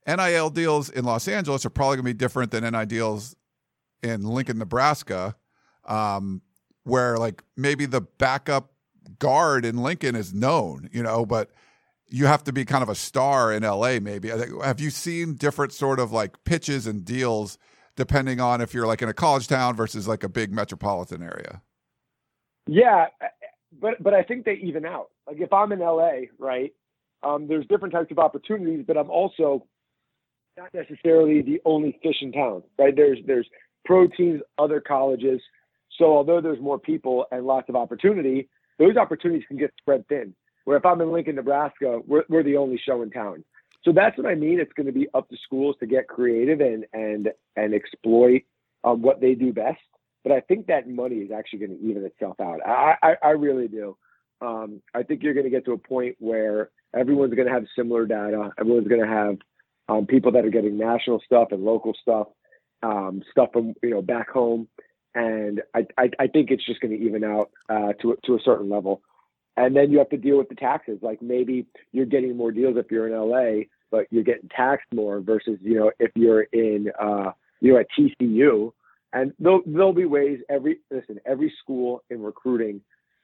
NIL 0.07 0.49
deals 0.49 0.89
in 0.89 1.03
Los 1.03 1.27
Angeles 1.27 1.65
are 1.65 1.69
probably 1.69 1.97
going 1.97 2.05
to 2.05 2.13
be 2.13 2.17
different 2.17 2.51
than 2.51 2.63
NIL 2.63 2.85
deals 2.85 3.35
in 4.01 4.23
Lincoln, 4.23 4.57
Nebraska, 4.57 5.35
um, 5.85 6.41
where 6.83 7.17
like 7.17 7.43
maybe 7.57 7.85
the 7.85 8.01
backup 8.01 8.71
guard 9.19 9.65
in 9.65 9.77
Lincoln 9.77 10.15
is 10.15 10.33
known, 10.33 10.89
you 10.91 11.03
know, 11.03 11.25
but 11.25 11.51
you 12.07 12.25
have 12.25 12.43
to 12.45 12.53
be 12.53 12.65
kind 12.65 12.83
of 12.83 12.89
a 12.89 12.95
star 12.95 13.51
in 13.51 13.63
LA. 13.63 13.99
Maybe 13.99 14.29
have 14.29 14.79
you 14.79 14.89
seen 14.89 15.35
different 15.35 15.73
sort 15.73 15.99
of 15.99 16.11
like 16.11 16.43
pitches 16.43 16.87
and 16.87 17.03
deals? 17.03 17.57
depending 17.97 18.39
on 18.39 18.61
if 18.61 18.73
you're 18.73 18.87
like 18.87 19.01
in 19.01 19.09
a 19.09 19.13
college 19.13 19.47
town 19.47 19.75
versus 19.75 20.07
like 20.07 20.23
a 20.23 20.29
big 20.29 20.53
metropolitan 20.53 21.21
area. 21.21 21.61
Yeah, 22.67 23.07
but 23.81 24.01
but 24.01 24.13
I 24.13 24.23
think 24.23 24.45
they 24.45 24.53
even 24.63 24.85
out. 24.85 25.09
Like 25.27 25.41
if 25.41 25.51
I'm 25.51 25.73
in 25.73 25.79
LA, 25.79 26.27
right? 26.39 26.73
Um, 27.23 27.47
there's 27.47 27.65
different 27.65 27.93
types 27.93 28.11
of 28.11 28.19
opportunities, 28.19 28.85
but 28.87 28.95
I'm 28.95 29.09
also 29.09 29.65
not 30.55 30.73
necessarily 30.73 31.41
the 31.41 31.59
only 31.65 31.99
fish 32.03 32.17
in 32.21 32.31
town, 32.31 32.63
right? 32.77 32.95
There's 32.95 33.17
there's 33.25 33.47
pro 33.83 34.07
teams, 34.07 34.41
other 34.57 34.79
colleges. 34.79 35.41
So 35.97 36.05
although 36.05 36.39
there's 36.39 36.61
more 36.61 36.77
people 36.77 37.25
and 37.31 37.45
lots 37.45 37.67
of 37.69 37.75
opportunity, 37.75 38.49
those 38.79 38.97
opportunities 38.97 39.43
can 39.47 39.57
get 39.57 39.73
spread 39.79 40.07
thin. 40.07 40.33
Where 40.65 40.77
if 40.77 40.85
I'm 40.85 40.99
in 41.01 41.11
Lincoln, 41.11 41.35
Nebraska, 41.35 41.99
we're, 42.05 42.25
we're 42.27 42.43
the 42.43 42.57
only 42.57 42.79
show 42.83 43.01
in 43.01 43.09
town. 43.09 43.43
So 43.83 43.93
that's 43.93 44.17
what 44.17 44.27
I 44.27 44.35
mean. 44.35 44.59
It's 44.59 44.73
going 44.73 44.87
to 44.87 44.91
be 44.91 45.07
up 45.13 45.29
to 45.29 45.37
schools 45.45 45.75
to 45.79 45.85
get 45.85 46.07
creative 46.07 46.59
and 46.59 46.85
and 46.91 47.29
and 47.55 47.73
exploit 47.73 48.43
um, 48.83 49.01
what 49.01 49.21
they 49.21 49.33
do 49.33 49.53
best. 49.53 49.79
But 50.23 50.33
I 50.33 50.41
think 50.41 50.67
that 50.67 50.89
money 50.89 51.17
is 51.17 51.31
actually 51.31 51.59
going 51.59 51.77
to 51.77 51.85
even 51.85 52.03
itself 52.03 52.39
out. 52.41 52.59
I 52.65 52.95
I, 53.01 53.15
I 53.23 53.29
really 53.29 53.67
do. 53.69 53.95
Um, 54.41 54.81
I 54.93 55.03
think 55.03 55.23
you're 55.23 55.33
going 55.33 55.45
to 55.45 55.49
get 55.49 55.65
to 55.65 55.71
a 55.71 55.77
point 55.77 56.17
where 56.19 56.69
everyone's 56.93 57.33
going 57.33 57.47
to 57.47 57.53
have 57.53 57.65
similar 57.75 58.05
data. 58.05 58.51
Everyone's 58.59 58.87
going 58.87 59.01
to 59.01 59.07
have 59.07 59.37
um, 59.89 60.05
people 60.05 60.31
that 60.33 60.45
are 60.45 60.49
getting 60.49 60.77
national 60.77 61.21
stuff 61.25 61.49
and 61.51 61.63
local 61.63 61.93
stuff, 62.01 62.27
um, 62.83 63.23
stuff 63.31 63.49
from 63.53 63.73
you 63.81 63.91
know 63.91 64.01
back 64.01 64.29
home, 64.29 64.67
and 65.17 65.61
I 65.75 65.85
I, 65.97 66.09
I 66.19 66.27
think 66.27 66.51
it's 66.51 66.65
just 66.65 66.79
going 66.79 66.97
to 66.97 67.05
even 67.05 67.23
out 67.23 67.49
uh, 67.69 67.93
to 68.01 68.17
to 68.25 68.35
a 68.35 68.39
certain 68.45 68.69
level. 68.69 69.01
And 69.57 69.75
then 69.75 69.91
you 69.91 69.97
have 69.97 70.09
to 70.09 70.17
deal 70.17 70.37
with 70.37 70.49
the 70.49 70.55
taxes. 70.55 70.99
Like 71.01 71.19
maybe 71.19 71.65
you're 71.91 72.05
getting 72.05 72.37
more 72.37 72.51
deals 72.51 72.77
if 72.77 72.91
you're 72.91 73.07
in 73.07 73.13
LA 73.13 73.65
but 73.91 74.05
you're 74.09 74.23
getting 74.23 74.49
taxed 74.49 74.87
more 74.93 75.19
versus 75.19 75.57
you 75.61 75.75
know 75.75 75.91
if 75.99 76.11
you're 76.15 76.43
in 76.43 76.91
uh, 77.01 77.31
you 77.59 77.73
know 77.73 77.79
at 77.79 77.87
TCU. 77.97 78.71
And 79.13 79.31
there'll, 79.39 79.61
there'll 79.65 79.93
be 79.93 80.05
ways 80.05 80.39
every 80.49 80.79
listen 80.91 81.19
every 81.25 81.53
school 81.61 82.03
in 82.09 82.21
recruiting 82.21 82.81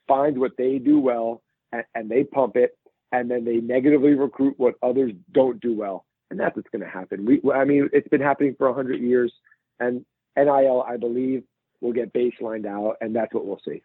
finds 0.07 0.39
what 0.39 0.51
they 0.57 0.79
do 0.79 0.99
well 0.99 1.41
and, 1.71 1.83
and 1.93 2.09
they 2.09 2.23
pump 2.23 2.55
it 2.55 2.77
and 3.11 3.29
then 3.29 3.43
they 3.45 3.57
negatively 3.57 4.13
recruit 4.13 4.55
what 4.57 4.75
others 4.81 5.11
don't 5.33 5.59
do 5.59 5.75
well 5.75 6.05
and 6.31 6.39
that's 6.39 6.55
what's 6.55 6.69
going 6.69 6.81
to 6.81 6.89
happen. 6.89 7.25
We, 7.25 7.41
I 7.51 7.65
mean, 7.65 7.89
it's 7.93 8.07
been 8.07 8.21
happening 8.21 8.55
for 8.57 8.73
hundred 8.73 9.01
years, 9.01 9.31
and 9.79 10.05
NIL, 10.35 10.83
I 10.87 10.97
believe, 10.97 11.43
will 11.83 11.93
get 11.93 12.13
baselined 12.13 12.65
out, 12.65 12.97
and 13.01 13.15
that's 13.15 13.33
what 13.33 13.45
we'll 13.45 13.61
see. 13.63 13.83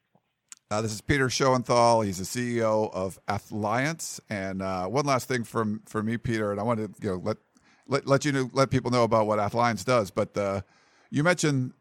Uh, 0.71 0.83
this 0.83 0.93
is 0.93 1.01
Peter 1.01 1.29
Schoenthal. 1.29 2.05
He's 2.05 2.19
the 2.19 2.25
CEO 2.25 2.93
of 2.93 3.19
Athliance. 3.27 4.21
And 4.29 4.63
uh, 4.63 4.87
one 4.87 5.07
last 5.07 5.27
thing 5.27 5.43
from 5.45 5.83
for 5.87 6.03
me, 6.03 6.17
Peter, 6.19 6.51
and 6.51 6.61
I 6.61 6.63
want 6.63 6.79
to 6.79 6.91
you 7.03 7.11
know 7.11 7.21
let 7.23 7.39
let, 7.87 8.07
let 8.07 8.25
you 8.25 8.33
know, 8.33 8.51
let 8.53 8.71
people 8.71 8.91
know 8.91 9.05
about 9.05 9.27
what 9.27 9.39
Athliance 9.39 9.83
does. 9.83 10.11
But 10.11 10.37
uh, 10.37 10.61
you 11.11 11.25
mentioned 11.25 11.73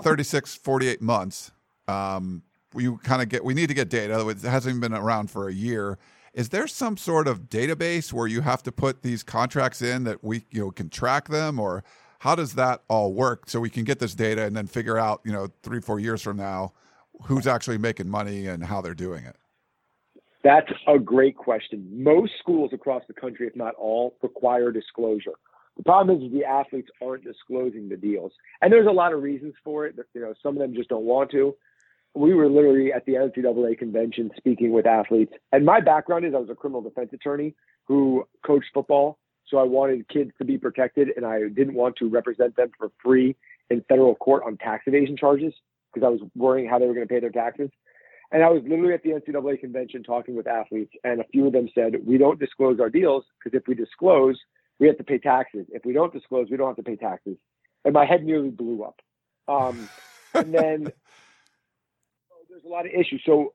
36, 0.00 0.54
48 0.54 1.02
months. 1.02 1.50
Um, 1.88 2.42
we 2.72 2.96
kind 2.98 3.20
of 3.20 3.28
get 3.28 3.44
we 3.44 3.52
need 3.52 3.68
to 3.68 3.74
get 3.74 3.88
data. 3.88 4.28
It 4.28 4.42
hasn't 4.42 4.80
been 4.80 4.94
around 4.94 5.30
for 5.30 5.48
a 5.48 5.52
year. 5.52 5.98
Is 6.32 6.50
there 6.50 6.66
some 6.66 6.96
sort 6.96 7.26
of 7.26 7.48
database 7.48 8.12
where 8.12 8.26
you 8.26 8.42
have 8.42 8.62
to 8.64 8.72
put 8.72 9.02
these 9.02 9.22
contracts 9.22 9.82
in 9.82 10.04
that 10.04 10.22
we 10.22 10.44
you 10.50 10.60
know 10.60 10.70
can 10.70 10.88
track 10.88 11.28
them, 11.28 11.58
or 11.58 11.82
how 12.26 12.34
does 12.34 12.54
that 12.54 12.82
all 12.88 13.12
work 13.12 13.48
so 13.48 13.60
we 13.60 13.70
can 13.70 13.84
get 13.84 14.00
this 14.00 14.12
data 14.12 14.42
and 14.42 14.56
then 14.56 14.66
figure 14.66 14.98
out 14.98 15.20
you 15.24 15.32
know 15.32 15.46
three 15.62 15.80
four 15.80 16.00
years 16.00 16.20
from 16.20 16.36
now 16.36 16.72
who's 17.22 17.46
actually 17.46 17.78
making 17.78 18.08
money 18.08 18.48
and 18.48 18.64
how 18.64 18.80
they're 18.80 18.94
doing 18.94 19.24
it? 19.24 19.36
That's 20.42 20.70
a 20.88 20.98
great 20.98 21.36
question. 21.36 21.88
Most 21.92 22.32
schools 22.40 22.72
across 22.72 23.04
the 23.06 23.14
country, 23.14 23.46
if 23.46 23.54
not 23.54 23.74
all, 23.76 24.16
require 24.22 24.72
disclosure. 24.72 25.34
The 25.76 25.84
problem 25.84 26.20
is 26.20 26.32
the 26.32 26.44
athletes 26.44 26.88
aren't 27.00 27.22
disclosing 27.22 27.88
the 27.88 27.96
deals, 27.96 28.32
and 28.60 28.72
there's 28.72 28.88
a 28.88 28.92
lot 28.92 29.12
of 29.12 29.22
reasons 29.22 29.54
for 29.62 29.86
it. 29.86 29.94
You 30.12 30.22
know, 30.22 30.34
some 30.42 30.56
of 30.56 30.58
them 30.58 30.74
just 30.74 30.88
don't 30.88 31.04
want 31.04 31.30
to 31.30 31.54
we 32.16 32.32
were 32.32 32.48
literally 32.48 32.92
at 32.92 33.04
the 33.04 33.12
NCAA 33.12 33.78
convention 33.78 34.30
speaking 34.38 34.72
with 34.72 34.86
athletes. 34.86 35.34
And 35.52 35.66
my 35.66 35.80
background 35.80 36.24
is 36.24 36.34
I 36.34 36.38
was 36.38 36.48
a 36.48 36.54
criminal 36.54 36.80
defense 36.80 37.10
attorney 37.12 37.54
who 37.84 38.26
coached 38.44 38.68
football. 38.72 39.18
So 39.48 39.58
I 39.58 39.62
wanted 39.62 40.08
kids 40.08 40.32
to 40.38 40.44
be 40.44 40.58
protected 40.58 41.08
and 41.16 41.24
I 41.24 41.48
didn't 41.48 41.74
want 41.74 41.96
to 41.96 42.08
represent 42.08 42.56
them 42.56 42.70
for 42.78 42.90
free 43.02 43.36
in 43.70 43.84
federal 43.88 44.14
court 44.14 44.42
on 44.44 44.56
tax 44.56 44.84
evasion 44.86 45.16
charges 45.16 45.54
because 45.92 46.06
I 46.06 46.10
was 46.10 46.20
worrying 46.34 46.68
how 46.68 46.78
they 46.78 46.86
were 46.86 46.94
going 46.94 47.06
to 47.06 47.12
pay 47.12 47.20
their 47.20 47.30
taxes. 47.30 47.70
And 48.32 48.42
I 48.42 48.48
was 48.48 48.62
literally 48.64 48.92
at 48.92 49.02
the 49.02 49.10
NCAA 49.10 49.60
convention 49.60 50.02
talking 50.02 50.34
with 50.34 50.48
athletes, 50.48 50.92
and 51.04 51.20
a 51.20 51.24
few 51.24 51.46
of 51.46 51.52
them 51.52 51.68
said, 51.74 51.94
We 52.04 52.18
don't 52.18 52.40
disclose 52.40 52.80
our 52.80 52.90
deals 52.90 53.24
because 53.38 53.56
if 53.56 53.68
we 53.68 53.74
disclose, 53.74 54.36
we 54.80 54.88
have 54.88 54.98
to 54.98 55.04
pay 55.04 55.18
taxes. 55.18 55.66
If 55.70 55.84
we 55.84 55.92
don't 55.92 56.12
disclose, 56.12 56.48
we 56.50 56.56
don't 56.56 56.66
have 56.66 56.76
to 56.76 56.82
pay 56.82 56.96
taxes. 56.96 57.36
And 57.84 57.94
my 57.94 58.04
head 58.04 58.24
nearly 58.24 58.50
blew 58.50 58.82
up. 58.82 59.00
Um, 59.46 59.88
and 60.34 60.52
then 60.52 60.82
there's 62.50 62.64
a 62.64 62.68
lot 62.68 62.84
of 62.84 62.92
issues. 62.92 63.22
So 63.24 63.54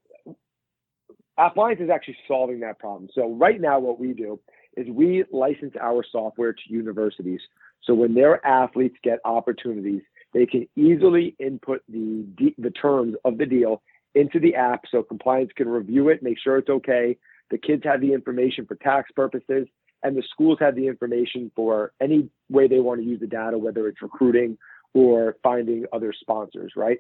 Athliance 1.38 1.82
is 1.82 1.90
actually 1.90 2.18
solving 2.28 2.62
that 2.62 2.80
problem. 2.80 3.10
So 3.14 3.34
right 3.34 3.60
now, 3.60 3.80
what 3.80 4.00
we 4.00 4.14
do 4.14 4.40
is 4.78 4.88
we 4.90 5.24
license 5.32 5.74
our 5.82 6.04
software 6.12 6.54
to 6.54 6.62
universities. 6.68 7.42
So 7.84 7.94
when 7.94 8.14
their 8.14 8.46
athletes 8.46 8.96
get 9.04 9.20
opportunities, 9.26 10.02
they 10.34 10.46
can 10.46 10.68
easily 10.76 11.36
input 11.40 11.82
the 11.90 12.26
the 12.58 12.72
terms 12.72 13.16
of 13.26 13.38
the 13.38 13.46
deal 13.46 13.82
into 14.16 14.40
the 14.40 14.56
app, 14.56 14.84
so 14.92 15.04
compliance 15.04 15.52
can 15.56 15.70
review 15.70 16.10
it, 16.10 16.22
make 16.22 16.38
sure 16.40 16.58
it's 16.58 16.70
okay. 16.70 17.18
The 17.50 17.58
kids 17.58 17.84
have 17.86 18.02
the 18.02 18.14
information 18.14 18.66
for 18.66 18.76
tax 18.76 19.12
purposes, 19.16 19.68
and 20.04 20.16
the 20.18 20.24
schools 20.32 20.58
have 20.60 20.76
the 20.76 20.88
information 20.88 21.52
for 21.56 21.94
any 22.02 22.30
way 22.50 22.68
they 22.68 22.80
want 22.80 23.02
to 23.02 23.06
use 23.06 23.20
the 23.20 23.28
data, 23.28 23.58
whether 23.58 23.88
it's 23.88 24.02
recruiting 24.02 24.58
or 24.94 25.38
finding 25.44 25.86
other 25.94 26.14
sponsors, 26.20 26.74
right? 26.76 27.00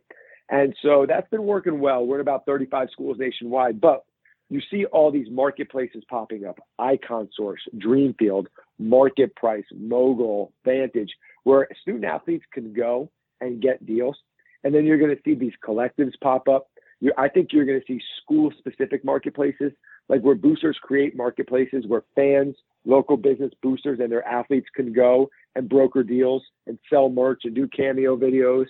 And 0.49 0.75
so 0.81 1.05
that's 1.07 1.29
been 1.29 1.43
working 1.43 1.79
well. 1.79 2.05
We're 2.05 2.17
in 2.17 2.21
about 2.21 2.45
35 2.45 2.89
schools 2.91 3.17
nationwide, 3.19 3.79
but 3.79 4.03
you 4.51 4.59
see 4.69 4.83
all 4.83 5.11
these 5.11 5.27
marketplaces 5.31 6.03
popping 6.09 6.45
up 6.45 6.59
Icon 6.77 7.29
Source, 7.33 7.61
Dreamfield, 7.77 8.47
MarketPryce, 8.81 9.63
Mogul, 9.73 10.51
Vantage, 10.65 11.11
where 11.45 11.69
student 11.81 12.03
athletes 12.03 12.43
can 12.53 12.73
go 12.73 13.09
and 13.39 13.61
get 13.61 13.83
deals. 13.85 14.17
And 14.65 14.75
then 14.75 14.85
you're 14.85 14.97
going 14.97 15.15
to 15.15 15.21
see 15.23 15.35
these 15.35 15.53
collectives 15.65 16.11
pop 16.21 16.49
up. 16.49 16.67
you 16.99 17.13
I 17.17 17.29
think 17.29 17.53
you're 17.53 17.65
going 17.65 17.79
to 17.79 17.85
see 17.87 18.01
school 18.21 18.51
specific 18.57 19.05
marketplaces, 19.05 19.71
like 20.09 20.19
where 20.19 20.35
boosters 20.35 20.77
create 20.81 21.15
marketplaces 21.15 21.85
where 21.87 22.03
fans, 22.13 22.57
local 22.83 23.15
business 23.15 23.53
boosters, 23.63 24.01
and 24.01 24.11
their 24.11 24.27
athletes 24.27 24.67
can 24.75 24.91
go 24.91 25.29
and 25.55 25.69
broker 25.69 26.03
deals 26.03 26.43
and 26.67 26.77
sell 26.89 27.07
merch 27.07 27.43
and 27.45 27.55
do 27.55 27.69
cameo 27.69 28.17
videos. 28.17 28.65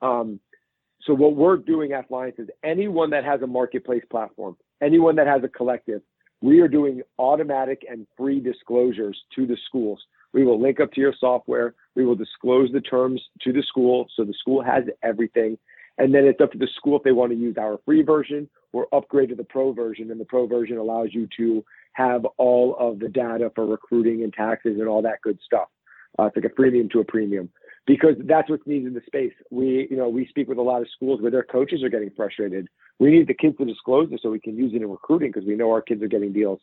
Um, 0.00 0.40
so 1.06 1.14
what 1.14 1.36
we're 1.36 1.56
doing 1.56 1.92
at 1.92 2.04
Athliance 2.04 2.36
is 2.38 2.48
anyone 2.64 3.10
that 3.10 3.24
has 3.24 3.40
a 3.42 3.46
marketplace 3.46 4.02
platform, 4.10 4.56
anyone 4.82 5.16
that 5.16 5.26
has 5.26 5.42
a 5.44 5.48
collective, 5.48 6.02
we 6.42 6.60
are 6.60 6.68
doing 6.68 7.02
automatic 7.18 7.82
and 7.88 8.06
free 8.16 8.40
disclosures 8.40 9.18
to 9.34 9.46
the 9.46 9.56
schools. 9.66 10.02
We 10.32 10.44
will 10.44 10.60
link 10.60 10.80
up 10.80 10.92
to 10.92 11.00
your 11.00 11.14
software. 11.18 11.74
We 11.94 12.04
will 12.04 12.16
disclose 12.16 12.70
the 12.72 12.80
terms 12.80 13.22
to 13.42 13.52
the 13.52 13.62
school 13.62 14.06
so 14.14 14.24
the 14.24 14.34
school 14.34 14.62
has 14.62 14.84
everything. 15.02 15.56
And 15.98 16.14
then 16.14 16.26
it's 16.26 16.40
up 16.42 16.52
to 16.52 16.58
the 16.58 16.68
school 16.76 16.98
if 16.98 17.04
they 17.04 17.12
want 17.12 17.32
to 17.32 17.38
use 17.38 17.56
our 17.58 17.78
free 17.86 18.02
version 18.02 18.50
or 18.72 18.86
upgrade 18.92 19.30
to 19.30 19.34
the 19.34 19.44
pro 19.44 19.72
version. 19.72 20.10
And 20.10 20.20
the 20.20 20.26
pro 20.26 20.46
version 20.46 20.76
allows 20.76 21.08
you 21.12 21.26
to 21.38 21.64
have 21.92 22.26
all 22.36 22.76
of 22.78 22.98
the 22.98 23.08
data 23.08 23.50
for 23.54 23.64
recruiting 23.64 24.22
and 24.22 24.32
taxes 24.32 24.78
and 24.78 24.88
all 24.88 25.00
that 25.02 25.22
good 25.22 25.38
stuff. 25.42 25.68
Uh, 26.18 26.24
it's 26.24 26.36
like 26.36 26.44
a 26.44 26.50
premium 26.50 26.88
to 26.90 27.00
a 27.00 27.04
premium 27.04 27.48
because 27.86 28.14
that's 28.24 28.50
what's 28.50 28.66
needed 28.66 28.88
in 28.88 28.94
the 28.94 29.02
space. 29.06 29.32
We, 29.50 29.86
you 29.90 29.96
know, 29.96 30.08
we 30.08 30.26
speak 30.26 30.48
with 30.48 30.58
a 30.58 30.62
lot 30.62 30.82
of 30.82 30.88
schools 30.94 31.20
where 31.20 31.30
their 31.30 31.44
coaches 31.44 31.82
are 31.82 31.88
getting 31.88 32.10
frustrated. 32.16 32.68
We 32.98 33.10
need 33.10 33.28
the 33.28 33.34
kids 33.34 33.56
to 33.58 33.64
disclose 33.64 34.10
this 34.10 34.20
so 34.22 34.30
we 34.30 34.40
can 34.40 34.56
use 34.56 34.72
it 34.74 34.82
in 34.82 34.90
recruiting 34.90 35.30
because 35.32 35.46
we 35.46 35.54
know 35.54 35.70
our 35.70 35.82
kids 35.82 36.02
are 36.02 36.08
getting 36.08 36.32
deals. 36.32 36.60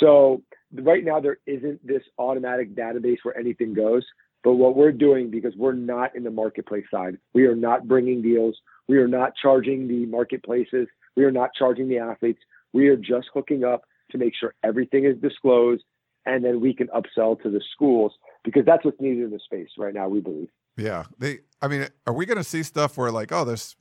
So 0.00 0.42
right 0.72 1.04
now 1.04 1.20
there 1.20 1.38
isn't 1.46 1.86
this 1.86 2.02
automatic 2.18 2.74
database 2.74 3.18
where 3.22 3.38
anything 3.38 3.72
goes. 3.72 4.04
But 4.44 4.54
what 4.54 4.76
we're 4.76 4.92
doing, 4.92 5.30
because 5.30 5.54
we're 5.56 5.72
not 5.72 6.14
in 6.14 6.22
the 6.22 6.30
marketplace 6.30 6.84
side, 6.90 7.18
we 7.34 7.46
are 7.46 7.56
not 7.56 7.88
bringing 7.88 8.22
deals. 8.22 8.56
We 8.88 8.98
are 8.98 9.08
not 9.08 9.32
charging 9.40 9.88
the 9.88 10.06
marketplaces. 10.06 10.86
We 11.16 11.24
are 11.24 11.32
not 11.32 11.50
charging 11.58 11.88
the 11.88 11.98
athletes. 11.98 12.40
We 12.72 12.88
are 12.88 12.96
just 12.96 13.28
hooking 13.34 13.64
up 13.64 13.82
to 14.10 14.18
make 14.18 14.34
sure 14.38 14.54
everything 14.62 15.04
is 15.04 15.16
disclosed 15.18 15.82
and 16.28 16.44
then 16.44 16.60
we 16.60 16.74
can 16.74 16.88
upsell 16.88 17.40
to 17.42 17.50
the 17.50 17.60
schools 17.74 18.12
because 18.44 18.64
that's 18.64 18.84
what's 18.84 19.00
needed 19.00 19.24
in 19.24 19.30
the 19.30 19.40
space 19.44 19.70
right 19.78 19.94
now. 19.94 20.08
We 20.08 20.20
believe. 20.20 20.48
Yeah, 20.76 21.04
they. 21.18 21.40
I 21.60 21.68
mean, 21.68 21.88
are 22.06 22.12
we 22.12 22.26
going 22.26 22.38
to 22.38 22.44
see 22.44 22.62
stuff 22.62 22.96
where 22.96 23.10
like, 23.10 23.32
oh, 23.32 23.44
this 23.44 23.74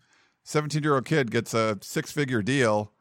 seventeen-year-old 0.43 1.05
kid 1.05 1.29
gets 1.29 1.53
a 1.53 1.77
six-figure 1.81 2.41
deal, 2.41 2.91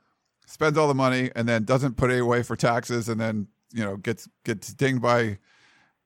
spends 0.47 0.77
all 0.77 0.89
the 0.89 0.95
money, 0.95 1.31
and 1.35 1.49
then 1.49 1.65
doesn't 1.65 1.97
put 1.97 2.11
it 2.11 2.21
away 2.21 2.43
for 2.43 2.57
taxes, 2.57 3.09
and 3.09 3.21
then 3.21 3.49
you 3.73 3.85
know 3.85 3.97
gets 3.97 4.29
gets 4.45 4.75
dinged 4.75 5.01
by 5.01 5.39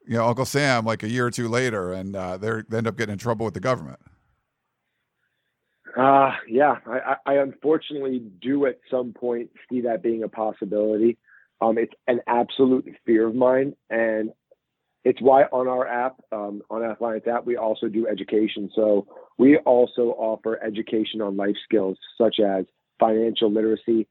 you 0.07 0.17
know 0.17 0.27
Uncle 0.27 0.45
Sam 0.45 0.85
like 0.85 1.03
a 1.03 1.09
year 1.09 1.27
or 1.27 1.31
two 1.31 1.49
later, 1.49 1.93
and 1.93 2.15
uh, 2.15 2.37
they 2.37 2.49
end 2.49 2.87
up 2.87 2.97
getting 2.97 3.15
in 3.15 3.19
trouble 3.19 3.45
with 3.45 3.55
the 3.55 3.61
government. 3.61 3.99
Uh, 5.97 6.33
yeah, 6.49 6.77
I, 6.87 7.17
I 7.27 7.35
unfortunately 7.35 8.23
do 8.41 8.67
at 8.67 8.79
some 8.89 9.13
point 9.13 9.51
see 9.69 9.81
that 9.81 10.03
being 10.03 10.23
a 10.23 10.29
possibility. 10.29 11.19
Um, 11.61 11.79
it's 11.79 11.93
an 12.07 12.21
absolute 12.27 12.87
fear 13.05 13.29
of 13.29 13.35
mine, 13.35 13.75
and 13.91 14.31
it's 15.05 15.21
why 15.21 15.45
on 15.45 15.69
our 15.69 15.87
app, 15.87 16.17
um, 16.33 16.63
on 16.71 16.83
Athliance 16.83 17.27
app, 17.27 17.47
we 17.47 17.57
also 17.57 17.89
do 17.89 18.07
education. 18.07 18.71
So 18.75 19.07
we 19.39 19.57
also 19.59 20.15
offer 20.19 20.63
education 20.63 21.21
on 21.23 21.37
life 21.37 21.57
skills 21.65 21.99
such 22.19 22.37
as 22.41 22.67
financial 22.99 23.51
literacy, 23.51 24.07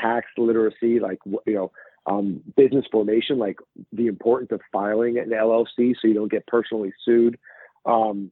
tax 0.00 0.26
literacy, 0.36 1.00
like 1.00 1.18
you 1.46 1.54
know, 1.54 1.72
um, 2.06 2.42
business 2.56 2.84
formation, 2.92 3.38
like 3.38 3.58
the 3.92 4.06
importance 4.06 4.52
of 4.52 4.60
filing 4.72 5.18
an 5.18 5.30
LLC 5.30 5.94
so 6.00 6.08
you 6.08 6.14
don't 6.14 6.30
get 6.30 6.46
personally 6.46 6.92
sued. 7.04 7.38
Um, 7.86 8.30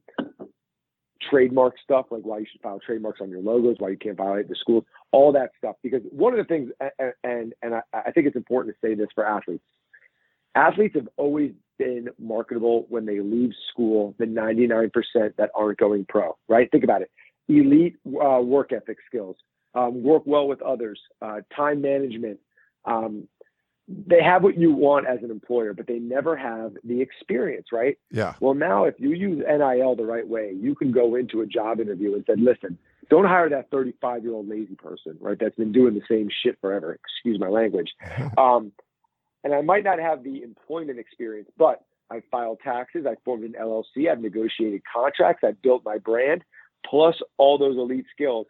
trademark 1.29 1.75
stuff, 1.83 2.07
like 2.11 2.23
why 2.23 2.39
you 2.39 2.45
should 2.51 2.61
file 2.61 2.79
trademarks 2.85 3.21
on 3.21 3.29
your 3.29 3.41
logos, 3.41 3.75
why 3.79 3.89
you 3.89 3.97
can't 3.97 4.17
violate 4.17 4.47
the 4.47 4.55
schools, 4.55 4.83
all 5.11 5.31
that 5.31 5.51
stuff. 5.57 5.75
Because 5.83 6.01
one 6.11 6.33
of 6.33 6.37
the 6.37 6.45
things, 6.45 6.71
and 6.99 7.13
and, 7.23 7.53
and 7.61 7.75
I, 7.75 7.81
I 7.93 8.11
think 8.11 8.27
it's 8.27 8.35
important 8.35 8.75
to 8.75 8.87
say 8.87 8.95
this 8.95 9.07
for 9.13 9.25
athletes. 9.25 9.63
Athletes 10.55 10.95
have 10.95 11.09
always 11.17 11.51
been 11.79 12.09
marketable 12.19 12.85
when 12.89 13.05
they 13.05 13.19
leave 13.19 13.51
school 13.71 14.13
the 14.19 14.25
99% 14.25 14.91
that 15.37 15.49
aren't 15.55 15.79
going 15.79 16.05
pro, 16.07 16.37
right? 16.47 16.69
Think 16.71 16.83
about 16.83 17.01
it. 17.01 17.09
Elite 17.49 17.95
uh, 18.05 18.39
work 18.39 18.71
ethic 18.71 18.97
skills, 19.07 19.35
um, 19.73 20.03
work 20.03 20.23
well 20.25 20.47
with 20.47 20.61
others, 20.61 20.99
uh, 21.21 21.41
time 21.55 21.81
management. 21.81 22.39
Um, 22.85 23.27
they 23.87 24.21
have 24.23 24.43
what 24.43 24.57
you 24.57 24.71
want 24.73 25.07
as 25.07 25.19
an 25.23 25.31
employer, 25.31 25.73
but 25.73 25.87
they 25.87 25.99
never 25.99 26.35
have 26.37 26.73
the 26.83 27.01
experience, 27.01 27.67
right? 27.71 27.97
Yeah. 28.11 28.33
Well, 28.39 28.53
now 28.53 28.85
if 28.85 28.95
you 28.97 29.11
use 29.11 29.39
NIL 29.39 29.95
the 29.95 30.05
right 30.05 30.27
way, 30.27 30.53
you 30.57 30.73
can 30.73 30.91
go 30.91 31.15
into 31.15 31.41
a 31.41 31.45
job 31.45 31.79
interview 31.79 32.13
and 32.15 32.23
said, 32.25 32.39
listen, 32.39 32.77
don't 33.09 33.25
hire 33.25 33.49
that 33.49 33.69
35 33.71 34.23
year 34.23 34.33
old 34.33 34.47
lazy 34.47 34.75
person, 34.75 35.17
right? 35.19 35.37
That's 35.39 35.55
been 35.55 35.73
doing 35.73 35.93
the 35.93 36.01
same 36.09 36.29
shit 36.43 36.57
forever. 36.61 36.93
Excuse 36.93 37.39
my 37.39 37.49
language. 37.49 37.91
Um, 38.37 38.71
And 39.43 39.53
I 39.53 39.61
might 39.61 39.83
not 39.83 39.99
have 39.99 40.23
the 40.23 40.41
employment 40.41 40.99
experience, 40.99 41.49
but 41.57 41.83
I 42.09 42.21
filed 42.31 42.59
taxes, 42.63 43.05
I 43.05 43.15
formed 43.25 43.43
an 43.43 43.55
LLC, 43.59 44.09
I've 44.09 44.21
negotiated 44.21 44.83
contracts, 44.91 45.43
I've 45.45 45.61
built 45.61 45.83
my 45.83 45.97
brand, 45.97 46.43
plus 46.85 47.15
all 47.37 47.57
those 47.57 47.75
elite 47.77 48.05
skills. 48.13 48.47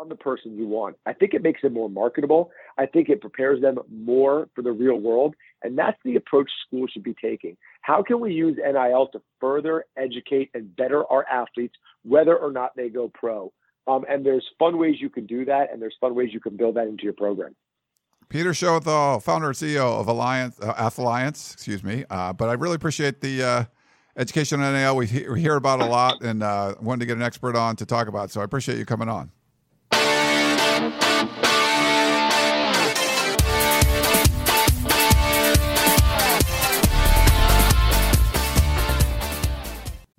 I'm 0.00 0.08
the 0.08 0.16
person 0.16 0.56
you 0.56 0.66
want. 0.66 0.96
I 1.06 1.12
think 1.12 1.34
it 1.34 1.42
makes 1.42 1.62
them 1.62 1.74
more 1.74 1.90
marketable. 1.90 2.50
I 2.78 2.86
think 2.86 3.08
it 3.08 3.20
prepares 3.20 3.60
them 3.60 3.78
more 3.90 4.48
for 4.54 4.62
the 4.62 4.72
real 4.72 4.96
world. 4.96 5.34
And 5.62 5.76
that's 5.76 5.98
the 6.04 6.16
approach 6.16 6.50
schools 6.66 6.90
should 6.92 7.02
be 7.02 7.14
taking. 7.20 7.56
How 7.82 8.02
can 8.02 8.18
we 8.20 8.32
use 8.32 8.56
NIL 8.56 9.08
to 9.12 9.20
further 9.40 9.84
educate 9.96 10.50
and 10.54 10.74
better 10.76 11.04
our 11.10 11.26
athletes, 11.28 11.74
whether 12.04 12.36
or 12.36 12.50
not 12.50 12.74
they 12.74 12.88
go 12.88 13.10
pro? 13.12 13.52
Um, 13.86 14.04
and 14.08 14.24
there's 14.24 14.44
fun 14.58 14.78
ways 14.78 14.96
you 15.00 15.10
can 15.10 15.26
do 15.26 15.44
that, 15.44 15.72
and 15.72 15.82
there's 15.82 15.96
fun 16.00 16.14
ways 16.14 16.30
you 16.32 16.40
can 16.40 16.56
build 16.56 16.76
that 16.76 16.86
into 16.86 17.02
your 17.04 17.12
program. 17.12 17.54
Peter 18.28 18.50
Schoenthal, 18.52 19.22
founder 19.22 19.48
and 19.48 19.56
CEO 19.56 20.00
of 20.00 20.08
Alliance 20.08 20.58
uh, 20.60 20.72
Athliance, 20.78 21.52
excuse 21.52 21.84
me. 21.84 22.04
Uh, 22.08 22.32
but 22.32 22.48
I 22.48 22.54
really 22.54 22.76
appreciate 22.76 23.20
the 23.20 23.42
uh, 23.42 23.64
education 24.16 24.60
on 24.60 24.72
NIL. 24.72 24.96
We, 24.96 25.06
he- 25.06 25.28
we 25.28 25.40
hear 25.40 25.56
about 25.56 25.80
a 25.80 25.86
lot, 25.86 26.22
and 26.22 26.42
uh, 26.42 26.76
wanted 26.80 27.00
to 27.00 27.06
get 27.06 27.16
an 27.16 27.22
expert 27.22 27.56
on 27.56 27.76
to 27.76 27.84
talk 27.84 28.08
about. 28.08 28.30
So 28.30 28.40
I 28.40 28.44
appreciate 28.44 28.78
you 28.78 28.86
coming 28.86 29.08
on. 29.08 29.30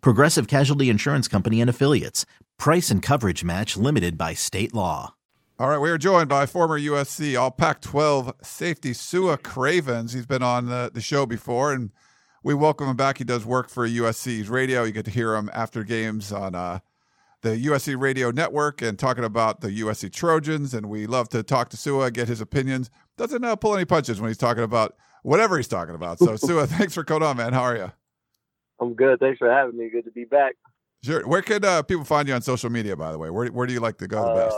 Progressive 0.00 0.46
Casualty 0.48 0.90
Insurance 0.90 1.28
Company 1.28 1.60
and 1.60 1.70
Affiliates. 1.70 2.26
Price 2.58 2.90
and 2.90 3.02
coverage 3.02 3.44
match 3.44 3.76
limited 3.76 4.16
by 4.16 4.34
state 4.34 4.74
law. 4.74 5.14
All 5.56 5.68
right, 5.68 5.78
we 5.78 5.90
are 5.90 5.98
joined 5.98 6.28
by 6.28 6.46
former 6.46 6.78
USC 6.80 7.40
All 7.40 7.52
Pac 7.52 7.80
12 7.80 8.34
safety 8.42 8.90
Su'a 8.90 9.40
Cravens. 9.40 10.12
He's 10.12 10.26
been 10.26 10.42
on 10.42 10.66
the, 10.66 10.90
the 10.92 11.00
show 11.00 11.26
before, 11.26 11.72
and 11.72 11.92
we 12.42 12.54
welcome 12.54 12.88
him 12.88 12.96
back. 12.96 13.18
He 13.18 13.24
does 13.24 13.46
work 13.46 13.68
for 13.68 13.88
USC's 13.88 14.48
radio. 14.48 14.82
You 14.82 14.90
get 14.90 15.04
to 15.04 15.12
hear 15.12 15.36
him 15.36 15.48
after 15.54 15.84
games 15.84 16.32
on 16.32 16.56
uh, 16.56 16.80
the 17.42 17.50
USC 17.66 18.00
Radio 18.00 18.30
Network 18.30 18.82
and 18.82 18.98
talking 18.98 19.22
about 19.22 19.60
the 19.60 19.68
USC 19.80 20.12
Trojans. 20.12 20.74
And 20.74 20.88
we 20.88 21.06
love 21.06 21.28
to 21.28 21.42
talk 21.42 21.68
to 21.70 21.76
Su'a, 21.76 22.12
get 22.12 22.26
his 22.26 22.40
opinions. 22.40 22.90
Doesn't 23.16 23.44
uh, 23.44 23.54
pull 23.54 23.76
any 23.76 23.84
punches 23.84 24.20
when 24.20 24.30
he's 24.30 24.38
talking 24.38 24.64
about 24.64 24.96
whatever 25.22 25.56
he's 25.56 25.68
talking 25.68 25.94
about. 25.94 26.18
So, 26.18 26.26
Su'a, 26.32 26.66
thanks 26.66 26.94
for 26.94 27.04
coming 27.04 27.28
on, 27.28 27.36
man. 27.36 27.52
How 27.52 27.62
are 27.62 27.76
you? 27.76 27.92
I'm 28.80 28.94
good. 28.94 29.20
Thanks 29.20 29.38
for 29.38 29.50
having 29.50 29.76
me. 29.76 29.88
Good 29.88 30.04
to 30.04 30.10
be 30.10 30.24
back. 30.24 30.54
Sure. 31.02 31.26
Where 31.26 31.42
could 31.42 31.64
uh, 31.64 31.82
people 31.82 32.04
find 32.04 32.26
you 32.28 32.34
on 32.34 32.42
social 32.42 32.70
media, 32.70 32.96
by 32.96 33.12
the 33.12 33.18
way? 33.18 33.30
Where, 33.30 33.46
where 33.48 33.66
do 33.66 33.72
you 33.72 33.80
like 33.80 33.98
to 33.98 34.06
go 34.06 34.22
the 34.22 34.30
Uh, 34.30 34.44
best? 34.46 34.56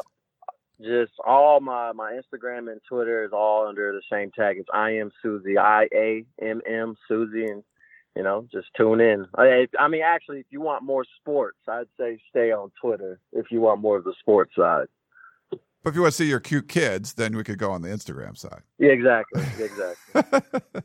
Just 0.83 1.13
all 1.27 1.61
my 1.61 1.93
my 1.93 2.13
Instagram 2.13 2.71
and 2.71 2.81
Twitter 2.87 3.25
is 3.25 3.31
all 3.33 3.67
under 3.67 3.93
the 3.93 4.03
same 4.13 4.31
tag. 4.31 4.59
It's 4.59 4.69
I 4.75 4.91
am 4.91 5.11
Susie. 5.23 5.57
I 5.57 5.89
A 5.95 6.25
M 6.43 6.61
M 6.69 6.95
Susie, 7.09 7.47
and 7.47 7.63
you 8.15 8.23
know, 8.23 8.47
just 8.53 8.69
tune 8.77 9.01
in. 9.01 9.27
I, 9.37 9.69
I 9.79 9.89
mean, 9.89 10.03
actually, 10.03 10.41
if 10.41 10.47
you 10.51 10.61
want 10.61 10.83
more 10.83 11.05
sports, 11.19 11.57
I'd 11.67 11.87
say 11.99 12.19
stay 12.29 12.53
on 12.53 12.73
Twitter. 12.79 13.19
If 13.33 13.51
you 13.51 13.63
want 13.63 13.81
more 13.81 13.97
of 13.97 14.05
the 14.05 14.15
sports 14.21 14.53
side. 14.55 14.87
But 15.51 15.91
if 15.91 15.95
you 15.95 16.03
want 16.03 16.13
to 16.13 16.17
see 16.17 16.29
your 16.29 16.41
cute 16.41 16.69
kids, 16.69 17.15
then 17.15 17.35
we 17.37 17.43
could 17.45 17.59
go 17.59 17.71
on 17.71 17.81
the 17.81 17.89
Instagram 17.89 18.37
side. 18.37 18.61
Yeah, 18.79 18.91
exactly. 18.91 19.43
Exactly. 19.65 20.83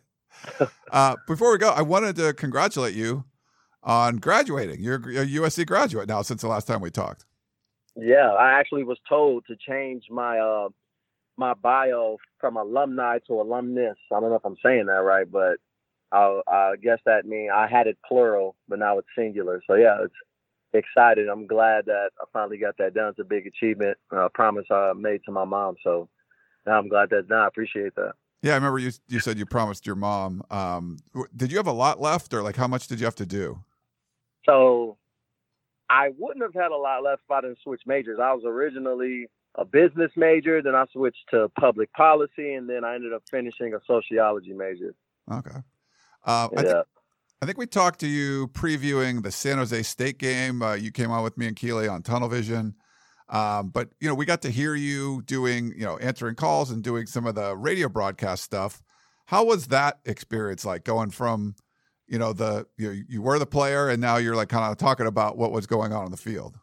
uh, 0.92 1.16
before 1.28 1.52
we 1.52 1.58
go, 1.58 1.70
I 1.70 1.82
wanted 1.82 2.16
to 2.18 2.34
congratulate 2.34 2.96
you 2.96 3.26
on 3.84 4.18
graduating. 4.18 4.82
You're 4.82 4.96
a 4.96 5.26
USC 5.26 5.66
graduate 5.66 6.08
now 6.08 6.22
since 6.22 6.42
the 6.42 6.48
last 6.48 6.68
time 6.68 6.82
we 6.82 6.92
talked. 6.92 7.26
yeah, 7.96 8.32
I 8.32 8.60
actually 8.60 8.84
was 8.84 9.00
told 9.08 9.46
to 9.48 9.56
change 9.56 10.06
my 10.10 10.40
uh 10.40 10.70
my 11.38 11.54
bio 11.54 12.18
from 12.40 12.58
alumni 12.58 13.20
to 13.28 13.42
alumnus. 13.42 13.98
I 14.12 14.20
don't 14.20 14.30
know 14.30 14.36
if 14.36 14.46
I'm 14.46 14.58
saying 14.64 14.86
that 14.88 15.02
right, 15.04 15.30
but 15.30 15.58
I, 16.12 16.42
I 16.48 16.74
guess 16.82 17.00
that 17.06 17.26
means 17.26 17.52
I 17.56 17.68
had 17.68 17.88
it 17.88 17.98
plural, 18.08 18.56
but 18.68 18.80
now 18.80 18.98
it's 19.00 19.08
singular. 19.18 19.62
So 19.66 19.76
yeah, 19.76 19.98
it's 20.04 20.14
excited. 20.74 21.28
I'm 21.30 21.48
glad 21.48 21.86
that 21.86 22.10
I 22.20 22.26
finally 22.34 22.58
got 22.58 22.78
that 22.78 22.94
done. 22.94 23.10
It's 23.10 23.20
a 23.20 23.24
big 23.24 23.48
achievement. 23.48 23.98
A 24.12 24.30
promise 24.30 24.66
I 24.70 24.94
made 24.96 25.22
to 25.26 25.32
my 25.32 25.46
mom. 25.46 25.76
So 25.84 26.10
now 26.66 26.78
I'm 26.78 26.90
glad 26.90 27.10
that's 27.10 27.28
done. 27.28 27.40
I 27.40 27.48
appreciate 27.48 27.96
that. 27.96 28.14
Yeah, 28.42 28.54
I 28.54 28.56
remember 28.56 28.80
you. 28.80 28.92
You 29.08 29.20
said 29.20 29.38
you 29.38 29.46
promised 29.46 29.86
your 29.86 29.96
mom. 29.96 30.42
Um, 30.50 30.98
did 31.36 31.52
you 31.52 31.58
have 31.58 31.68
a 31.68 31.72
lot 31.72 32.02
left, 32.02 32.34
or 32.34 32.42
like 32.42 32.56
how 32.56 32.68
much 32.68 32.88
did 32.88 33.00
you 33.00 33.06
have 33.06 33.16
to 33.16 33.26
do? 33.26 33.60
So 34.46 34.98
I 35.90 36.10
wouldn't 36.18 36.42
have 36.42 36.54
had 36.54 36.72
a 36.72 36.78
lot 36.78 37.04
left 37.04 37.22
if 37.26 37.32
I 37.32 37.42
didn't 37.42 37.60
switch 37.64 37.82
majors. 37.86 38.18
I 38.22 38.34
was 38.34 38.44
originally 38.46 39.28
a 39.56 39.66
business 39.66 40.12
major, 40.16 40.62
then 40.62 40.74
I 40.76 40.86
switched 40.94 41.30
to 41.32 41.50
public 41.60 41.92
policy, 41.94 42.54
and 42.54 42.68
then 42.70 42.84
I 42.84 42.96
ended 42.96 43.14
up 43.14 43.24
finishing 43.30 43.74
a 43.74 43.80
sociology 43.86 44.54
major. 44.54 44.96
Okay. 45.32 45.58
Uh, 46.26 46.48
I, 46.56 46.62
Yeah. 46.62 46.62
think, 46.62 46.86
I 47.42 47.46
think 47.46 47.58
we 47.58 47.66
talked 47.68 48.00
to 48.00 48.08
you 48.08 48.48
previewing 48.48 49.24
the 49.24 49.32
San 49.32 49.58
Jose 49.58 49.84
State 49.84 50.18
game. 50.18 50.62
Uh, 50.62 50.74
you 50.74 50.92
came 50.92 51.12
on 51.12 51.24
with 51.24 51.38
me 51.38 51.48
and 51.48 51.56
Keely 51.56 51.88
on 51.88 52.02
Tunnel 52.02 52.30
Vision. 52.30 52.76
Um, 53.32 53.70
but 53.70 53.90
you 54.00 54.08
know, 54.08 54.14
we 54.14 54.26
got 54.26 54.42
to 54.44 54.50
hear 54.50 54.76
you 54.76 55.24
doing, 55.24 55.74
you 55.76 55.86
know, 55.86 55.98
answering 55.98 56.36
calls 56.36 56.70
and 56.70 56.84
doing 56.84 57.08
some 57.08 57.26
of 57.26 57.36
the 57.36 57.56
radio 57.56 57.90
broadcast 57.90 58.44
stuff. 58.44 58.82
How 59.28 59.46
was 59.46 59.68
that 59.68 60.00
experience 60.06 60.66
like 60.66 60.84
going 60.84 61.12
from, 61.12 61.56
you 62.08 62.20
know, 62.20 62.34
the 62.34 62.68
you, 62.78 63.04
you 63.08 63.22
were 63.22 63.40
the 63.40 63.46
player 63.46 63.90
and 63.90 64.02
now 64.02 64.18
you're 64.18 64.36
like 64.36 64.50
kind 64.50 64.70
of 64.70 64.78
talking 64.78 65.08
about 65.08 65.38
what 65.38 65.52
was 65.52 65.66
going 65.66 65.94
on 65.94 66.06
in 66.06 66.12
the 66.12 66.18
field? 66.18 66.60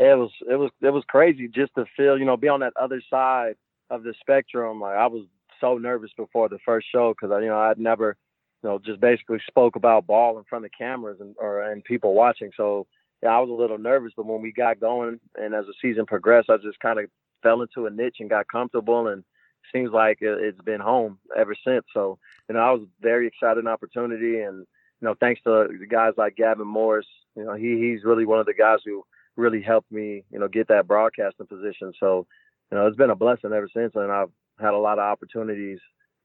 it 0.00 0.16
was 0.16 0.30
it 0.48 0.56
was 0.56 0.70
it 0.80 0.90
was 0.90 1.04
crazy 1.08 1.46
just 1.46 1.74
to 1.74 1.84
feel 1.96 2.18
you 2.18 2.24
know 2.24 2.36
be 2.36 2.48
on 2.48 2.60
that 2.60 2.72
other 2.80 3.02
side 3.10 3.54
of 3.90 4.02
the 4.02 4.14
spectrum 4.20 4.80
like 4.80 4.96
i 4.96 5.06
was 5.06 5.24
so 5.60 5.76
nervous 5.76 6.10
before 6.16 6.48
the 6.48 6.58
first 6.64 6.86
show 6.90 7.12
because 7.12 7.30
i 7.34 7.40
you 7.40 7.48
know 7.48 7.58
i'd 7.58 7.78
never 7.78 8.16
you 8.62 8.68
know 8.68 8.78
just 8.78 9.00
basically 9.00 9.38
spoke 9.46 9.76
about 9.76 10.06
ball 10.06 10.38
in 10.38 10.44
front 10.44 10.64
of 10.64 10.70
cameras 10.76 11.18
and 11.20 11.34
or 11.38 11.60
and 11.70 11.84
people 11.84 12.14
watching 12.14 12.50
so 12.56 12.86
yeah 13.22 13.30
i 13.30 13.40
was 13.40 13.50
a 13.50 13.52
little 13.52 13.78
nervous 13.78 14.12
but 14.16 14.26
when 14.26 14.42
we 14.42 14.52
got 14.52 14.80
going 14.80 15.18
and 15.36 15.54
as 15.54 15.66
the 15.66 15.74
season 15.80 16.06
progressed 16.06 16.50
i 16.50 16.56
just 16.56 16.80
kind 16.80 16.98
of 16.98 17.06
fell 17.42 17.62
into 17.62 17.86
a 17.86 17.90
niche 17.90 18.16
and 18.20 18.30
got 18.30 18.46
comfortable 18.48 19.08
and 19.08 19.24
seems 19.72 19.90
like 19.92 20.18
it, 20.20 20.38
it's 20.40 20.60
been 20.62 20.80
home 20.80 21.18
ever 21.36 21.54
since 21.66 21.84
so 21.94 22.18
you 22.48 22.54
know 22.54 22.60
i 22.60 22.70
was 22.70 22.82
very 23.00 23.26
excited 23.26 23.62
an 23.62 23.68
opportunity 23.68 24.40
and 24.40 24.58
you 25.00 25.06
know 25.06 25.14
thanks 25.20 25.40
to 25.42 25.68
the 25.78 25.86
guys 25.86 26.12
like 26.16 26.36
gavin 26.36 26.66
morris 26.66 27.06
you 27.36 27.44
know 27.44 27.54
he 27.54 27.78
he's 27.78 28.04
really 28.04 28.26
one 28.26 28.40
of 28.40 28.46
the 28.46 28.54
guys 28.54 28.78
who 28.84 29.04
really 29.40 29.62
helped 29.62 29.90
me, 29.90 30.24
you 30.30 30.38
know, 30.38 30.48
get 30.48 30.68
that 30.68 30.86
broadcasting 30.86 31.46
position. 31.46 31.92
So, 31.98 32.26
you 32.70 32.78
know, 32.78 32.86
it's 32.86 32.96
been 32.96 33.10
a 33.10 33.16
blessing 33.16 33.52
ever 33.52 33.68
since, 33.74 33.92
and 33.94 34.12
I've 34.12 34.30
had 34.60 34.74
a 34.74 34.78
lot 34.78 34.98
of 34.98 35.04
opportunities 35.04 35.78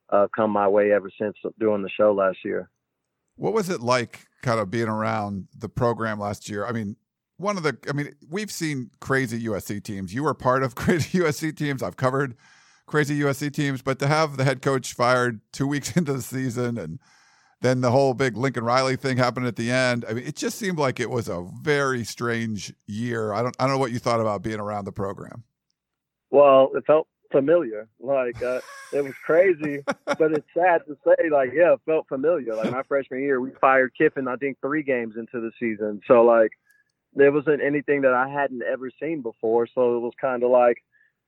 uh, 0.10 0.28
come 0.36 0.52
my 0.52 0.68
way 0.68 0.91
ever 0.91 1.10
since 1.20 1.36
doing 1.60 1.82
the 1.82 1.89
show 1.89 2.14
last 2.14 2.38
year. 2.43 2.70
What 3.36 3.54
was 3.54 3.70
it 3.70 3.82
like 3.82 4.26
kind 4.42 4.60
of 4.60 4.70
being 4.70 4.88
around 4.88 5.48
the 5.58 5.70
program 5.70 6.20
last 6.20 6.50
year? 6.50 6.66
I 6.66 6.72
mean, 6.72 6.96
one 7.38 7.58
of 7.58 7.64
the, 7.64 7.78
I 7.90 7.94
mean, 7.94 8.14
we've 8.30 8.52
seen 8.52 8.92
crazy 9.02 9.44
USC 9.44 9.84
teams. 9.84 10.14
You 10.14 10.24
were 10.24 10.34
part 10.34 10.64
of 10.64 10.76
crazy 10.76 11.20
USC 11.20 11.56
teams. 11.56 11.84
I've 11.84 11.98
covered 11.98 12.36
crazy 12.86 13.20
USC 13.20 13.54
teams, 13.54 13.82
but 13.82 14.00
to 14.00 14.08
have 14.08 14.38
the 14.38 14.44
head 14.44 14.62
coach 14.62 14.94
fired 14.94 15.42
two 15.52 15.68
weeks 15.74 15.96
into 15.96 16.14
the 16.14 16.22
season 16.22 16.78
and 16.78 17.00
then 17.62 17.82
the 17.82 17.92
whole 17.92 18.14
big 18.14 18.38
Lincoln 18.38 18.64
Riley 18.64 18.96
thing 18.96 19.18
happened 19.18 19.48
at 19.48 19.56
the 19.56 19.72
end. 19.72 20.06
I 20.08 20.14
mean, 20.14 20.26
it 20.26 20.36
just 20.36 20.60
seemed 20.60 20.78
like 20.78 21.00
it 21.00 21.10
was 21.10 21.28
a 21.28 21.48
very 21.62 22.04
strange 22.04 22.74
year. 22.86 23.34
I 23.34 23.42
don't, 23.42 23.56
I 23.60 23.64
don't 23.64 23.74
know 23.74 23.80
what 23.80 23.92
you 23.92 24.00
thought 24.00 24.20
about 24.20 24.44
being 24.44 24.60
around 24.60 24.86
the 24.86 24.92
program. 24.92 25.44
Well, 26.30 26.70
it 26.76 26.84
felt 26.86 27.08
familiar. 27.36 27.88
Like 28.00 28.42
uh, 28.42 28.62
it 28.94 29.04
was 29.04 29.14
crazy, 29.26 29.84
but 30.06 30.32
it's 30.32 30.48
sad 30.54 30.82
to 30.88 30.98
say. 31.06 31.30
Like, 31.30 31.52
yeah, 31.54 31.74
it 31.74 31.82
felt 31.86 32.08
familiar. 32.08 32.56
Like 32.56 32.72
my 32.72 32.84
freshman 32.84 33.22
year, 33.22 33.42
we 33.42 33.52
fired 33.60 33.92
Kiffin. 33.98 34.28
I 34.28 34.38
think 34.38 34.58
three 34.62 34.84
games 34.84 35.16
into 35.18 35.42
the 35.42 35.52
season. 35.60 36.02
So 36.08 36.24
like, 36.24 36.52
there 37.14 37.32
wasn't 37.32 37.62
anything 37.62 38.02
that 38.02 38.14
I 38.14 38.30
hadn't 38.30 38.64
ever 38.64 38.90
seen 39.02 39.22
before. 39.22 39.68
So 39.68 39.98
it 39.98 40.00
was 40.00 40.14
kind 40.20 40.44
of 40.44 40.52
like, 40.52 40.78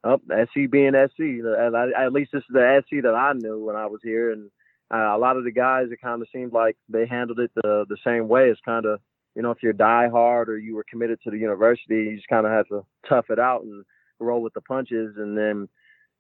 oh, 0.05 0.21
SC 0.29 0.69
being 0.69 0.93
SC, 0.93 1.19
and 1.19 1.75
I, 1.75 2.05
at 2.05 2.13
least 2.13 2.31
this 2.31 2.41
is 2.41 2.53
the 2.53 2.83
SC 2.85 3.03
that 3.03 3.15
I 3.15 3.33
knew 3.33 3.65
when 3.65 3.75
I 3.75 3.87
was 3.87 3.99
here. 4.01 4.31
And 4.31 4.49
uh, 4.93 5.15
a 5.15 5.17
lot 5.17 5.35
of 5.35 5.43
the 5.43 5.51
guys, 5.51 5.87
it 5.91 6.01
kind 6.01 6.21
of 6.21 6.29
seemed 6.33 6.53
like 6.53 6.77
they 6.87 7.05
handled 7.05 7.39
it 7.39 7.51
the 7.55 7.85
the 7.89 7.97
same 8.05 8.29
way. 8.29 8.49
It's 8.49 8.61
kind 8.61 8.85
of 8.85 9.01
you 9.35 9.43
know, 9.43 9.51
if 9.51 9.61
you're 9.61 9.73
die 9.73 10.09
hard 10.09 10.49
or 10.49 10.57
you 10.57 10.75
were 10.75 10.85
committed 10.89 11.19
to 11.23 11.29
the 11.29 11.37
university, 11.37 11.95
you 11.95 12.15
just 12.15 12.27
kind 12.27 12.47
of 12.47 12.51
had 12.51 12.65
to 12.69 12.83
tough 13.07 13.29
it 13.29 13.37
out 13.37 13.61
and 13.61 13.85
roll 14.19 14.41
with 14.41 14.55
the 14.55 14.61
punches. 14.61 15.15
And 15.17 15.37
then 15.37 15.69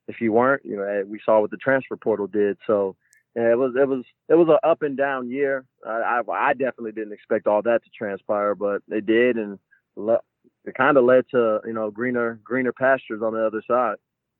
if 0.07 0.21
you 0.21 0.31
weren't, 0.31 0.63
you 0.65 0.77
know, 0.77 1.03
we 1.07 1.19
saw 1.23 1.41
what 1.41 1.51
the 1.51 1.57
transfer 1.57 1.97
portal 1.97 2.27
did. 2.27 2.57
So 2.65 2.95
yeah, 3.35 3.51
it 3.51 3.57
was 3.57 3.73
it 3.75 3.87
was 3.87 4.03
it 4.29 4.35
was 4.35 4.47
an 4.49 4.57
up 4.67 4.81
and 4.81 4.97
down 4.97 5.29
year. 5.29 5.65
I, 5.85 6.21
I, 6.27 6.31
I 6.31 6.53
definitely 6.53 6.93
didn't 6.93 7.13
expect 7.13 7.45
all 7.45 7.61
that 7.61 7.83
to 7.83 7.89
transpire, 7.95 8.55
but 8.55 8.81
it 8.89 9.05
did, 9.05 9.37
and 9.37 9.59
le- 9.95 10.21
it 10.65 10.75
kind 10.75 10.97
of 10.97 11.03
led 11.03 11.25
to 11.31 11.59
you 11.65 11.73
know 11.73 11.91
greener 11.91 12.39
greener 12.43 12.73
pastures 12.73 13.21
on 13.21 13.33
the 13.33 13.45
other 13.45 13.61
side. 13.67 13.97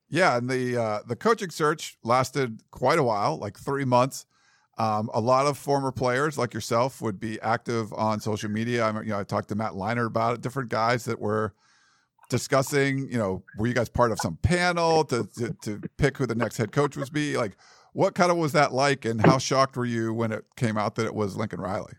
Yeah, 0.08 0.36
and 0.36 0.48
the 0.48 0.76
uh, 0.80 1.00
the 1.06 1.16
coaching 1.16 1.50
search 1.50 1.96
lasted 2.02 2.62
quite 2.70 2.98
a 2.98 3.04
while, 3.04 3.38
like 3.38 3.58
three 3.58 3.84
months. 3.84 4.26
Um, 4.78 5.10
a 5.12 5.20
lot 5.20 5.46
of 5.46 5.58
former 5.58 5.90
players 5.90 6.38
like 6.38 6.54
yourself 6.54 7.02
would 7.02 7.18
be 7.18 7.40
active 7.40 7.92
on 7.92 8.20
social 8.20 8.48
media. 8.48 8.84
I, 8.84 9.00
you 9.02 9.08
know, 9.08 9.18
I 9.18 9.24
talked 9.24 9.48
to 9.48 9.54
Matt 9.54 9.72
Leinart 9.72 10.06
about 10.06 10.34
it. 10.34 10.40
Different 10.40 10.70
guys 10.70 11.04
that 11.04 11.20
were 11.20 11.52
discussing. 12.28 13.10
You 13.10 13.18
know, 13.18 13.42
were 13.56 13.66
you 13.66 13.74
guys 13.74 13.88
part 13.88 14.12
of 14.12 14.18
some 14.20 14.36
panel 14.36 15.04
to 15.04 15.28
to, 15.36 15.56
to 15.62 15.80
pick 15.96 16.18
who 16.18 16.26
the 16.26 16.34
next 16.34 16.56
head 16.56 16.72
coach 16.72 16.96
was 16.96 17.10
be? 17.10 17.36
Like, 17.36 17.56
what 17.92 18.14
kind 18.14 18.30
of 18.30 18.36
was 18.36 18.52
that 18.52 18.72
like, 18.72 19.04
and 19.04 19.24
how 19.24 19.38
shocked 19.38 19.76
were 19.76 19.84
you 19.84 20.12
when 20.12 20.32
it 20.32 20.44
came 20.56 20.76
out 20.76 20.94
that 20.96 21.06
it 21.06 21.14
was 21.14 21.36
Lincoln 21.36 21.60
Riley? 21.60 21.94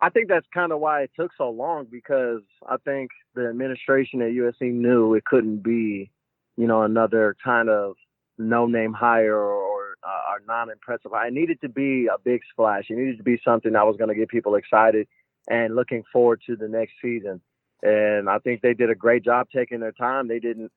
I 0.00 0.10
think 0.10 0.28
that's 0.28 0.46
kind 0.52 0.72
of 0.72 0.80
why 0.80 1.02
it 1.02 1.10
took 1.18 1.30
so 1.38 1.48
long 1.48 1.86
because 1.90 2.42
I 2.68 2.76
think 2.84 3.10
the 3.34 3.48
administration 3.48 4.20
at 4.20 4.32
USC 4.32 4.72
knew 4.72 5.14
it 5.14 5.24
couldn't 5.24 5.62
be, 5.62 6.10
you 6.56 6.66
know, 6.66 6.82
another 6.82 7.34
kind 7.42 7.70
of 7.70 7.94
no-name 8.36 8.92
hire 8.92 9.34
or, 9.34 9.54
or, 9.54 9.96
uh, 10.06 10.32
or 10.32 10.42
non-impressive. 10.46 11.10
It 11.14 11.32
needed 11.32 11.60
to 11.62 11.70
be 11.70 12.08
a 12.12 12.18
big 12.22 12.42
splash. 12.50 12.84
It 12.90 12.98
needed 12.98 13.16
to 13.16 13.24
be 13.24 13.40
something 13.42 13.72
that 13.72 13.86
was 13.86 13.96
going 13.96 14.10
to 14.10 14.14
get 14.14 14.28
people 14.28 14.56
excited 14.56 15.08
and 15.48 15.74
looking 15.74 16.02
forward 16.12 16.42
to 16.46 16.56
the 16.56 16.68
next 16.68 16.92
season. 17.00 17.40
And 17.82 18.28
I 18.28 18.38
think 18.38 18.60
they 18.60 18.74
did 18.74 18.90
a 18.90 18.94
great 18.94 19.24
job 19.24 19.48
taking 19.54 19.80
their 19.80 19.92
time. 19.92 20.28
They 20.28 20.38
didn't, 20.38 20.72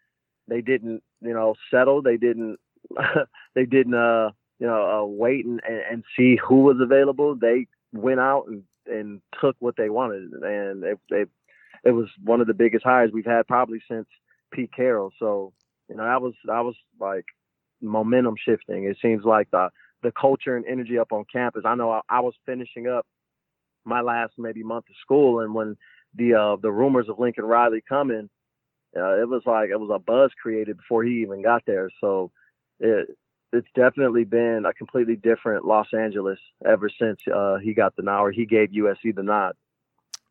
they 0.48 0.62
didn't, 0.62 1.02
you 1.22 1.34
know, 1.34 1.56
settle. 1.72 2.02
They 2.02 2.18
didn't, 2.18 2.58
they 3.56 3.66
didn't, 3.66 3.96
uh, 3.96 4.32
you 4.60 4.68
know, 4.68 5.02
uh, 5.02 5.06
wait 5.06 5.46
and, 5.46 5.62
and 5.66 6.04
see 6.18 6.38
who 6.46 6.62
was 6.62 6.78
available. 6.82 7.36
They 7.36 7.68
went 7.94 8.20
out 8.20 8.46
and 8.48 8.64
and 8.86 9.22
took 9.40 9.56
what 9.60 9.76
they 9.78 9.90
wanted, 9.90 10.32
and 10.34 10.84
it, 10.84 11.00
it 11.10 11.30
it 11.84 11.92
was 11.92 12.08
one 12.24 12.42
of 12.42 12.48
the 12.48 12.54
biggest 12.54 12.84
hires 12.84 13.12
we've 13.14 13.26
had 13.26 13.48
probably 13.48 13.80
since 13.90 14.08
Pete 14.52 14.72
Carroll. 14.76 15.12
So 15.20 15.54
you 15.90 15.96
know 15.96 16.04
that 16.04 16.22
was 16.22 16.34
that 16.46 16.62
was 16.62 16.76
like 17.00 17.26
momentum 17.82 18.36
shifting. 18.44 18.86
It 18.86 18.98
seems 19.02 19.24
like 19.24 19.50
the 19.52 19.70
the 20.04 20.12
culture 20.20 20.56
and 20.56 20.66
energy 20.66 20.98
up 20.98 21.12
on 21.12 21.26
campus. 21.32 21.64
I 21.66 21.76
know 21.76 21.92
I, 21.92 22.02
I 22.10 22.20
was 22.22 22.34
finishing 22.46 22.88
up 22.88 23.06
my 23.86 24.02
last 24.02 24.34
maybe 24.38 24.64
month 24.64 24.86
of 24.90 24.96
school, 25.02 25.40
and 25.42 25.54
when 25.54 25.78
the 26.16 26.34
uh, 26.34 26.56
the 26.62 26.72
rumors 26.72 27.10
of 27.10 27.20
Lincoln 27.20 27.46
Riley 27.46 27.84
coming, 27.88 28.30
uh, 28.96 29.22
it 29.22 29.28
was 29.28 29.44
like 29.46 29.70
it 29.70 29.80
was 29.80 29.92
a 29.94 30.00
buzz 30.00 30.32
created 30.42 30.78
before 30.78 31.04
he 31.04 31.22
even 31.22 31.42
got 31.42 31.64
there. 31.66 31.90
So 32.02 32.32
it 32.80 33.18
it's 33.52 33.68
definitely 33.76 34.26
been 34.26 34.64
a 34.68 34.74
completely 34.74 35.16
different 35.16 35.66
Los 35.66 35.88
Angeles 35.94 36.40
ever 36.66 36.90
since 36.90 37.20
uh, 37.34 37.58
he 37.58 37.74
got 37.74 37.96
the 37.96 38.04
nod 38.04 38.22
or 38.22 38.32
he 38.32 38.46
gave 38.46 38.70
USC 38.70 39.16
the 39.16 39.24
nod. 39.24 39.54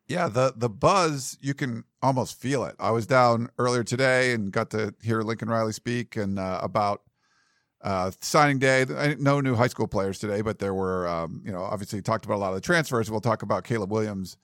Yeah, 0.07 0.27
the 0.27 0.53
the 0.55 0.69
buzz 0.69 1.37
you 1.41 1.53
can 1.53 1.83
almost 2.01 2.39
feel 2.39 2.63
it. 2.63 2.75
I 2.79 2.91
was 2.91 3.05
down 3.05 3.49
earlier 3.57 3.83
today 3.83 4.33
and 4.33 4.51
got 4.51 4.71
to 4.71 4.93
hear 5.03 5.21
Lincoln 5.21 5.49
Riley 5.49 5.73
speak 5.73 6.15
and 6.15 6.39
uh, 6.39 6.59
about 6.63 7.03
uh, 7.81 8.11
signing 8.19 8.59
day. 8.59 8.85
No 9.19 9.39
new 9.39 9.55
high 9.55 9.67
school 9.67 9.87
players 9.87 10.19
today, 10.19 10.41
but 10.41 10.59
there 10.59 10.73
were, 10.73 11.07
um, 11.07 11.41
you 11.45 11.51
know, 11.51 11.61
obviously 11.61 12.01
talked 12.01 12.25
about 12.25 12.35
a 12.35 12.41
lot 12.41 12.49
of 12.49 12.55
the 12.55 12.61
transfers. 12.61 13.11
We'll 13.11 13.21
talk 13.21 13.41
about 13.43 13.63
Caleb 13.63 13.91
Williams 13.91 14.37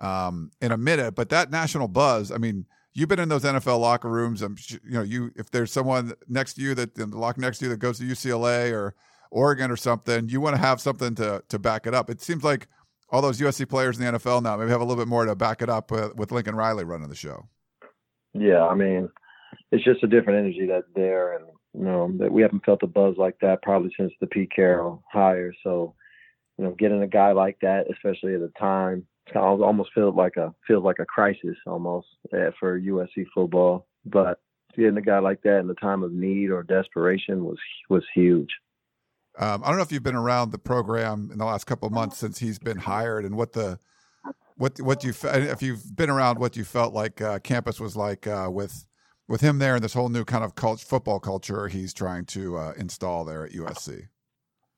um, 0.00 0.50
in 0.60 0.72
a 0.72 0.76
minute. 0.76 1.14
But 1.14 1.28
that 1.28 1.50
national 1.50 1.88
buzz, 1.88 2.32
I 2.32 2.38
mean, 2.38 2.66
you've 2.94 3.08
been 3.08 3.20
in 3.20 3.28
those 3.28 3.44
NFL 3.44 3.80
locker 3.80 4.08
rooms. 4.08 4.42
I'm, 4.42 4.56
you 4.70 4.92
know, 4.92 5.02
you 5.02 5.30
if 5.36 5.50
there's 5.50 5.72
someone 5.72 6.14
next 6.28 6.54
to 6.54 6.62
you 6.62 6.74
that 6.74 6.98
in 6.98 7.10
the 7.10 7.18
locker 7.18 7.40
next 7.40 7.58
to 7.58 7.66
you 7.66 7.70
that 7.70 7.78
goes 7.78 7.98
to 7.98 8.04
UCLA 8.04 8.72
or 8.72 8.94
Oregon 9.30 9.70
or 9.70 9.76
something, 9.76 10.28
you 10.28 10.40
want 10.40 10.56
to 10.56 10.62
have 10.62 10.80
something 10.80 11.14
to 11.16 11.42
to 11.48 11.58
back 11.58 11.86
it 11.86 11.94
up. 11.94 12.10
It 12.10 12.20
seems 12.20 12.42
like 12.42 12.66
all 13.10 13.22
those 13.22 13.40
USC 13.40 13.68
players 13.68 13.98
in 13.98 14.04
the 14.04 14.18
NFL 14.18 14.42
now 14.42 14.56
maybe 14.56 14.70
have 14.70 14.80
a 14.80 14.84
little 14.84 15.00
bit 15.00 15.08
more 15.08 15.24
to 15.24 15.34
back 15.34 15.62
it 15.62 15.68
up 15.68 15.90
with, 15.90 16.14
with 16.14 16.30
Lincoln 16.30 16.54
Riley 16.54 16.84
running 16.84 17.08
the 17.08 17.16
show. 17.16 17.48
Yeah, 18.32 18.64
I 18.66 18.76
mean, 18.76 19.08
it's 19.72 19.84
just 19.84 20.04
a 20.04 20.06
different 20.06 20.38
energy 20.38 20.66
that's 20.66 20.86
there, 20.94 21.34
and 21.34 21.46
you 21.74 21.84
know 21.84 22.12
that 22.18 22.32
we 22.32 22.42
haven't 22.42 22.64
felt 22.64 22.82
a 22.82 22.86
buzz 22.86 23.16
like 23.16 23.36
that 23.40 23.62
probably 23.62 23.92
since 23.98 24.12
the 24.20 24.26
Pete 24.26 24.50
Carroll 24.54 25.02
hire. 25.10 25.52
So, 25.64 25.94
you 26.56 26.64
know, 26.64 26.72
getting 26.72 27.02
a 27.02 27.08
guy 27.08 27.32
like 27.32 27.58
that, 27.62 27.86
especially 27.90 28.34
at 28.34 28.40
the 28.40 28.52
time 28.58 29.06
it 29.30 29.36
almost 29.38 29.90
feels 29.94 30.14
like 30.14 30.36
a 30.36 30.54
feels 30.66 30.84
like 30.84 30.98
a 30.98 31.04
crisis 31.04 31.56
almost 31.66 32.06
uh, 32.32 32.50
for 32.58 32.80
USC 32.80 33.26
football. 33.34 33.86
But 34.04 34.40
getting 34.76 34.96
a 34.96 35.02
guy 35.02 35.18
like 35.18 35.42
that 35.42 35.58
in 35.58 35.66
the 35.66 35.74
time 35.74 36.02
of 36.02 36.12
need 36.12 36.50
or 36.50 36.62
desperation 36.62 37.44
was 37.44 37.58
was 37.88 38.04
huge. 38.14 38.50
Um, 39.38 39.62
I 39.64 39.68
don't 39.68 39.76
know 39.76 39.82
if 39.82 39.92
you've 39.92 40.02
been 40.02 40.16
around 40.16 40.50
the 40.50 40.58
program 40.58 41.30
in 41.32 41.38
the 41.38 41.44
last 41.44 41.64
couple 41.64 41.86
of 41.86 41.92
months 41.92 42.18
since 42.18 42.38
he's 42.38 42.58
been 42.58 42.78
hired, 42.78 43.24
and 43.24 43.36
what 43.36 43.52
the 43.52 43.78
what 44.56 44.80
what 44.80 45.04
you 45.04 45.12
if 45.24 45.62
you've 45.62 45.96
been 45.96 46.10
around 46.10 46.38
what 46.38 46.56
you 46.56 46.64
felt 46.64 46.92
like 46.92 47.20
uh, 47.20 47.38
campus 47.38 47.80
was 47.80 47.96
like 47.96 48.26
uh, 48.26 48.48
with 48.50 48.86
with 49.28 49.40
him 49.40 49.58
there 49.58 49.76
and 49.76 49.84
this 49.84 49.94
whole 49.94 50.08
new 50.08 50.24
kind 50.24 50.42
of 50.42 50.56
cult, 50.56 50.80
football 50.80 51.20
culture 51.20 51.68
he's 51.68 51.94
trying 51.94 52.24
to 52.26 52.56
uh, 52.56 52.72
install 52.76 53.24
there 53.24 53.44
at 53.44 53.52
USC. 53.52 54.08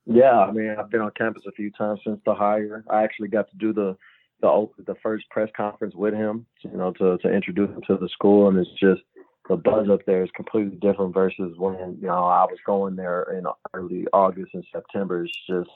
Yeah, 0.05 0.39
I 0.39 0.51
mean, 0.51 0.75
I've 0.77 0.89
been 0.89 1.01
on 1.01 1.11
campus 1.17 1.43
a 1.47 1.51
few 1.53 1.71
times 1.71 2.01
since 2.05 2.19
the 2.25 2.35
hire. 2.35 2.83
I 2.89 3.03
actually 3.03 3.29
got 3.29 3.49
to 3.49 3.57
do 3.57 3.73
the 3.73 3.97
the 4.43 4.67
the 4.85 4.95
first 5.01 5.27
press 5.29 5.49
conference 5.55 5.95
with 5.95 6.13
him, 6.13 6.45
you 6.61 6.77
know, 6.77 6.91
to 6.93 7.17
to 7.19 7.33
introduce 7.33 7.69
him 7.69 7.81
to 7.87 7.97
the 7.97 8.09
school, 8.09 8.49
and 8.49 8.57
it's 8.59 8.69
just 8.79 9.01
the 9.49 9.55
buzz 9.55 9.89
up 9.89 10.01
there 10.05 10.23
is 10.23 10.29
completely 10.35 10.77
different 10.77 11.13
versus 11.13 11.53
when 11.57 11.97
you 12.01 12.07
know 12.07 12.25
I 12.25 12.43
was 12.43 12.59
going 12.65 12.95
there 12.95 13.23
in 13.37 13.45
early 13.73 14.05
August 14.13 14.53
and 14.53 14.65
September. 14.71 15.23
It's 15.23 15.33
just 15.49 15.69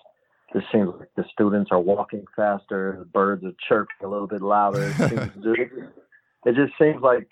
it 0.53 0.63
seems 0.71 0.93
like 0.99 1.09
the 1.15 1.25
students 1.31 1.71
are 1.71 1.79
walking 1.79 2.25
faster, 2.35 2.97
the 2.99 3.05
birds 3.05 3.43
are 3.43 3.53
chirping 3.67 3.95
a 4.03 4.07
little 4.07 4.27
bit 4.27 4.41
louder. 4.41 4.83
It, 4.83 4.97
just, 5.43 5.59
it 6.45 6.55
just 6.55 6.73
seems 6.79 7.01
like 7.01 7.27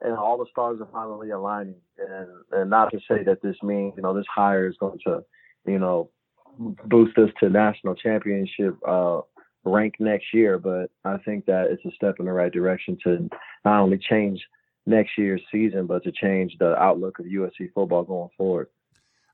and 0.00 0.16
all 0.16 0.36
the 0.36 0.46
stars 0.50 0.80
are 0.80 0.88
finally 0.92 1.30
aligning. 1.30 1.80
And 1.98 2.28
and 2.52 2.70
not 2.70 2.92
to 2.92 2.98
say 3.08 3.24
that 3.24 3.42
this 3.42 3.56
means 3.62 3.94
you 3.96 4.02
know 4.02 4.14
this 4.14 4.26
hire 4.32 4.68
is 4.68 4.76
going 4.78 4.98
to 5.06 5.24
you 5.66 5.78
know 5.78 6.10
boost 6.58 7.16
us 7.18 7.30
to 7.40 7.48
national 7.48 7.94
championship 7.94 8.76
uh, 8.86 9.22
rank 9.64 9.94
next 9.98 10.26
year, 10.32 10.58
but 10.58 10.90
I 11.04 11.18
think 11.18 11.46
that 11.46 11.68
it's 11.70 11.84
a 11.84 11.94
step 11.94 12.16
in 12.18 12.26
the 12.26 12.32
right 12.32 12.52
direction 12.52 12.98
to 13.04 13.28
not 13.64 13.80
only 13.80 13.98
change 13.98 14.40
next 14.86 15.16
year's 15.16 15.42
season, 15.52 15.86
but 15.86 16.02
to 16.04 16.12
change 16.12 16.56
the 16.58 16.76
outlook 16.76 17.18
of 17.18 17.26
USC 17.26 17.72
football 17.74 18.02
going 18.02 18.30
forward. 18.36 18.68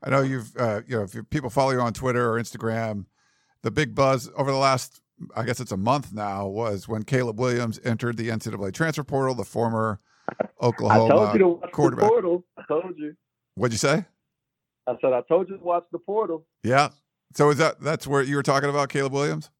I 0.02 0.10
know 0.10 0.20
you've, 0.20 0.54
uh, 0.56 0.82
you 0.86 0.96
know, 0.96 1.02
if 1.04 1.16
people 1.30 1.50
follow 1.50 1.70
you 1.70 1.80
on 1.80 1.92
Twitter 1.92 2.32
or 2.32 2.40
Instagram, 2.40 3.06
the 3.62 3.70
big 3.70 3.94
buzz 3.94 4.30
over 4.36 4.50
the 4.50 4.58
last, 4.58 5.00
I 5.34 5.44
guess 5.44 5.60
it's 5.60 5.72
a 5.72 5.76
month 5.76 6.12
now, 6.12 6.46
was 6.46 6.86
when 6.86 7.02
Caleb 7.02 7.40
Williams 7.40 7.80
entered 7.84 8.16
the 8.16 8.28
NCAA 8.28 8.72
transfer 8.72 9.02
portal, 9.02 9.34
the 9.34 9.44
former 9.44 10.00
Oklahoma 10.62 11.04
I 11.04 11.08
told 11.08 11.32
you 11.32 11.38
to 11.38 11.48
watch 11.48 11.72
quarterback. 11.72 12.04
The 12.04 12.10
portal. 12.10 12.44
I 12.56 12.62
told 12.68 12.94
you. 12.96 13.16
What'd 13.54 13.72
you 13.72 13.78
say? 13.78 14.04
I 14.86 14.94
said 15.00 15.12
I 15.12 15.22
told 15.28 15.48
you 15.48 15.58
to 15.58 15.64
watch 15.64 15.84
the 15.90 15.98
portal. 15.98 16.46
Yeah. 16.62 16.90
So 17.34 17.50
is 17.50 17.58
that 17.58 17.80
that's 17.80 18.06
where 18.06 18.22
you 18.22 18.36
were 18.36 18.42
talking 18.42 18.70
about 18.70 18.88
Caleb 18.88 19.12
Williams? 19.12 19.50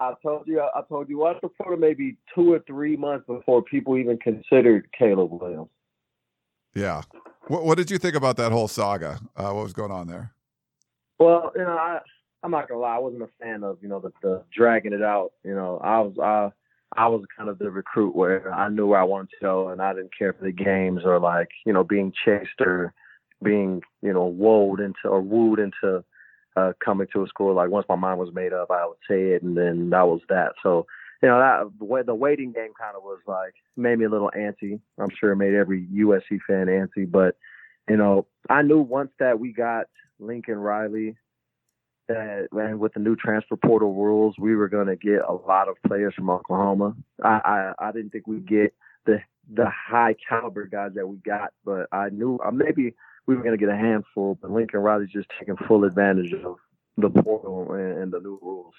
I 0.00 0.14
told 0.22 0.46
you, 0.46 0.60
I 0.60 0.80
told 0.88 1.08
you, 1.08 1.18
watch 1.18 1.36
the 1.42 1.50
photo 1.58 1.76
maybe 1.76 2.16
two 2.34 2.52
or 2.52 2.60
three 2.60 2.96
months 2.96 3.26
before 3.26 3.62
people 3.62 3.98
even 3.98 4.16
considered 4.18 4.88
Caleb 4.98 5.30
Williams. 5.30 5.68
Yeah. 6.74 7.02
What, 7.48 7.64
what 7.64 7.76
did 7.76 7.90
you 7.90 7.98
think 7.98 8.14
about 8.14 8.36
that 8.38 8.50
whole 8.50 8.68
saga? 8.68 9.20
Uh, 9.36 9.50
what 9.52 9.64
was 9.64 9.72
going 9.72 9.90
on 9.90 10.06
there? 10.06 10.32
Well, 11.18 11.52
you 11.54 11.62
know, 11.62 11.76
I, 11.76 12.00
I'm 12.42 12.50
not 12.50 12.68
gonna 12.68 12.80
lie, 12.80 12.96
I 12.96 12.98
wasn't 12.98 13.22
a 13.22 13.28
fan 13.38 13.62
of 13.62 13.78
you 13.82 13.88
know 13.88 14.00
the, 14.00 14.12
the 14.22 14.42
dragging 14.56 14.94
it 14.94 15.02
out. 15.02 15.32
You 15.44 15.54
know, 15.54 15.78
I 15.82 16.00
was 16.00 16.14
I 16.18 16.50
I 16.96 17.08
was 17.08 17.22
kind 17.36 17.50
of 17.50 17.58
the 17.58 17.70
recruit 17.70 18.16
where 18.16 18.52
I 18.52 18.68
knew 18.68 18.86
where 18.86 19.00
I 19.00 19.04
wanted 19.04 19.30
to 19.30 19.36
go, 19.42 19.68
and 19.68 19.82
I 19.82 19.92
didn't 19.92 20.16
care 20.16 20.32
for 20.32 20.44
the 20.44 20.52
games 20.52 21.02
or 21.04 21.20
like 21.20 21.48
you 21.66 21.72
know 21.72 21.84
being 21.84 22.12
chased 22.24 22.60
or 22.60 22.94
being 23.42 23.82
you 24.00 24.12
know 24.14 24.26
wooed 24.26 24.80
into 24.80 25.04
or 25.04 25.20
wooed 25.20 25.58
into 25.58 26.02
uh, 26.56 26.72
coming 26.84 27.06
to 27.12 27.24
a 27.24 27.26
school. 27.28 27.54
Like 27.54 27.70
once 27.70 27.86
my 27.88 27.96
mind 27.96 28.18
was 28.18 28.34
made 28.34 28.52
up, 28.52 28.70
I 28.70 28.86
would 28.86 28.98
say 29.08 29.32
it, 29.32 29.42
and 29.42 29.56
then 29.56 29.90
that 29.90 30.06
was 30.06 30.20
that. 30.28 30.52
So 30.62 30.86
you 31.22 31.28
know 31.28 31.38
that 31.38 32.04
the, 32.06 32.14
waiting 32.14 32.52
game 32.52 32.72
kind 32.78 32.96
of 32.96 33.02
was 33.02 33.20
like 33.26 33.54
made 33.76 33.98
me 33.98 34.06
a 34.06 34.10
little 34.10 34.30
antsy. 34.36 34.80
I'm 34.98 35.10
sure 35.18 35.32
it 35.32 35.36
made 35.36 35.54
every 35.54 35.86
USC 35.86 36.38
fan 36.46 36.66
antsy, 36.66 37.10
but 37.10 37.36
you 37.88 37.96
know 37.96 38.26
I 38.48 38.62
knew 38.62 38.80
once 38.80 39.10
that 39.18 39.38
we 39.38 39.52
got 39.52 39.86
Lincoln 40.18 40.58
Riley. 40.58 41.16
That, 42.08 42.48
and 42.50 42.80
with 42.80 42.94
the 42.94 42.98
new 42.98 43.14
transfer 43.14 43.54
portal 43.54 43.94
rules, 43.94 44.34
we 44.36 44.56
were 44.56 44.68
going 44.68 44.88
to 44.88 44.96
get 44.96 45.20
a 45.28 45.32
lot 45.32 45.68
of 45.68 45.76
players 45.86 46.12
from 46.12 46.28
Oklahoma. 46.28 46.96
I, 47.22 47.72
I 47.78 47.88
I 47.88 47.92
didn't 47.92 48.10
think 48.10 48.26
we'd 48.26 48.48
get 48.48 48.74
the 49.06 49.20
the 49.52 49.66
high 49.68 50.16
caliber 50.28 50.66
guys 50.66 50.92
that 50.94 51.06
we 51.06 51.18
got, 51.18 51.52
but 51.64 51.86
I 51.92 52.08
knew 52.08 52.38
uh, 52.44 52.50
maybe 52.50 52.94
we 53.30 53.36
were 53.36 53.44
going 53.44 53.56
to 53.56 53.64
get 53.64 53.72
a 53.72 53.76
handful, 53.76 54.36
but 54.42 54.50
Lincoln 54.50 54.80
Riley's 54.80 55.10
just 55.10 55.28
taking 55.38 55.56
full 55.68 55.84
advantage 55.84 56.32
of 56.32 56.56
the 56.96 57.08
portal 57.08 57.72
and, 57.74 57.98
and 58.02 58.12
the 58.12 58.18
new 58.18 58.40
rules. 58.42 58.74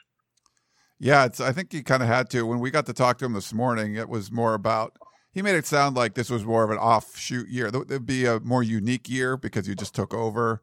Yeah, 1.00 1.24
it's. 1.24 1.40
I 1.40 1.54
think 1.54 1.72
he 1.72 1.82
kind 1.82 2.04
of 2.04 2.10
had 2.10 2.30
to. 2.32 2.46
When 2.46 2.60
we 2.60 2.70
got 2.70 2.86
to 2.88 2.94
talk 2.94 3.18
to 3.20 3.26
him 3.26 3.32
this 3.32 3.54
morning, 3.54 3.96
it 3.96 4.10
was 4.10 4.30
more 4.30 4.54
about. 4.54 4.98
He 5.32 5.42
made 5.42 5.56
it 5.56 5.66
sound 5.66 5.96
like 5.96 6.16
this 6.16 6.30
was 6.30 6.44
more 6.44 6.66
of 6.66 6.70
an 6.70 6.78
offshoot 6.78 7.48
year. 7.48 7.68
It'd 7.68 8.06
be 8.06 8.26
a 8.26 8.42
more 8.42 8.62
unique 8.62 9.10
year 9.10 9.38
because 9.38 9.70
you 9.70 9.74
just 9.74 9.96
took 9.96 10.14
over, 10.14 10.62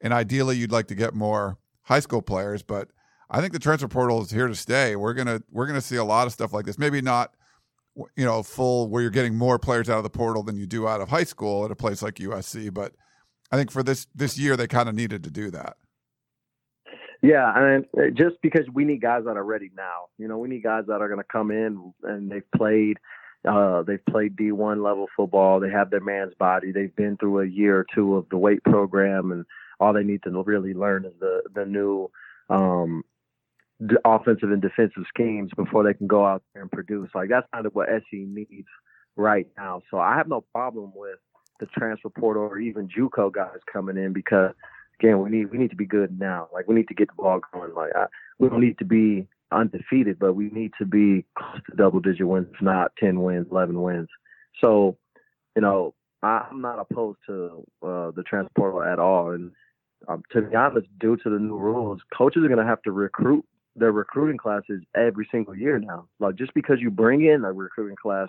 and 0.00 0.12
ideally 0.12 0.56
you'd 0.56 0.72
like 0.72 0.88
to 0.88 0.96
get 0.96 1.14
more 1.14 1.58
high 1.84 2.00
school 2.00 2.20
players, 2.20 2.64
but 2.64 2.88
I 3.30 3.40
think 3.40 3.52
the 3.52 3.60
transfer 3.60 3.86
portal 3.86 4.20
is 4.20 4.32
here 4.32 4.48
to 4.48 4.56
stay. 4.56 4.96
We're 4.96 5.14
gonna 5.14 5.42
we're 5.52 5.68
gonna 5.68 5.80
see 5.80 5.96
a 5.96 6.04
lot 6.04 6.26
of 6.26 6.32
stuff 6.32 6.52
like 6.52 6.66
this. 6.66 6.76
Maybe 6.76 7.00
not, 7.00 7.34
you 7.94 8.24
know, 8.24 8.42
full 8.42 8.88
where 8.88 9.00
you're 9.00 9.12
getting 9.12 9.36
more 9.36 9.60
players 9.60 9.88
out 9.88 9.98
of 9.98 10.02
the 10.02 10.10
portal 10.10 10.42
than 10.42 10.56
you 10.56 10.66
do 10.66 10.88
out 10.88 11.00
of 11.00 11.08
high 11.08 11.24
school 11.24 11.64
at 11.64 11.70
a 11.70 11.76
place 11.76 12.02
like 12.02 12.16
USC. 12.16 12.74
But 12.74 12.94
I 13.50 13.56
think 13.56 13.70
for 13.70 13.82
this 13.82 14.06
this 14.14 14.38
year 14.38 14.56
they 14.56 14.66
kind 14.66 14.88
of 14.88 14.94
needed 14.94 15.24
to 15.24 15.30
do 15.30 15.50
that. 15.50 15.76
Yeah, 17.20 17.52
and 17.54 17.84
mean, 17.96 18.16
just 18.16 18.36
because 18.42 18.66
we 18.72 18.84
need 18.84 19.00
guys 19.00 19.24
that 19.24 19.36
are 19.36 19.44
ready 19.44 19.70
now. 19.76 20.06
You 20.18 20.28
know, 20.28 20.38
we 20.38 20.48
need 20.48 20.62
guys 20.62 20.84
that 20.86 21.00
are 21.00 21.08
going 21.08 21.20
to 21.20 21.26
come 21.30 21.50
in 21.50 21.92
and 22.02 22.30
they've 22.30 22.50
played. 22.56 22.98
Uh, 23.48 23.82
they've 23.82 24.04
played 24.06 24.36
D1 24.36 24.82
level 24.82 25.06
football. 25.16 25.60
They 25.60 25.70
have 25.70 25.90
their 25.90 26.00
man's 26.00 26.34
body. 26.34 26.72
They've 26.72 26.94
been 26.94 27.16
through 27.16 27.40
a 27.40 27.46
year 27.46 27.78
or 27.78 27.86
two 27.94 28.16
of 28.16 28.28
the 28.30 28.36
weight 28.36 28.62
program, 28.64 29.30
and 29.30 29.44
all 29.80 29.92
they 29.92 30.02
need 30.02 30.22
to 30.24 30.42
really 30.42 30.74
learn 30.74 31.04
is 31.04 31.12
the 31.20 31.42
the 31.54 31.64
new 31.64 32.10
um, 32.50 33.04
offensive 34.04 34.50
and 34.50 34.62
defensive 34.62 35.04
schemes 35.08 35.50
before 35.56 35.84
they 35.84 35.94
can 35.94 36.08
go 36.08 36.26
out 36.26 36.42
there 36.52 36.62
and 36.62 36.70
produce. 36.70 37.10
Like 37.14 37.28
that's 37.30 37.46
kind 37.52 37.66
of 37.66 37.74
what 37.74 37.88
SC 37.88 38.12
needs 38.12 38.68
right 39.16 39.46
now. 39.56 39.82
So 39.90 39.98
I 39.98 40.16
have 40.16 40.28
no 40.28 40.44
problem 40.52 40.92
with 40.94 41.18
the 41.60 41.66
transfer 41.66 42.10
portal 42.10 42.42
or 42.42 42.58
even 42.58 42.88
JUCO 42.88 43.32
guys 43.32 43.58
coming 43.72 43.96
in 43.96 44.12
because 44.12 44.52
again 45.00 45.20
we 45.20 45.30
need 45.30 45.50
we 45.50 45.58
need 45.58 45.70
to 45.70 45.76
be 45.76 45.86
good 45.86 46.18
now. 46.18 46.48
Like 46.52 46.68
we 46.68 46.74
need 46.74 46.88
to 46.88 46.94
get 46.94 47.08
the 47.08 47.14
ball 47.14 47.40
going. 47.52 47.74
Like 47.74 47.92
I, 47.94 48.06
we 48.38 48.48
don't 48.48 48.60
need 48.60 48.78
to 48.78 48.84
be 48.84 49.26
undefeated, 49.50 50.18
but 50.18 50.34
we 50.34 50.50
need 50.50 50.72
to 50.78 50.84
be 50.84 51.24
close 51.36 51.60
to 51.70 51.76
double 51.76 52.00
digit 52.00 52.26
wins, 52.26 52.48
if 52.54 52.62
not 52.62 52.92
ten 52.98 53.22
wins, 53.22 53.46
eleven 53.50 53.80
wins. 53.82 54.08
So 54.60 54.96
you 55.56 55.62
know 55.62 55.94
I'm 56.22 56.60
not 56.60 56.78
opposed 56.78 57.18
to 57.26 57.64
uh, 57.82 58.10
the 58.10 58.24
transfer 58.26 58.52
portal 58.56 58.82
at 58.82 58.98
all. 58.98 59.30
And 59.30 59.52
um, 60.08 60.22
to 60.32 60.42
be 60.42 60.56
honest, 60.56 60.86
due 60.98 61.16
to 61.16 61.30
the 61.30 61.38
new 61.38 61.56
rules, 61.56 62.00
coaches 62.16 62.42
are 62.44 62.48
going 62.48 62.58
to 62.58 62.66
have 62.66 62.82
to 62.82 62.92
recruit 62.92 63.44
their 63.76 63.92
recruiting 63.92 64.38
classes 64.38 64.82
every 64.96 65.28
single 65.30 65.56
year 65.56 65.78
now. 65.78 66.08
Like 66.18 66.36
just 66.36 66.54
because 66.54 66.78
you 66.80 66.90
bring 66.90 67.24
in 67.24 67.44
a 67.44 67.52
recruiting 67.52 67.96
class, 68.00 68.28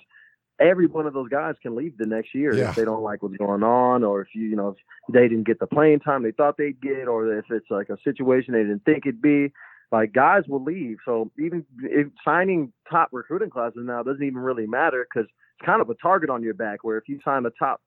every 0.59 0.87
one 0.87 1.05
of 1.05 1.13
those 1.13 1.29
guys 1.29 1.55
can 1.61 1.75
leave 1.75 1.97
the 1.97 2.05
next 2.05 2.33
year 2.35 2.53
yeah. 2.53 2.69
if 2.69 2.75
they 2.75 2.85
don't 2.85 3.03
like 3.03 3.23
what's 3.23 3.37
going 3.37 3.63
on, 3.63 4.03
or 4.03 4.21
if 4.21 4.27
you 4.33 4.43
you 4.43 4.55
know 4.55 4.69
if 4.69 5.13
they 5.13 5.27
didn't 5.27 5.45
get 5.45 5.59
the 5.59 5.67
playing 5.67 5.99
time 5.99 6.23
they 6.23 6.31
thought 6.31 6.57
they'd 6.57 6.81
get, 6.81 7.07
or 7.07 7.37
if 7.37 7.45
it's 7.49 7.69
like 7.69 7.89
a 7.89 7.97
situation 8.03 8.53
they 8.53 8.63
didn't 8.63 8.85
think 8.85 9.05
it'd 9.05 9.21
be. 9.21 9.51
Like 9.91 10.13
guys 10.13 10.43
will 10.47 10.63
leave, 10.63 10.97
so 11.03 11.31
even 11.39 11.65
if 11.81 12.07
signing 12.23 12.71
top 12.87 13.09
recruiting 13.11 13.49
classes 13.49 13.81
now 13.83 14.03
doesn't 14.03 14.21
even 14.21 14.37
really 14.37 14.67
matter 14.67 15.07
because 15.11 15.27
it's 15.27 15.65
kind 15.65 15.81
of 15.81 15.89
a 15.89 15.95
target 15.95 16.29
on 16.29 16.43
your 16.43 16.53
back. 16.53 16.83
Where 16.83 16.97
if 16.99 17.09
you 17.09 17.19
sign 17.25 17.43
a 17.47 17.49
top 17.49 17.81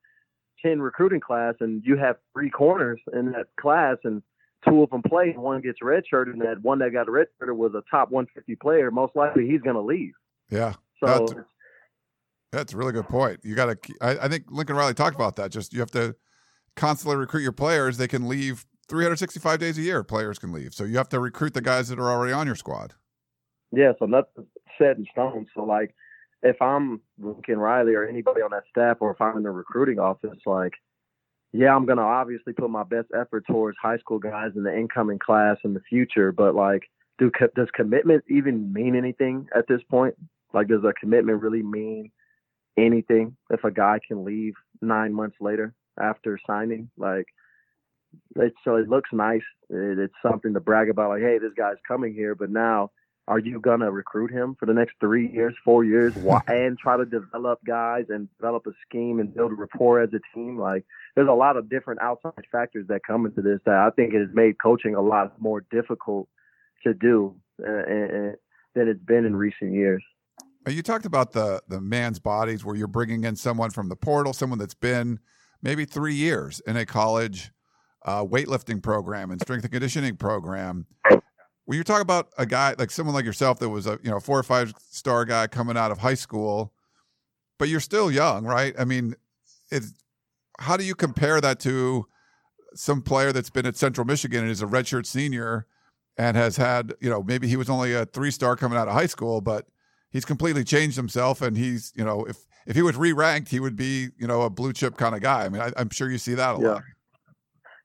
ten 0.60 0.82
recruiting 0.82 1.20
class 1.20 1.54
and 1.60 1.80
you 1.84 1.96
have 1.96 2.16
three 2.32 2.50
corners 2.50 2.98
in 3.12 3.30
that 3.32 3.46
class 3.60 3.98
and 4.02 4.20
two 4.68 4.82
of 4.82 4.90
them 4.90 5.02
play 5.02 5.30
and 5.30 5.42
one 5.42 5.60
gets 5.60 5.78
redshirted, 5.80 6.32
and 6.32 6.40
that 6.40 6.62
one 6.62 6.78
that 6.80 6.92
got 6.92 7.06
redshirted 7.06 7.56
was 7.56 7.72
a 7.74 7.82
top 7.90 8.10
150 8.10 8.56
player, 8.56 8.90
most 8.90 9.14
likely 9.16 9.46
he's 9.46 9.60
going 9.60 9.76
to 9.76 9.82
leave. 9.82 10.12
Yeah. 10.50 10.74
So 11.02 11.26
that's, 12.53 12.72
a 12.74 12.76
really 12.76 12.92
good 12.92 13.09
point. 13.09 13.40
You 13.42 13.55
got 13.55 13.66
to, 13.66 13.94
I, 14.00 14.26
I 14.26 14.28
think 14.28 14.44
Lincoln 14.50 14.76
Riley 14.76 14.94
talked 14.94 15.16
about 15.16 15.36
that. 15.36 15.50
Just 15.50 15.72
you 15.72 15.80
have 15.80 15.90
to 15.92 16.14
constantly 16.76 17.16
recruit 17.16 17.42
your 17.42 17.53
players. 17.53 17.96
They 17.96 18.09
can 18.09 18.28
leave 18.28 18.66
365 18.88 19.59
days 19.59 19.78
a 19.78 19.82
year. 19.82 20.05
Players 20.05 20.38
can 20.38 20.53
leave. 20.53 20.74
So 20.74 20.84
you 20.84 20.96
have 20.98 21.09
to 21.11 21.20
recruit 21.20 21.55
the 21.55 21.62
guys 21.62 21.88
that 21.88 21.98
are 21.98 22.11
already 22.11 22.32
on 22.32 22.46
your 22.46 22.57
squad. 22.57 22.94
Yeah. 23.72 23.92
So 23.98 24.07
nothing 24.07 24.46
set 24.78 24.96
in 24.96 25.07
stone. 25.12 25.46
So 25.55 25.64
like, 25.64 25.94
if 26.42 26.61
I'm 26.61 27.00
Lincoln 27.18 27.59
Riley 27.59 27.94
or 27.94 28.07
anybody 28.07 28.42
on 28.42 28.50
that 28.50 28.64
staff, 28.68 28.98
or 29.00 29.12
if 29.12 29.20
I'm 29.20 29.36
in 29.36 29.42
the 29.44 29.50
recruiting 29.50 29.98
office, 29.98 30.38
like 30.44 30.74
yeah, 31.53 31.74
I'm 31.74 31.84
gonna 31.84 32.03
obviously 32.03 32.53
put 32.53 32.70
my 32.70 32.82
best 32.82 33.09
effort 33.14 33.44
towards 33.46 33.76
high 33.80 33.98
school 33.98 34.18
guys 34.18 34.53
in 34.57 34.62
the 34.62 34.76
incoming 34.76 35.18
class 35.18 35.59
in 35.64 35.74
the 35.74 35.82
future. 35.88 36.32
But 36.32 36.55
like, 36.55 36.84
do 37.18 37.30
does 37.55 37.68
commitment 37.74 38.24
even 38.28 38.72
mean 38.72 38.96
anything 38.96 39.48
at 39.55 39.68
this 39.68 39.82
point? 39.90 40.14
Like, 40.55 40.68
does 40.68 40.84
a 40.84 40.92
commitment 40.98 41.42
really 41.42 41.62
mean 41.62 42.11
anything 42.76 43.36
if 43.50 43.64
a 43.64 43.70
guy 43.70 43.98
can 44.06 44.24
leave 44.24 44.54
nine 44.80 45.12
months 45.12 45.36
later 45.40 45.74
after 46.00 46.38
signing? 46.46 46.90
Like, 46.96 47.26
it, 48.36 48.52
so 48.64 48.76
it 48.76 48.88
looks 48.88 49.10
nice. 49.12 49.42
It, 49.70 49.98
it's 49.98 50.14
something 50.22 50.54
to 50.54 50.60
brag 50.60 50.90
about. 50.90 51.10
Like, 51.10 51.22
hey, 51.22 51.38
this 51.38 51.52
guy's 51.56 51.76
coming 51.86 52.14
here. 52.14 52.34
But 52.34 52.50
now 52.50 52.90
are 53.28 53.38
you 53.38 53.60
gonna 53.60 53.90
recruit 53.90 54.32
him 54.32 54.56
for 54.58 54.66
the 54.66 54.74
next 54.74 54.94
three 55.00 55.30
years, 55.30 55.54
four 55.64 55.84
years, 55.84 56.14
and 56.48 56.78
try 56.78 56.96
to 56.96 57.04
develop 57.04 57.60
guys 57.64 58.06
and 58.08 58.28
develop 58.38 58.66
a 58.66 58.72
scheme 58.86 59.20
and 59.20 59.34
build 59.34 59.52
a 59.52 59.54
rapport 59.54 60.00
as 60.00 60.10
a 60.12 60.20
team? 60.34 60.58
Like, 60.58 60.84
there's 61.14 61.28
a 61.28 61.32
lot 61.32 61.56
of 61.56 61.70
different 61.70 62.02
outside 62.02 62.44
factors 62.50 62.86
that 62.88 63.02
come 63.06 63.26
into 63.26 63.42
this 63.42 63.60
that 63.64 63.76
I 63.76 63.90
think 63.90 64.14
it 64.14 64.20
has 64.20 64.34
made 64.34 64.60
coaching 64.60 64.94
a 64.94 65.00
lot 65.00 65.40
more 65.40 65.64
difficult 65.70 66.28
to 66.84 66.94
do 66.94 67.36
uh, 67.64 67.70
uh, 67.70 68.32
than 68.74 68.88
it's 68.88 69.02
been 69.04 69.24
in 69.24 69.36
recent 69.36 69.72
years. 69.72 70.02
You 70.66 70.82
talked 70.82 71.06
about 71.06 71.32
the 71.32 71.62
the 71.68 71.80
man's 71.80 72.18
bodies, 72.18 72.64
where 72.64 72.76
you're 72.76 72.86
bringing 72.86 73.24
in 73.24 73.36
someone 73.36 73.70
from 73.70 73.88
the 73.88 73.96
portal, 73.96 74.32
someone 74.32 74.58
that's 74.58 74.74
been 74.74 75.18
maybe 75.62 75.84
three 75.84 76.14
years 76.14 76.60
in 76.60 76.76
a 76.76 76.86
college 76.86 77.50
uh, 78.04 78.24
weightlifting 78.24 78.82
program 78.82 79.30
and 79.30 79.40
strength 79.40 79.64
and 79.64 79.72
conditioning 79.72 80.16
program 80.16 80.86
when 81.64 81.78
you 81.78 81.84
talk 81.84 82.02
about 82.02 82.28
a 82.38 82.46
guy 82.46 82.74
like 82.78 82.90
someone 82.90 83.14
like 83.14 83.24
yourself 83.24 83.58
that 83.60 83.68
was 83.68 83.86
a 83.86 83.98
you 84.02 84.10
know 84.10 84.20
four 84.20 84.38
or 84.38 84.42
five 84.42 84.74
star 84.90 85.24
guy 85.24 85.46
coming 85.46 85.76
out 85.76 85.90
of 85.90 85.98
high 85.98 86.14
school, 86.14 86.72
but 87.58 87.68
you're 87.68 87.80
still 87.80 88.10
young, 88.10 88.44
right? 88.44 88.74
I 88.78 88.84
mean, 88.84 89.14
it's 89.70 89.92
how 90.58 90.76
do 90.76 90.84
you 90.84 90.94
compare 90.94 91.40
that 91.40 91.60
to 91.60 92.06
some 92.74 93.02
player 93.02 93.32
that's 93.32 93.50
been 93.50 93.66
at 93.66 93.76
Central 93.76 94.06
Michigan 94.06 94.42
and 94.42 94.50
is 94.50 94.62
a 94.62 94.66
redshirt 94.66 95.06
senior 95.06 95.66
and 96.18 96.36
has 96.36 96.56
had 96.56 96.94
you 97.00 97.08
know 97.08 97.22
maybe 97.22 97.48
he 97.48 97.56
was 97.56 97.70
only 97.70 97.94
a 97.94 98.06
three 98.06 98.30
star 98.30 98.56
coming 98.56 98.78
out 98.78 98.88
of 98.88 98.94
high 98.94 99.06
school, 99.06 99.40
but 99.40 99.66
he's 100.12 100.24
completely 100.24 100.64
changed 100.64 100.96
himself 100.96 101.42
and 101.42 101.56
he's 101.56 101.92
you 101.96 102.04
know 102.04 102.24
if 102.24 102.46
if 102.66 102.76
he 102.76 102.82
was 102.82 102.96
re 102.96 103.12
ranked, 103.12 103.50
he 103.50 103.60
would 103.60 103.76
be 103.76 104.08
you 104.18 104.26
know 104.26 104.42
a 104.42 104.50
blue 104.50 104.72
chip 104.72 104.96
kind 104.96 105.14
of 105.14 105.20
guy. 105.20 105.44
I 105.44 105.48
mean, 105.48 105.62
I, 105.62 105.72
am 105.76 105.90
sure 105.90 106.10
you 106.10 106.18
see 106.18 106.34
that 106.34 106.56
a 106.56 106.60
yeah. 106.60 106.68
lot. 106.68 106.82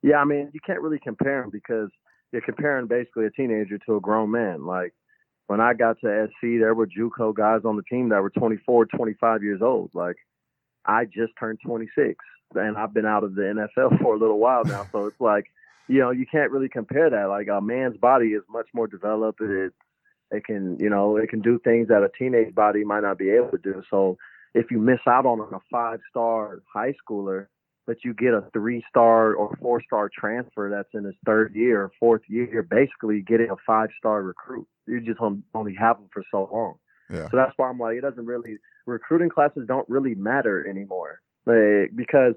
Yeah, 0.04 0.18
I 0.18 0.26
mean, 0.26 0.52
you 0.54 0.60
can't 0.66 0.82
really 0.82 1.00
compare 1.00 1.44
him 1.44 1.50
because 1.50 1.90
you're 2.32 2.42
comparing 2.42 2.88
basically 2.88 3.26
a 3.26 3.32
teenager 3.32 3.78
to 3.88 3.96
a 3.96 4.00
grown 4.00 4.32
man. 4.32 4.66
Like 4.66 4.94
when 5.48 5.60
I 5.60 5.74
got 5.74 6.00
to 6.02 6.28
SC, 6.28 6.60
there 6.60 6.74
were 6.74 6.88
JUCO 6.88 7.34
guys 7.34 7.62
on 7.66 7.78
the 7.78 7.84
team 7.84 8.10
that 8.10 8.22
were 8.22 8.30
24, 8.30 8.86
25 8.86 9.44
years 9.44 9.62
old. 9.62 9.90
Like 9.94 10.18
I 10.86 11.06
just 11.06 11.34
turned 11.40 11.60
26, 11.66 12.16
and 12.56 12.78
I've 12.78 12.94
been 12.94 13.06
out 13.06 13.24
of 13.24 13.36
the 13.36 13.42
NFL 13.78 14.00
for 14.02 14.16
a 14.16 14.20
little 14.20 14.40
while 14.40 14.64
now. 14.66 14.86
So 14.92 15.08
it's 15.08 15.20
like, 15.20 15.46
you 15.88 16.00
know, 16.00 16.12
you 16.12 16.26
can't 16.30 16.52
really 16.52 16.70
compare 16.70 17.10
that. 17.10 17.30
Like 17.30 17.48
a 17.48 17.62
man's 17.62 17.98
body 17.98 18.28
is 18.28 18.44
much 18.50 18.68
more 18.74 18.88
developed. 18.88 19.42
It 19.42 19.74
it 20.32 20.46
can, 20.46 20.78
you 20.80 20.90
know, 20.90 21.18
it 21.18 21.30
can 21.30 21.42
do 21.42 21.60
things 21.64 21.88
that 21.88 22.04
a 22.04 22.10
teenage 22.18 22.54
body 22.54 22.84
might 22.84 23.02
not 23.02 23.18
be 23.18 23.30
able 23.30 23.50
to 23.52 23.58
do. 23.58 23.82
So 23.90 24.18
if 24.54 24.72
you 24.72 24.80
miss 24.80 25.00
out 25.08 25.26
on 25.26 25.40
a 25.40 25.60
five 25.72 26.00
star 26.10 26.62
high 26.72 26.94
schooler, 26.94 27.48
but 27.86 27.98
you 28.04 28.14
get 28.14 28.34
a 28.34 28.44
three 28.52 28.84
star 28.90 29.34
or 29.34 29.56
four 29.62 29.82
star 29.82 30.10
transfer 30.14 30.70
that's 30.70 30.90
in 30.94 31.06
his 31.06 31.16
third 31.26 31.56
year 31.56 31.84
or 31.84 31.92
fourth 32.00 32.24
year, 32.28 32.50
you're 32.52 32.64
basically 32.64 33.22
getting 33.22 33.50
a 33.50 33.56
five 33.66 33.90
star 33.98 34.22
recruit. 34.22 34.68
You 34.86 35.00
just 35.02 35.20
only 35.54 35.76
have 35.76 35.98
them 35.98 36.10
for 36.14 36.24
so 36.32 36.50
long. 36.52 36.76
Yeah. 37.10 37.30
So 37.30 37.38
that's 37.38 37.54
why 37.56 37.70
I'm 37.70 37.80
like, 37.80 37.98
it 37.98 38.02
doesn't 38.02 38.26
really, 38.26 38.58
recruiting 38.86 39.30
classes 39.30 39.66
don't 39.66 39.88
really 39.88 40.16
matter 40.16 40.68
anymore 40.68 41.22
like, 41.48 41.96
because 41.96 42.34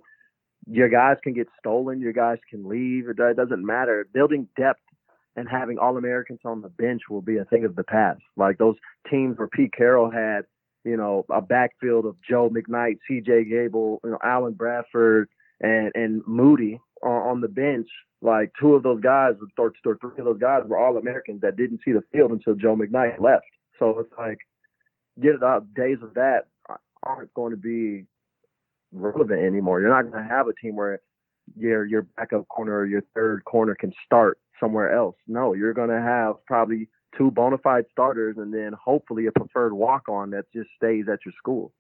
your 0.67 0.89
guys 0.89 1.17
can 1.23 1.33
get 1.33 1.49
stolen, 1.59 2.01
your 2.01 2.13
guys 2.13 2.39
can 2.49 2.69
leave. 2.69 3.09
It 3.09 3.17
doesn't 3.17 3.65
matter. 3.65 4.07
Building 4.13 4.47
depth 4.57 4.81
and 5.37 5.49
having 5.49 5.79
All 5.79 5.97
Americans 5.97 6.41
on 6.45 6.61
the 6.61 6.69
bench 6.69 7.03
will 7.09 7.23
be 7.23 7.39
a 7.39 7.45
thing 7.45 7.65
of 7.65 7.77
the 7.77 7.85
past. 7.85 8.21
Like 8.37 8.59
those 8.59 8.77
teams 9.11 9.39
where 9.39 9.49
Pete 9.49 9.73
Carroll 9.73 10.11
had, 10.11 10.43
you 10.85 10.97
know, 10.97 11.25
a 11.31 11.41
backfield 11.41 12.07
of 12.07 12.17
Joe 12.29 12.51
McKnight, 12.51 12.99
C.J. 13.07 13.45
Gable, 13.45 14.01
you 14.03 14.11
know, 14.11 14.19
Allen 14.25 14.55
Bradford, 14.55 15.29
and 15.61 15.93
and 15.95 16.23
Moody 16.27 16.81
on, 17.03 17.29
on 17.29 17.41
the 17.41 17.49
bench, 17.49 17.89
like 18.23 18.53
two 18.61 18.75
of 18.75 18.83
those 18.83 19.01
guys, 19.01 19.35
or, 19.59 19.73
or 19.85 19.99
three 20.01 20.19
of 20.19 20.25
those 20.25 20.41
guys 20.41 20.63
were 20.67 20.79
all 20.79 20.97
Americans 20.97 21.41
that 21.43 21.57
didn't 21.57 21.81
see 21.85 21.93
the 21.93 22.03
field 22.13 22.33
until 22.33 22.55
Joe 22.55 22.77
McKnight 22.77 23.21
left. 23.21 23.45
So 23.79 23.99
it's 23.99 24.13
like, 24.19 24.39
get 25.21 25.35
it 25.35 25.43
out. 25.43 25.73
Days 25.75 25.99
of 26.03 26.15
that 26.15 26.47
aren't 27.03 27.33
going 27.35 27.53
to 27.53 27.57
be 27.57 28.05
relevant 28.93 29.41
anymore. 29.41 29.81
You're 29.81 29.91
not 29.91 30.11
going 30.11 30.23
to 30.23 30.29
have 30.29 30.49
a 30.49 30.55
team 30.55 30.77
where 30.77 31.01
your 31.57 31.85
your 31.85 32.03
backup 32.17 32.49
corner 32.49 32.79
or 32.79 32.87
your 32.87 33.03
third 33.15 33.45
corner 33.45 33.75
can 33.75 33.93
start 34.05 34.39
somewhere 34.59 34.95
else. 34.95 35.17
No, 35.27 35.55
you're 35.55 35.75
going 35.75 35.89
to 35.89 36.01
have 36.01 36.35
probably 36.47 36.89
two 37.17 37.31
bona 37.31 37.59
fide 37.59 37.85
starters 37.91 38.37
and 38.39 38.53
then 38.53 38.73
hopefully 38.73 39.27
a 39.27 39.33
preferred 39.33 39.73
walk 39.73 40.09
on 40.09 40.31
that 40.31 40.45
just 40.55 40.69
stays 40.77 41.07
at 41.13 41.19
your 41.25 41.35
school. 41.39 41.73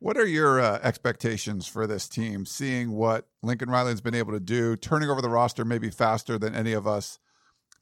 What 0.00 0.16
are 0.16 0.26
your 0.26 0.60
uh, 0.60 0.80
expectations 0.82 1.68
for 1.68 1.86
this 1.86 2.08
team, 2.08 2.44
seeing 2.44 2.90
what 2.90 3.28
Lincoln 3.40 3.70
Riley 3.70 3.90
has 3.90 4.00
been 4.00 4.16
able 4.16 4.32
to 4.32 4.40
do, 4.40 4.74
turning 4.74 5.08
over 5.08 5.22
the 5.22 5.28
roster 5.28 5.64
maybe 5.64 5.90
faster 5.90 6.38
than 6.38 6.56
any 6.56 6.72
of 6.72 6.88
us 6.88 7.20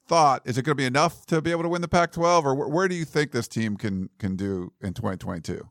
thought? 0.07 0.43
Is 0.45 0.57
it 0.59 0.63
going 0.63 0.77
to 0.77 0.81
be 0.81 0.85
enough 0.85 1.25
to 1.27 1.41
be 1.41 1.49
able 1.49 1.63
to 1.63 1.69
win 1.69 1.81
the 1.81 1.87
Pac-12, 1.87 2.43
or 2.43 2.69
where 2.69 2.87
do 2.87 2.93
you 2.93 3.05
think 3.05 3.31
this 3.31 3.47
team 3.47 3.75
can 3.75 4.09
can 4.19 4.35
do 4.35 4.71
in 4.81 4.93
2022? 4.93 5.67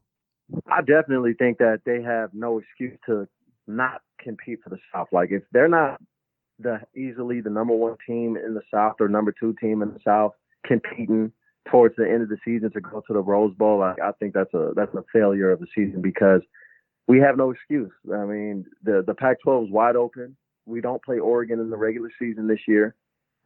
I 0.67 0.81
definitely 0.81 1.35
think 1.35 1.59
that 1.59 1.83
they 1.87 2.03
have 2.03 2.31
no 2.35 2.59
excuse 2.59 2.99
to 3.07 3.29
not 3.77 4.03
compete 4.19 4.61
for 4.63 4.71
the 4.71 4.79
South. 4.93 5.09
Like 5.13 5.31
if 5.31 5.43
they're 5.53 5.69
not 5.69 6.01
the 6.59 6.81
easily 6.95 7.41
the 7.41 7.51
number 7.51 7.75
one 7.75 7.97
team 8.07 8.37
in 8.37 8.55
the 8.55 8.63
South 8.73 8.97
or 9.01 9.09
number 9.09 9.33
two 9.39 9.55
team 9.61 9.83
in 9.83 9.95
the 9.95 10.01
South 10.05 10.33
competing 10.67 11.33
towards 11.71 11.95
the 11.97 12.09
end 12.09 12.23
of 12.23 12.29
the 12.29 12.39
season 12.45 12.71
to 12.73 12.81
go 12.81 13.03
to 13.07 13.13
the 13.13 13.21
Rose 13.21 13.55
Bowl. 13.55 13.83
I, 13.83 13.95
I 14.03 14.13
think 14.19 14.35
that's 14.35 14.53
a 14.55 14.73
that's 14.75 14.95
a 14.95 15.05
failure 15.13 15.51
of 15.51 15.61
the 15.61 15.67
season 15.75 16.03
because 16.03 16.43
we 17.09 17.19
have 17.19 17.37
no 17.37 17.51
excuse. 17.51 17.91
I 18.13 18.25
mean, 18.25 18.67
the 18.85 19.03
the 19.07 19.15
Pac-12 19.15 19.67
is 19.67 19.73
wide 19.73 19.97
open. 19.97 20.37
We 20.67 20.81
don't 20.81 21.03
play 21.03 21.19
Oregon 21.19 21.61
in 21.61 21.71
the 21.71 21.77
regular 21.77 22.11
season 22.19 22.47
this 22.47 22.61
year. 22.69 22.95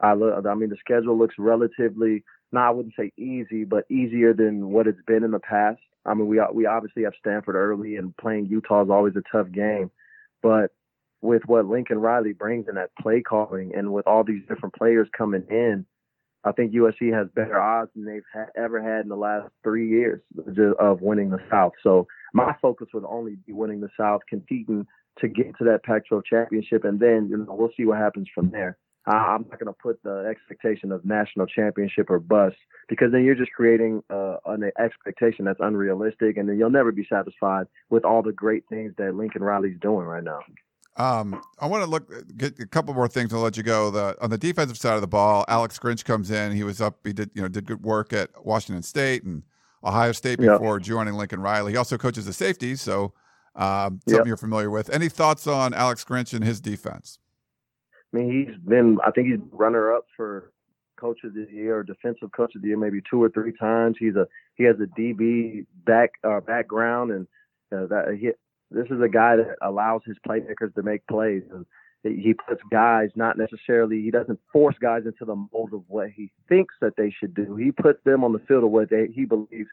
I 0.01 0.15
look, 0.15 0.45
I 0.47 0.55
mean, 0.55 0.71
the 0.71 0.77
schedule 0.81 1.17
looks 1.17 1.37
relatively, 1.39 2.25
no, 2.53 2.61
I 2.61 2.71
wouldn't 2.71 2.95
say 2.99 3.13
easy, 3.17 3.65
but 3.65 3.85
easier 3.91 4.35
than 4.35 4.71
what 4.71 4.87
it's 4.87 5.01
been 5.07 5.25
in 5.25 5.31
the 5.31 5.39
past. 5.39 5.81
I 6.05 6.15
mean, 6.15 6.27
we 6.27 6.41
we 6.53 6.67
obviously 6.67 7.05
have 7.05 7.15
Stanford 7.19 7.55
early, 7.55 7.97
and 7.97 8.17
playing 8.17 8.47
Utah 8.47 8.83
is 8.83 8.91
always 8.91 9.15
a 9.17 9.23
tough 9.33 9.51
game. 9.53 9.91
But 10.45 10.73
with 11.23 11.41
what 11.47 11.65
Lincoln 11.65 11.99
Riley 11.99 12.35
brings 12.35 12.69
in 12.69 12.75
that 12.75 12.91
play 13.01 13.23
calling, 13.23 13.75
and 13.75 13.95
with 13.95 14.07
all 14.07 14.23
these 14.25 14.43
different 14.47 14.75
players 14.75 15.09
coming 15.17 15.43
in, 15.49 15.87
I 16.45 16.53
think 16.53 16.75
USC 16.75 17.11
has 17.15 17.29
better 17.35 17.59
odds 17.59 17.91
than 17.97 18.05
they've 18.05 18.23
ha- 18.31 18.53
ever 18.55 18.83
had 18.83 19.05
in 19.05 19.09
the 19.09 19.17
last 19.17 19.49
three 19.63 19.89
years 19.89 20.21
of 20.79 21.01
winning 21.01 21.31
the 21.31 21.39
South. 21.51 21.73
So 21.83 22.07
my 22.35 22.55
focus 22.61 22.89
would 22.93 23.07
only 23.09 23.37
be 23.47 23.55
winning 23.55 23.81
the 23.81 23.89
South, 23.99 24.21
competing 24.29 24.87
to 25.21 25.29
get 25.29 25.57
to 25.57 25.65
that 25.65 25.83
Pac-12 25.83 26.21
championship, 26.29 26.85
and 26.85 27.01
then 27.01 27.29
you 27.31 27.39
know 27.39 27.55
we'll 27.55 27.71
see 27.75 27.87
what 27.87 27.97
happens 27.97 28.29
from 28.35 28.51
there. 28.51 28.77
I'm 29.07 29.47
not 29.51 29.59
going 29.59 29.67
to 29.67 29.73
put 29.73 30.03
the 30.03 30.27
expectation 30.31 30.91
of 30.91 31.05
national 31.05 31.47
championship 31.47 32.09
or 32.09 32.19
bust 32.19 32.57
because 32.89 33.13
then 33.13 33.25
you're 33.25 33.35
just 33.35 33.53
creating 33.53 34.03
uh, 34.09 34.37
an 34.47 34.71
expectation 34.79 35.45
that's 35.45 35.61
unrealistic, 35.61 36.37
and 36.37 36.49
then 36.49 36.59
you'll 36.59 36.71
never 36.71 36.93
be 36.93 37.07
satisfied 37.11 37.67
with 37.91 38.05
all 38.05 38.23
the 38.23 38.33
great 38.33 38.65
things 38.69 38.95
that 38.97 39.15
Lincoln 39.15 39.43
Riley's 39.43 39.79
doing 39.81 40.07
right 40.07 40.25
now. 40.25 40.41
Um, 40.97 41.43
I 41.59 41.67
want 41.67 41.83
to 41.83 41.91
look 41.91 42.09
get 42.37 42.59
a 42.61 42.67
couple 42.67 42.95
more 42.95 43.09
things. 43.09 43.35
I'll 43.35 43.41
let 43.41 43.57
you 43.57 43.63
go. 43.63 43.91
The 43.91 44.17
on 44.23 44.31
the 44.31 44.39
defensive 44.39 44.79
side 44.79 44.95
of 44.95 45.01
the 45.01 45.09
ball, 45.09 45.45
Alex 45.49 45.79
Grinch 45.79 46.05
comes 46.05 46.31
in. 46.31 46.53
He 46.53 46.63
was 46.63 46.81
up. 46.81 46.99
He 47.05 47.13
did 47.13 47.31
you 47.35 47.43
know 47.43 47.49
did 47.49 47.67
good 47.67 47.83
work 47.83 48.13
at 48.13 48.31
Washington 48.45 48.83
State 48.83 49.25
and 49.25 49.43
Ohio 49.83 50.13
State 50.13 50.39
before 50.39 50.77
yep. 50.77 50.83
joining 50.83 51.15
Lincoln 51.15 51.41
Riley. 51.41 51.73
He 51.73 51.77
also 51.77 51.99
coaches 51.99 52.27
the 52.27 52.33
safeties, 52.33 52.81
so 52.81 53.13
um, 53.57 54.01
something 54.07 54.19
yep. 54.19 54.27
you're 54.27 54.37
familiar 54.37 54.71
with. 54.71 54.89
Any 54.89 55.09
thoughts 55.09 55.49
on 55.49 55.75
Alex 55.75 56.05
Grinch 56.05 56.33
and 56.33 56.45
his 56.45 56.61
defense? 56.61 57.19
I 58.15 58.19
mean, 58.19 58.47
he's 58.47 58.57
been. 58.69 58.99
I 59.05 59.11
think 59.11 59.29
he's 59.29 59.41
runner 59.51 59.93
up 59.93 60.07
for 60.17 60.53
coach 60.97 61.19
of 61.25 61.35
the 61.35 61.47
year 61.53 61.79
or 61.79 61.83
defensive 61.83 62.31
coach 62.33 62.55
of 62.55 62.63
the 62.63 62.69
year 62.69 62.79
maybe 62.79 63.01
two 63.11 63.23
or 63.23 63.29
three 63.29 63.53
times. 63.53 63.97
He's 63.99 64.15
a 64.15 64.29
he 64.55 64.65
has 64.65 64.77
a 64.77 65.01
DB 65.01 65.67
back 65.85 66.13
uh, 66.23 66.41
background 66.41 67.11
and 67.11 67.27
uh, 67.75 67.87
that 67.87 68.17
he 68.19 68.31
this 68.71 68.87
is 68.87 69.03
a 69.03 69.09
guy 69.09 69.37
that 69.37 69.57
allows 69.63 70.03
his 70.07 70.17
playmakers 70.27 70.75
to 70.75 70.83
make 70.83 71.07
plays. 71.09 71.43
And 71.53 71.67
he 72.05 72.35
puts 72.35 72.61
guys 72.71 73.11
not 73.17 73.37
necessarily 73.37 74.01
he 74.03 74.11
doesn't 74.11 74.39
force 74.53 74.77
guys 74.81 75.03
into 75.07 75.25
the 75.25 75.35
mold 75.35 75.73
of 75.73 75.83
what 75.89 76.11
he 76.11 76.31
thinks 76.49 76.75
that 76.81 76.97
they 76.97 77.11
should 77.11 77.35
do. 77.35 77.57
He 77.57 77.73
puts 77.73 78.03
them 78.05 78.23
on 78.23 78.33
the 78.33 78.41
field 78.41 78.65
of 78.65 78.71
what 78.71 78.91
they, 78.91 79.09
he 79.13 79.25
believes 79.25 79.71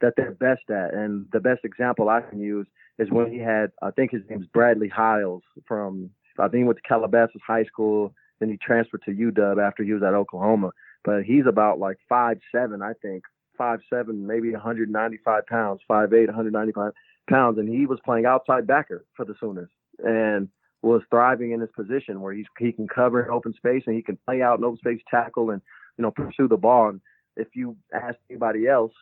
that 0.00 0.14
they're 0.16 0.32
best 0.32 0.68
at. 0.70 0.94
And 0.94 1.26
the 1.32 1.40
best 1.40 1.64
example 1.64 2.08
I 2.08 2.22
can 2.22 2.40
use 2.40 2.66
is 2.98 3.10
when 3.10 3.30
he 3.30 3.38
had 3.38 3.70
I 3.82 3.90
think 3.92 4.10
his 4.10 4.22
name's 4.28 4.46
Bradley 4.46 4.88
Hiles 4.88 5.42
from 5.66 6.10
I 6.38 6.48
think 6.48 6.62
he 6.62 6.64
went 6.64 6.78
to 6.78 6.88
Calabasas 6.88 7.40
High 7.46 7.64
School, 7.64 8.12
then 8.40 8.48
he 8.48 8.56
transferred 8.56 9.02
to 9.04 9.12
UW 9.12 9.64
after 9.64 9.82
he 9.82 9.92
was 9.92 10.02
at 10.02 10.14
Oklahoma. 10.14 10.70
But 11.04 11.24
he's 11.24 11.46
about 11.46 11.78
like 11.78 11.98
five 12.08 12.38
seven, 12.52 12.82
I 12.82 12.92
think, 13.02 13.24
five 13.56 13.80
seven, 13.90 14.26
maybe 14.26 14.52
195 14.52 15.46
pounds, 15.46 15.80
five 15.86 16.12
eight, 16.12 16.26
195 16.26 16.92
pounds, 17.28 17.58
and 17.58 17.68
he 17.68 17.86
was 17.86 17.98
playing 18.04 18.26
outside 18.26 18.66
backer 18.66 19.04
for 19.16 19.24
the 19.24 19.34
Sooners 19.40 19.70
and 20.02 20.48
was 20.82 21.02
thriving 21.10 21.52
in 21.52 21.60
his 21.60 21.70
position 21.74 22.20
where 22.20 22.34
he's 22.34 22.46
he 22.58 22.72
can 22.72 22.86
cover 22.86 23.30
open 23.30 23.54
space 23.54 23.82
and 23.86 23.96
he 23.96 24.02
can 24.02 24.18
play 24.26 24.42
out 24.42 24.58
in 24.58 24.64
open 24.64 24.78
space 24.78 25.00
tackle 25.10 25.50
and 25.50 25.62
you 25.96 26.02
know 26.02 26.10
pursue 26.10 26.48
the 26.48 26.56
ball. 26.56 26.90
And 26.90 27.00
if 27.36 27.48
you 27.54 27.76
ask 27.92 28.16
anybody 28.30 28.66
else 28.66 28.92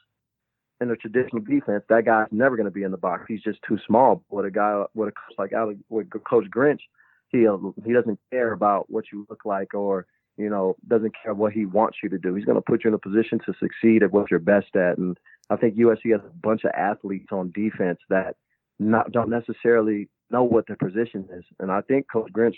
in 0.80 0.91
a 0.91 0.97
traditional 0.97 1.43
defense, 1.43 1.85
that 1.89 2.05
guy's 2.05 2.26
never 2.30 2.57
going 2.57 2.66
to 2.66 2.72
be 2.72 2.83
in 2.83 2.91
the 2.91 2.97
box. 2.97 3.24
He's 3.28 3.43
just 3.43 3.59
too 3.66 3.78
small. 3.87 4.22
With 4.30 4.47
a 4.47 4.51
guy, 4.51 4.85
with 4.95 5.09
a 5.09 5.12
coach 5.12 5.39
like 5.39 5.53
Alex, 5.53 5.80
with 5.89 6.09
Coach 6.24 6.47
Grinch, 6.55 6.80
he 7.33 7.47
he 7.85 7.93
doesn't 7.93 8.20
care 8.30 8.53
about 8.53 8.91
what 8.91 9.07
you 9.12 9.26
look 9.28 9.45
like 9.45 9.74
or 9.74 10.07
you 10.37 10.49
know 10.49 10.76
doesn't 10.87 11.14
care 11.22 11.35
what 11.35 11.53
he 11.53 11.66
wants 11.66 11.99
you 12.03 12.09
to 12.11 12.18
do. 12.18 12.35
He's 12.35 12.45
going 12.45 12.59
to 12.59 12.62
put 12.62 12.85
you 12.85 12.89
in 12.89 12.95
a 12.95 12.99
position 12.99 13.41
to 13.47 13.55
succeed 13.59 14.03
at 14.03 14.12
what 14.12 14.30
you're 14.30 14.41
best 14.41 14.76
at. 14.76 14.99
And 14.99 15.18
I 15.51 15.57
think 15.57 15.76
USC 15.76 16.12
has 16.12 16.20
a 16.24 16.37
bunch 16.43 16.64
of 16.64 16.70
athletes 16.76 17.28
on 17.33 17.53
defense 17.53 17.99
that 18.11 18.37
not 18.78 19.12
don't 19.12 19.30
necessarily 19.30 20.09
know 20.30 20.45
what 20.45 20.66
their 20.66 20.76
position 20.76 21.28
is. 21.37 21.45
And 21.59 21.70
I 21.70 21.80
think 21.83 22.07
Coach 22.11 22.30
Grinch, 22.33 22.57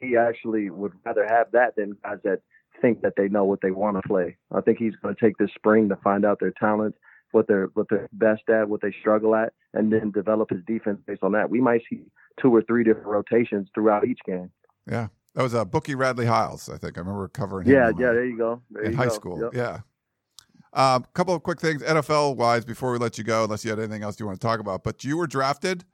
he 0.00 0.16
actually 0.16 0.70
would 0.70 0.92
rather 1.04 1.26
have 1.26 1.50
that 1.52 1.76
than 1.76 1.96
guys 2.02 2.18
that 2.24 2.40
think 2.80 3.02
that 3.02 3.14
they 3.16 3.28
know 3.28 3.44
what 3.44 3.60
they 3.60 3.70
want 3.70 3.96
to 3.96 4.08
play. 4.08 4.36
I 4.54 4.60
think 4.60 4.78
he's 4.78 4.94
going 5.02 5.14
to 5.14 5.20
take 5.20 5.36
this 5.38 5.50
spring 5.54 5.88
to 5.88 5.96
find 5.96 6.24
out 6.24 6.38
their 6.40 6.52
talent, 6.52 6.94
what 7.32 7.46
they're 7.48 7.68
what 7.74 7.86
they're 7.90 8.08
best 8.12 8.48
at, 8.48 8.68
what 8.68 8.80
they 8.80 8.94
struggle 9.00 9.34
at, 9.34 9.52
and 9.74 9.92
then 9.92 10.10
develop 10.10 10.50
his 10.50 10.64
defense 10.66 11.00
based 11.06 11.22
on 11.22 11.32
that. 11.32 11.50
We 11.50 11.60
might 11.60 11.82
see 11.90 12.02
two 12.40 12.54
or 12.54 12.62
three 12.62 12.84
different 12.84 13.08
rotations 13.08 13.68
throughout 13.74 14.06
each 14.06 14.20
game. 14.26 14.50
Yeah. 14.90 15.08
That 15.34 15.42
was 15.42 15.54
a 15.54 15.60
uh, 15.60 15.64
Bookie 15.64 15.94
Radley 15.94 16.26
Hiles, 16.26 16.68
I 16.68 16.78
think. 16.78 16.96
I 16.96 17.00
remember 17.00 17.28
covering 17.28 17.68
him. 17.68 17.74
yeah, 17.74 17.90
Yeah, 17.90 18.12
there 18.12 18.24
you 18.24 18.36
go. 18.36 18.60
There 18.70 18.82
in 18.82 18.92
you 18.92 18.96
high 18.96 19.06
go. 19.06 19.14
school. 19.14 19.40
Yep. 19.40 19.54
Yeah. 19.54 19.80
A 20.72 20.80
um, 20.80 21.06
couple 21.14 21.34
of 21.34 21.42
quick 21.42 21.60
things, 21.60 21.82
NFL 21.82 22.36
wise, 22.36 22.64
before 22.64 22.92
we 22.92 22.98
let 22.98 23.18
you 23.18 23.24
go, 23.24 23.44
unless 23.44 23.64
you 23.64 23.70
had 23.70 23.78
anything 23.78 24.02
else 24.02 24.18
you 24.18 24.26
want 24.26 24.40
to 24.40 24.46
talk 24.46 24.60
about. 24.60 24.84
But 24.84 25.04
you 25.04 25.16
were 25.16 25.26
drafted 25.26 25.84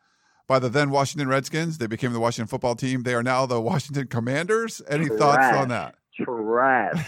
by 0.47 0.59
the 0.59 0.69
then 0.69 0.91
Washington 0.91 1.29
Redskins. 1.29 1.79
They 1.79 1.87
became 1.87 2.13
the 2.13 2.21
Washington 2.21 2.49
football 2.49 2.75
team. 2.75 3.03
They 3.03 3.15
are 3.15 3.23
now 3.23 3.47
the 3.47 3.61
Washington 3.61 4.07
Commanders. 4.09 4.83
Any 4.89 5.07
trash, 5.07 5.19
thoughts 5.19 5.57
on 5.57 5.69
that? 5.69 5.95
Trash. 6.17 7.07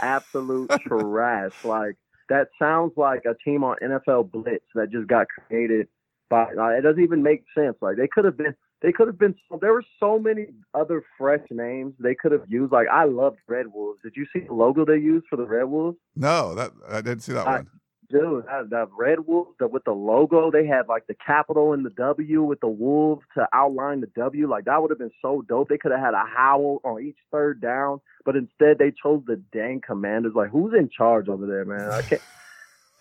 Absolute 0.00 0.70
trash. 0.86 1.52
Like, 1.64 1.96
that 2.28 2.48
sounds 2.58 2.92
like 2.96 3.24
a 3.24 3.34
team 3.44 3.64
on 3.64 3.76
NFL 3.82 4.30
Blitz 4.30 4.64
that 4.74 4.90
just 4.90 5.06
got 5.06 5.26
created 5.28 5.88
by, 6.30 6.44
uh, 6.44 6.68
it 6.68 6.82
doesn't 6.82 7.02
even 7.02 7.22
make 7.22 7.44
sense. 7.56 7.76
Like, 7.80 7.96
they 7.96 8.08
could 8.08 8.24
have 8.24 8.36
been 8.36 8.54
they 8.82 8.92
could 8.92 9.06
have 9.06 9.18
been. 9.18 9.34
There 9.60 9.72
were 9.72 9.84
so 9.98 10.18
many 10.18 10.48
other 10.74 11.04
fresh 11.16 11.42
names 11.50 11.94
they 11.98 12.14
could 12.14 12.32
have 12.32 12.44
used. 12.48 12.72
Like 12.72 12.88
I 12.92 13.04
loved 13.04 13.38
Red 13.46 13.66
Wolves. 13.72 14.00
Did 14.02 14.14
you 14.16 14.26
see 14.32 14.40
the 14.40 14.52
logo 14.52 14.84
they 14.84 14.96
used 14.96 15.26
for 15.30 15.36
the 15.36 15.46
Red 15.46 15.64
Wolves? 15.64 15.96
No, 16.16 16.54
that 16.54 16.72
I 16.88 17.00
didn't 17.00 17.20
see 17.20 17.32
that 17.32 17.46
I, 17.46 17.56
one. 17.56 17.70
Dude, 18.10 18.44
that, 18.44 18.68
that 18.70 18.88
Red 18.98 19.20
Wolves 19.26 19.52
the, 19.58 19.68
with 19.68 19.84
the 19.84 19.92
logo, 19.92 20.50
they 20.50 20.66
had 20.66 20.88
like 20.88 21.06
the 21.06 21.14
capital 21.14 21.72
and 21.72 21.86
the 21.86 21.90
W 21.90 22.42
with 22.42 22.60
the 22.60 22.68
wolves 22.68 23.22
to 23.34 23.48
outline 23.54 24.00
the 24.02 24.08
W. 24.08 24.48
Like 24.48 24.66
that 24.66 24.82
would 24.82 24.90
have 24.90 24.98
been 24.98 25.12
so 25.22 25.42
dope. 25.48 25.68
They 25.68 25.78
could 25.78 25.92
have 25.92 26.00
had 26.00 26.14
a 26.14 26.24
howl 26.26 26.80
on 26.84 27.02
each 27.02 27.16
third 27.30 27.60
down, 27.60 28.00
but 28.24 28.36
instead 28.36 28.78
they 28.78 28.92
chose 29.02 29.22
the 29.26 29.40
dang 29.52 29.80
Commanders. 29.80 30.34
Like 30.34 30.50
who's 30.50 30.74
in 30.74 30.90
charge 30.90 31.28
over 31.28 31.46
there, 31.46 31.64
man? 31.64 31.88
I 31.90 32.02
can't 32.02 32.22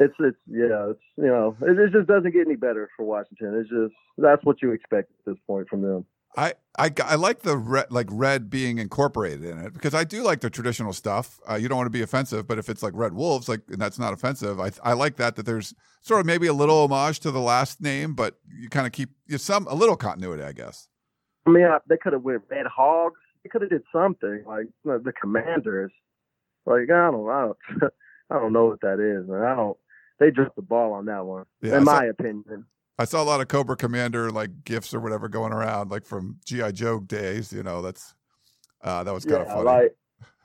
it's 0.01 0.15
it's 0.19 0.37
yeah, 0.47 0.91
it's 0.91 0.99
you 1.17 1.27
know, 1.27 1.55
it, 1.61 1.77
it, 1.77 1.91
just 1.91 2.07
doesn't 2.07 2.31
get 2.31 2.47
any 2.47 2.55
better 2.55 2.89
for 2.97 3.05
Washington. 3.05 3.59
It's 3.59 3.69
just 3.69 3.93
that's 4.17 4.43
what 4.43 4.61
you 4.61 4.71
expect 4.71 5.11
at 5.11 5.25
this 5.25 5.37
point 5.47 5.67
from 5.69 5.81
them. 5.81 6.05
I, 6.37 6.53
I, 6.79 6.91
I 7.03 7.15
like 7.15 7.41
the 7.41 7.57
red, 7.57 7.91
like 7.91 8.07
red 8.09 8.49
being 8.49 8.77
incorporated 8.77 9.43
in 9.43 9.57
it 9.59 9.73
because 9.73 9.93
I 9.93 10.05
do 10.05 10.23
like 10.23 10.39
the 10.39 10.49
traditional 10.49 10.93
stuff. 10.93 11.39
Uh, 11.49 11.55
you 11.55 11.67
don't 11.67 11.77
want 11.77 11.87
to 11.87 11.91
be 11.91 12.01
offensive, 12.01 12.47
but 12.47 12.57
if 12.57 12.69
it's 12.69 12.81
like 12.81 12.93
Red 12.95 13.13
Wolves, 13.13 13.49
like 13.49 13.61
and 13.67 13.81
that's 13.81 13.99
not 13.99 14.13
offensive. 14.13 14.59
I 14.59 14.71
I 14.83 14.93
like 14.93 15.17
that 15.17 15.35
that 15.35 15.45
there's 15.45 15.73
sort 16.01 16.21
of 16.21 16.25
maybe 16.25 16.47
a 16.47 16.53
little 16.53 16.85
homage 16.85 17.19
to 17.21 17.31
the 17.31 17.41
last 17.41 17.81
name, 17.81 18.13
but 18.15 18.35
you 18.47 18.69
kind 18.69 18.87
of 18.87 18.93
keep 18.93 19.09
you 19.27 19.37
some 19.37 19.67
a 19.67 19.75
little 19.75 19.97
continuity, 19.97 20.43
I 20.43 20.53
guess. 20.53 20.87
I 21.45 21.49
mean, 21.49 21.65
I, 21.65 21.79
they 21.89 21.97
could 21.97 22.13
have 22.13 22.23
went 22.23 22.43
Red 22.49 22.65
Hogs. 22.65 23.19
They 23.43 23.49
could 23.49 23.61
have 23.61 23.71
did 23.71 23.83
something 23.91 24.43
like 24.47 24.67
you 24.85 24.91
know, 24.91 24.99
the 24.99 25.11
Commanders. 25.11 25.91
Like 26.65 26.83
I 26.83 27.11
don't, 27.11 27.29
I 27.29 27.41
don't, 27.41 27.57
I 28.29 28.39
don't 28.39 28.53
know 28.53 28.67
what 28.67 28.81
that 28.81 28.99
is, 29.01 29.27
man. 29.27 29.41
I 29.41 29.55
don't 29.55 29.77
they 30.21 30.29
dropped 30.29 30.55
the 30.55 30.61
ball 30.61 30.93
on 30.93 31.05
that 31.05 31.25
one, 31.25 31.45
yeah, 31.61 31.77
in 31.77 31.83
my 31.83 32.05
opinion. 32.05 32.65
I 32.99 33.05
saw 33.05 33.23
a 33.23 33.25
lot 33.25 33.41
of 33.41 33.47
Cobra 33.47 33.75
Commander 33.75 34.31
like 34.31 34.63
gifts 34.63 34.93
or 34.93 34.99
whatever 34.99 35.27
going 35.27 35.51
around, 35.51 35.89
like 35.89 36.05
from 36.05 36.37
GI 36.45 36.73
Joe 36.73 36.99
days. 36.99 37.51
You 37.51 37.63
know, 37.63 37.81
that's 37.81 38.13
uh, 38.83 39.03
that 39.03 39.11
was 39.11 39.25
kind 39.25 39.37
yeah, 39.37 39.41
of 39.41 39.47
funny. 39.47 39.63
Like, 39.63 39.95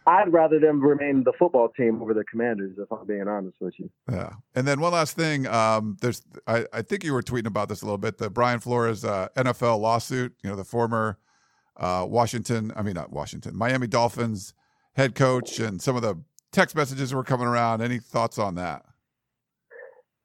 I'd 0.06 0.32
rather 0.32 0.58
them 0.58 0.80
remain 0.80 1.24
the 1.24 1.32
football 1.38 1.68
team 1.68 2.00
over 2.00 2.14
the 2.14 2.24
Commanders, 2.24 2.78
if 2.78 2.90
I'm 2.90 3.06
being 3.06 3.28
honest 3.28 3.56
with 3.60 3.74
you. 3.78 3.90
Yeah, 4.10 4.30
and 4.54 4.66
then 4.66 4.80
one 4.80 4.92
last 4.92 5.14
thing. 5.14 5.46
Um, 5.46 5.98
there's, 6.00 6.22
I, 6.46 6.64
I 6.72 6.80
think 6.80 7.04
you 7.04 7.12
were 7.12 7.22
tweeting 7.22 7.48
about 7.48 7.68
this 7.68 7.82
a 7.82 7.84
little 7.84 7.98
bit. 7.98 8.16
The 8.16 8.30
Brian 8.30 8.60
Flores 8.60 9.04
uh, 9.04 9.28
NFL 9.36 9.78
lawsuit. 9.80 10.32
You 10.42 10.48
know, 10.48 10.56
the 10.56 10.64
former 10.64 11.18
uh, 11.76 12.06
Washington, 12.08 12.72
I 12.74 12.80
mean 12.80 12.94
not 12.94 13.12
Washington, 13.12 13.54
Miami 13.54 13.88
Dolphins 13.88 14.54
head 14.94 15.14
coach, 15.14 15.58
and 15.58 15.82
some 15.82 15.96
of 15.96 16.00
the 16.00 16.14
text 16.52 16.74
messages 16.74 17.12
were 17.12 17.24
coming 17.24 17.46
around. 17.46 17.82
Any 17.82 17.98
thoughts 17.98 18.38
on 18.38 18.54
that? 18.54 18.86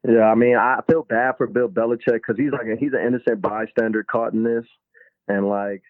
Yeah, 0.06 0.24
I 0.24 0.34
mean, 0.34 0.56
I 0.56 0.80
feel 0.90 1.04
bad 1.04 1.36
for 1.36 1.46
Bill 1.46 1.68
Belichick 1.68 2.14
because 2.14 2.36
he's 2.36 2.50
like 2.50 2.66
a, 2.66 2.76
he's 2.78 2.92
an 2.92 3.06
innocent 3.06 3.40
bystander 3.40 4.02
caught 4.02 4.32
in 4.32 4.42
this, 4.42 4.64
and 5.28 5.48
like 5.48 5.82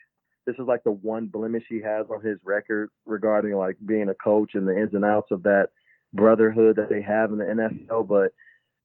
this 0.47 0.55
is 0.59 0.67
like 0.67 0.85
the 0.85 0.93
one 0.93 1.27
blemish 1.27 1.65
he 1.69 1.81
has 1.81 2.07
on 2.11 2.23
his 2.23 2.39
record 2.45 2.91
regarding 3.07 3.55
like 3.55 3.77
being 3.85 4.09
a 4.09 4.15
coach 4.15 4.51
and 4.55 4.67
the 4.67 4.77
ins 4.77 4.93
and 4.93 5.05
outs 5.05 5.31
of 5.31 5.43
that 5.45 5.69
brotherhood 6.13 6.77
that 6.77 6.91
they 6.91 7.01
have 7.01 7.31
in 7.31 7.39
the 7.39 7.45
NFL. 7.45 8.07
But 8.07 8.33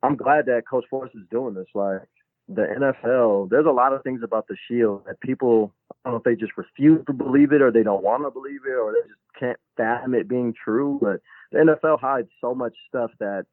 I'm 0.01 0.15
glad 0.15 0.45
that 0.45 0.67
Coach 0.69 0.85
Flores 0.89 1.11
is 1.13 1.27
doing 1.29 1.55
this. 1.55 1.67
Like 1.73 2.07
the 2.47 2.61
NFL, 2.61 3.49
there's 3.49 3.65
a 3.65 3.71
lot 3.71 3.93
of 3.93 4.03
things 4.03 4.21
about 4.23 4.47
the 4.47 4.55
Shield 4.67 5.03
that 5.07 5.19
people 5.19 5.73
I 5.89 5.95
don't 6.09 6.13
know 6.13 6.17
if 6.19 6.23
they 6.23 6.39
just 6.39 6.57
refuse 6.57 7.03
to 7.07 7.13
believe 7.13 7.51
it 7.51 7.61
or 7.61 7.71
they 7.71 7.83
don't 7.83 8.03
want 8.03 8.23
to 8.23 8.31
believe 8.31 8.61
it 8.65 8.77
or 8.77 8.93
they 8.93 9.07
just 9.07 9.19
can't 9.37 9.59
fathom 9.75 10.13
it 10.13 10.29
being 10.29 10.53
true. 10.53 10.99
But 11.01 11.21
the 11.51 11.59
NFL 11.59 11.99
hides 11.99 12.29
so 12.39 12.55
much 12.55 12.73
stuff 12.87 13.11
that 13.19 13.45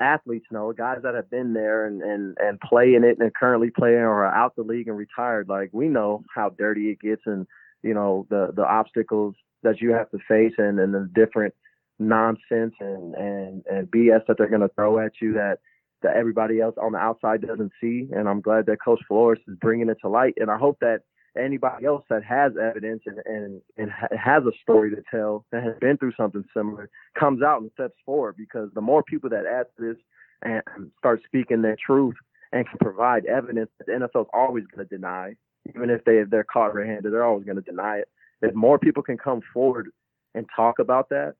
athletes 0.00 0.46
know, 0.50 0.72
guys 0.72 0.98
that 1.02 1.14
have 1.14 1.30
been 1.30 1.52
there 1.52 1.86
and, 1.86 2.02
and, 2.02 2.36
and 2.40 2.60
play 2.60 2.94
in 2.94 3.04
it 3.04 3.18
and 3.18 3.34
currently 3.34 3.70
playing 3.70 3.96
or 3.96 4.24
are 4.24 4.34
out 4.34 4.56
the 4.56 4.62
league 4.62 4.88
and 4.88 4.96
retired. 4.96 5.48
Like 5.48 5.70
we 5.72 5.88
know 5.88 6.24
how 6.34 6.50
dirty 6.50 6.90
it 6.90 7.00
gets 7.00 7.22
and, 7.26 7.46
you 7.82 7.94
know, 7.94 8.26
the, 8.30 8.50
the 8.54 8.64
obstacles 8.64 9.34
that 9.62 9.80
you 9.80 9.92
have 9.92 10.10
to 10.10 10.18
face 10.26 10.54
and, 10.58 10.80
and 10.80 10.94
the 10.94 11.08
different 11.14 11.54
nonsense 11.98 12.74
and, 12.80 13.14
and, 13.14 13.62
and 13.70 13.90
BS 13.90 14.26
that 14.26 14.38
they're 14.38 14.48
going 14.48 14.62
to 14.62 14.74
throw 14.74 14.98
at 14.98 15.12
you 15.20 15.34
that, 15.34 15.58
that 16.02 16.16
everybody 16.16 16.60
else 16.60 16.74
on 16.80 16.92
the 16.92 16.98
outside 16.98 17.42
doesn't 17.42 17.72
see. 17.80 18.08
And 18.12 18.28
I'm 18.28 18.40
glad 18.40 18.66
that 18.66 18.82
Coach 18.82 19.00
Flores 19.06 19.38
is 19.46 19.56
bringing 19.60 19.90
it 19.90 19.98
to 20.00 20.08
light. 20.08 20.34
And 20.38 20.50
I 20.50 20.56
hope 20.56 20.78
that 20.80 21.02
anybody 21.36 21.86
else 21.86 22.04
that 22.10 22.24
has 22.24 22.52
evidence 22.60 23.02
and, 23.06 23.18
and, 23.24 23.60
and 23.76 23.90
has 24.18 24.42
a 24.44 24.52
story 24.62 24.90
to 24.90 25.02
tell 25.10 25.44
that 25.52 25.62
has 25.62 25.74
been 25.80 25.96
through 25.96 26.12
something 26.16 26.44
similar 26.54 26.90
comes 27.18 27.42
out 27.42 27.62
and 27.62 27.70
steps 27.72 27.94
forward 28.04 28.36
because 28.36 28.68
the 28.74 28.80
more 28.80 29.02
people 29.02 29.30
that 29.30 29.46
add 29.46 29.66
to 29.76 29.88
this 29.88 29.96
and 30.42 30.62
start 30.98 31.20
speaking 31.26 31.62
their 31.62 31.76
truth 31.84 32.14
and 32.52 32.68
can 32.68 32.78
provide 32.78 33.26
evidence 33.26 33.70
that 33.78 33.86
the 33.86 33.92
NFL 33.92 34.22
is 34.22 34.30
always 34.32 34.64
going 34.74 34.86
to 34.86 34.96
deny, 34.96 35.34
even 35.68 35.90
if 35.90 36.04
they, 36.04 36.18
if 36.18 36.30
they're 36.30 36.44
caught 36.44 36.74
red-handed, 36.74 37.12
they're 37.12 37.24
always 37.24 37.44
going 37.44 37.56
to 37.56 37.62
deny 37.62 37.98
it. 37.98 38.08
If 38.42 38.54
more 38.54 38.78
people 38.78 39.02
can 39.02 39.18
come 39.18 39.40
forward 39.52 39.90
and 40.34 40.46
talk 40.56 40.78
about 40.78 41.10
that, 41.10 41.34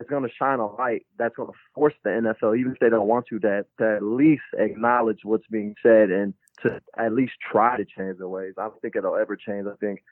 it's 0.00 0.08
going 0.08 0.22
to 0.22 0.34
shine 0.36 0.58
a 0.58 0.66
light 0.66 1.04
that's 1.18 1.36
going 1.36 1.50
to 1.50 1.58
force 1.74 1.92
the 2.02 2.10
NFL, 2.10 2.58
even 2.58 2.72
if 2.72 2.78
they 2.78 2.88
don't 2.88 3.06
want 3.06 3.26
to, 3.28 3.38
that 3.40 3.66
to 3.78 3.96
at 3.96 4.02
least 4.02 4.42
acknowledge 4.58 5.20
what's 5.24 5.46
being 5.50 5.74
said 5.82 6.10
and 6.10 6.32
to 6.62 6.80
at 6.98 7.12
least 7.12 7.32
try 7.50 7.76
to 7.76 7.84
change 7.84 8.18
their 8.18 8.28
ways. 8.28 8.54
I 8.58 8.64
don't 8.64 8.80
think 8.80 8.96
it'll 8.96 9.16
ever 9.16 9.36
change. 9.36 9.66
I 9.66 9.76
think 9.76 10.02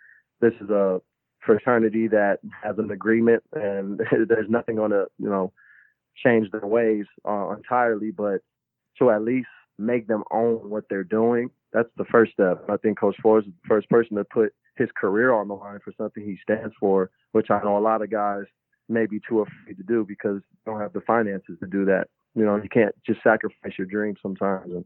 this 0.41 0.55
is 0.61 0.71
a 0.71 1.01
fraternity 1.45 2.09
that 2.09 2.39
has 2.63 2.79
an 2.79 2.91
agreement, 2.91 3.43
and 3.53 4.01
there's 4.29 4.49
nothing 4.49 4.77
going 4.77 4.91
to, 4.91 5.07
you 5.19 5.29
know, 5.29 5.53
change 6.25 6.51
their 6.51 6.67
ways 6.67 7.07
uh, 7.29 7.51
entirely. 7.51 8.11
But 8.11 8.41
to 8.99 9.11
at 9.11 9.23
least 9.23 9.49
make 9.79 10.09
them 10.09 10.25
own 10.31 10.71
what 10.71 10.85
they're 10.91 11.05
doing, 11.05 11.51
that's 11.73 11.89
the 11.97 12.05
first 12.07 12.33
step. 12.33 12.65
I 12.69 12.77
think 12.77 12.99
Coach 12.99 13.17
Flores 13.23 13.45
is 13.45 13.53
the 13.63 13.69
first 13.69 13.89
person 13.89 14.17
to 14.17 14.25
put 14.25 14.53
his 14.77 14.89
career 14.97 15.33
on 15.33 15.49
the 15.49 15.55
line 15.55 15.81
for 15.85 15.93
something 15.97 16.25
he 16.25 16.39
stands 16.43 16.75
for, 16.79 17.11
which 17.33 17.51
I 17.51 17.61
know 17.63 17.77
a 17.77 17.81
lot 17.81 18.03
of 18.03 18.11
guys 18.11 18.45
may 18.89 19.07
be 19.07 19.21
too 19.29 19.41
afraid 19.41 19.77
to 19.77 19.83
do 19.83 20.05
because 20.07 20.41
they 20.41 20.73
don't 20.73 20.81
have 20.81 20.93
the 20.93 21.01
finances 21.03 21.59
to 21.61 21.67
do 21.67 21.85
that. 21.87 22.07
You 22.35 22.45
know, 22.45 22.57
you 22.57 22.69
can't 22.69 22.95
just 23.07 23.23
sacrifice 23.23 23.73
your 23.77 23.87
dream 23.87 24.15
sometimes. 24.23 24.71
And 24.73 24.85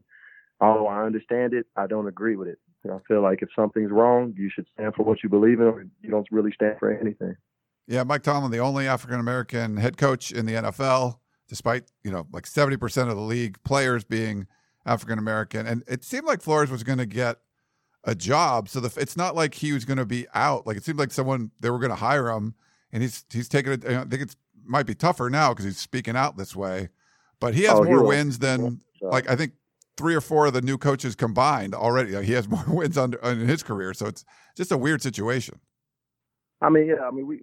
although 0.62 0.86
I 0.86 1.04
understand 1.04 1.52
it, 1.52 1.66
I 1.76 1.86
don't 1.86 2.06
agree 2.06 2.36
with 2.36 2.48
it. 2.48 2.58
Know, 2.84 2.96
I 2.96 2.98
feel 3.06 3.22
like 3.22 3.42
if 3.42 3.48
something's 3.54 3.92
wrong, 3.92 4.34
you 4.36 4.50
should 4.52 4.66
stand 4.74 4.94
for 4.94 5.04
what 5.04 5.22
you 5.22 5.28
believe 5.28 5.60
in, 5.60 5.66
or 5.66 5.86
you 6.00 6.10
don't 6.10 6.26
really 6.30 6.50
stand 6.52 6.78
for 6.78 6.90
anything. 6.90 7.36
Yeah, 7.86 8.02
Mike 8.02 8.22
Tomlin, 8.22 8.50
the 8.50 8.58
only 8.58 8.88
African 8.88 9.20
American 9.20 9.76
head 9.76 9.96
coach 9.96 10.32
in 10.32 10.46
the 10.46 10.54
NFL, 10.54 11.18
despite 11.48 11.84
you 12.02 12.10
know 12.10 12.26
like 12.32 12.46
seventy 12.46 12.76
percent 12.76 13.08
of 13.08 13.16
the 13.16 13.22
league 13.22 13.62
players 13.62 14.02
being 14.02 14.48
African 14.84 15.18
American, 15.18 15.66
and 15.66 15.84
it 15.86 16.02
seemed 16.02 16.26
like 16.26 16.42
Flores 16.42 16.70
was 16.70 16.82
going 16.82 16.98
to 16.98 17.06
get 17.06 17.36
a 18.02 18.16
job. 18.16 18.68
So 18.68 18.80
the, 18.80 19.00
it's 19.00 19.16
not 19.16 19.36
like 19.36 19.54
he 19.54 19.72
was 19.72 19.84
going 19.84 19.98
to 19.98 20.06
be 20.06 20.26
out. 20.34 20.66
Like 20.66 20.76
it 20.76 20.84
seemed 20.84 20.98
like 20.98 21.12
someone 21.12 21.52
they 21.60 21.70
were 21.70 21.78
going 21.78 21.90
to 21.90 21.96
hire 21.96 22.30
him 22.30 22.56
and 22.92 23.02
he's 23.02 23.24
he's 23.32 23.48
taking 23.48 23.72
it. 23.72 23.84
I 23.84 24.04
think 24.04 24.22
it 24.22 24.36
might 24.64 24.86
be 24.86 24.94
tougher 24.94 25.30
now 25.30 25.50
because 25.50 25.64
he's 25.64 25.78
speaking 25.78 26.16
out 26.16 26.36
this 26.36 26.54
way, 26.54 26.88
but 27.40 27.54
he 27.54 27.62
has 27.64 27.78
oh, 27.78 27.84
more 27.84 28.04
wins 28.04 28.38
than 28.38 28.80
like 29.00 29.30
I 29.30 29.36
think 29.36 29.52
three 29.97 30.14
or 30.14 30.20
four 30.20 30.47
of 30.47 30.53
the 30.53 30.62
new 30.62 30.78
coaches 30.78 31.14
combined 31.14 31.74
already. 31.74 32.20
He 32.24 32.32
has 32.32 32.49
more 32.49 32.64
wins 32.66 32.99
under 32.99 33.18
in 33.18 33.49
his 33.49 33.62
career, 33.62 33.95
so 33.95 34.07
it's 34.07 34.24
just 34.57 34.72
a 34.72 34.78
weird 34.78 35.03
situation. 35.03 35.61
I 36.61 36.68
mean, 36.68 36.86
yeah, 36.86 37.07
I 37.07 37.11
mean 37.11 37.26
we 37.26 37.40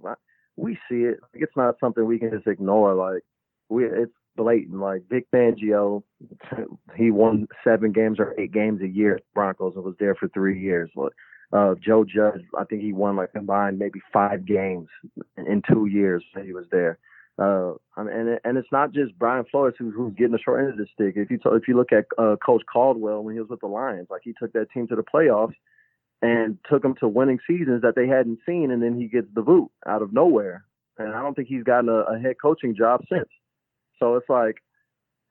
we 0.56 0.78
see 0.90 1.04
it. 1.04 1.20
It's 1.34 1.56
not 1.56 1.76
something 1.80 2.06
we 2.06 2.20
can 2.20 2.32
just 2.32 2.48
ignore. 2.48 2.94
Like 2.94 3.24
we, 3.70 3.86
it's 3.86 4.12
blatant. 4.36 4.80
Like 4.80 5.04
Vic 5.10 5.28
Fangio, 5.34 6.04
he 6.96 7.12
won 7.12 7.48
seven 7.64 7.92
games 7.92 8.20
or 8.20 8.34
eight 8.40 8.52
games 8.52 8.82
a 8.82 8.88
year 8.88 9.16
at 9.16 9.24
Broncos 9.34 9.74
and 9.76 9.84
was 9.84 9.96
there 10.00 10.16
for 10.16 10.28
three 10.30 10.60
years. 10.60 10.90
Like, 10.96 11.12
uh, 11.52 11.76
Joe 11.84 12.06
Judge, 12.06 12.42
I 12.58 12.64
think 12.66 12.82
he 12.82 12.94
won 12.94 13.16
like 13.16 13.34
combined 13.34 13.80
maybe 13.80 14.00
five 14.14 14.46
games 14.46 14.88
in 15.38 15.62
two 15.72 15.88
years 15.88 16.24
that 16.36 16.46
he 16.46 16.54
was 16.54 16.66
there. 16.72 17.00
Uh, 17.40 17.74
and 17.96 18.40
and 18.44 18.58
it's 18.58 18.72
not 18.72 18.92
just 18.92 19.18
Brian 19.18 19.46
Flores 19.50 19.76
who's, 19.80 19.94
who's 19.96 20.14
getting 20.16 20.34
the 20.34 20.40
short 20.40 20.60
end 20.60 20.72
of 20.72 20.78
the 20.78 20.88
stick. 20.94 21.14
If 21.16 21.32
you 21.32 21.38
t- 21.38 21.50
if 21.54 21.68
you 21.68 21.78
look 21.78 21.94
at 21.94 22.06
uh, 22.18 22.36
Coach 22.46 22.64
Caldwell 22.72 23.24
when 23.24 23.34
he 23.34 23.40
was 23.40 23.50
with 23.50 23.62
the 23.62 23.68
Lions, 23.68 24.08
like 24.10 24.22
he 24.24 24.34
took 24.38 24.52
that 24.54 24.72
team 24.72 24.88
to 24.88 24.96
the 24.96 25.04
playoffs 25.04 25.56
and 26.22 26.58
took 26.70 26.82
them 26.82 26.96
to 27.00 27.08
winning 27.08 27.40
seasons 27.48 27.82
that 27.82 27.96
they 27.96 28.08
hadn't 28.08 28.40
seen, 28.46 28.72
and 28.72 28.84
then 28.84 29.00
he 29.00 29.08
gets 29.08 29.28
the 29.34 29.42
boot 29.42 29.70
out 29.88 30.02
of 30.02 30.12
nowhere. 30.12 30.66
And 30.98 31.14
I 31.14 31.22
don't 31.22 31.34
think 31.34 31.48
he's 31.48 31.64
gotten 31.64 31.88
a, 31.88 32.02
a 32.14 32.20
head 32.20 32.36
coaching 32.42 32.76
job 32.76 33.06
since. 33.10 33.30
So 34.00 34.16
it's 34.16 34.28
like 34.28 34.58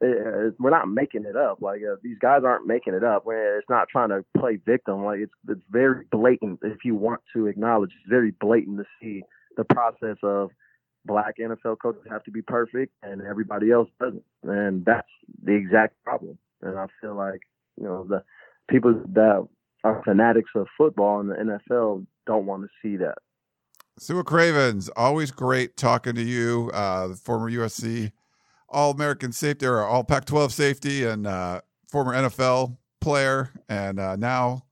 it, 0.01 0.55
we're 0.59 0.71
not 0.71 0.89
making 0.89 1.27
it 1.27 1.37
up. 1.37 1.61
Like 1.61 1.83
uh, 1.83 1.97
these 2.03 2.19
guys 2.19 2.41
aren't 2.43 2.67
making 2.67 2.95
it 2.95 3.05
up. 3.05 3.27
Where 3.27 3.59
it's 3.59 3.69
not 3.69 3.89
trying 3.91 4.09
to 4.11 4.25
play 4.39 4.59
victim. 4.65 5.05
Like 5.05 5.21
it's 5.21 5.33
it's 5.47 5.61
very 5.71 6.07
blatant. 6.11 6.61
If 6.63 6.85
you 6.85 6.95
want 6.95 7.21
to 7.35 7.49
acknowledge, 7.49 7.91
it's 7.91 8.09
very 8.09 8.31
blatant 8.41 8.79
to 8.79 8.85
see 8.99 9.25
the 9.59 9.65
process 9.65 10.17
of 10.23 10.51
black 11.09 11.39
NFL 11.39 11.79
coaches 11.83 12.03
have 12.09 12.23
to 12.25 12.31
be 12.31 12.43
perfect 12.43 12.93
and 13.03 13.21
everybody 13.23 13.73
else 13.73 13.89
doesn't, 14.01 14.23
and 14.45 14.85
that's 14.85 15.09
the 15.43 15.53
exact 15.53 15.95
problem. 16.05 16.39
And 16.63 16.79
I 16.79 16.87
feel 17.01 17.17
like 17.17 17.41
you 17.77 17.85
know 17.85 18.05
the 18.09 18.23
people 18.69 18.95
that 19.15 19.49
are 19.83 20.03
fanatics 20.05 20.51
of 20.55 20.69
football 20.77 21.21
in 21.21 21.29
the 21.29 21.35
NFL 21.35 22.07
don't 22.27 22.47
want 22.47 22.63
to 22.63 22.69
see 22.83 22.97
that. 22.99 23.19
Su'a 23.99 24.25
Cravens, 24.25 24.89
always 24.95 25.33
great 25.33 25.77
talking 25.77 26.15
to 26.15 26.23
you, 26.23 26.71
uh, 26.73 27.15
former 27.15 27.51
USC 27.51 28.13
all 28.69 28.91
American 28.91 29.33
safety 29.33 29.67
or 29.67 29.83
all 29.83 30.05
Pac 30.05 30.25
12 30.27 30.53
safety 30.53 31.05
and 31.05 31.27
uh, 31.27 31.61
former 31.91 32.13
NFL 32.13 32.77
player 33.01 33.51
and 33.69 33.99
uh, 33.99 34.17
now 34.17 34.65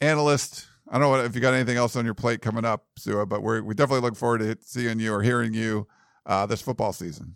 analyst. 0.00 0.68
I 0.92 0.98
don't 0.98 1.10
know 1.10 1.24
if 1.24 1.34
you 1.34 1.40
got 1.40 1.54
anything 1.54 1.78
else 1.78 1.96
on 1.96 2.04
your 2.04 2.12
plate 2.12 2.42
coming 2.42 2.66
up, 2.66 2.84
Su'a, 3.00 3.26
but 3.26 3.42
we 3.42 3.62
we 3.62 3.74
definitely 3.74 4.02
look 4.02 4.14
forward 4.14 4.40
to 4.40 4.58
seeing 4.60 5.00
you 5.00 5.14
or 5.14 5.22
hearing 5.22 5.54
you 5.54 5.88
uh, 6.26 6.44
this 6.44 6.60
football 6.60 6.92
season. 6.92 7.34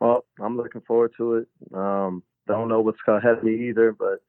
Well, 0.00 0.24
I'm 0.40 0.56
looking 0.56 0.80
forward 0.80 1.12
to 1.18 1.34
it. 1.34 1.48
Um, 1.72 2.24
don't 2.48 2.68
know 2.68 2.80
what's 2.80 2.98
ahead 3.06 3.38
of 3.38 3.44
me 3.44 3.68
either, 3.68 3.92
but 3.92 4.22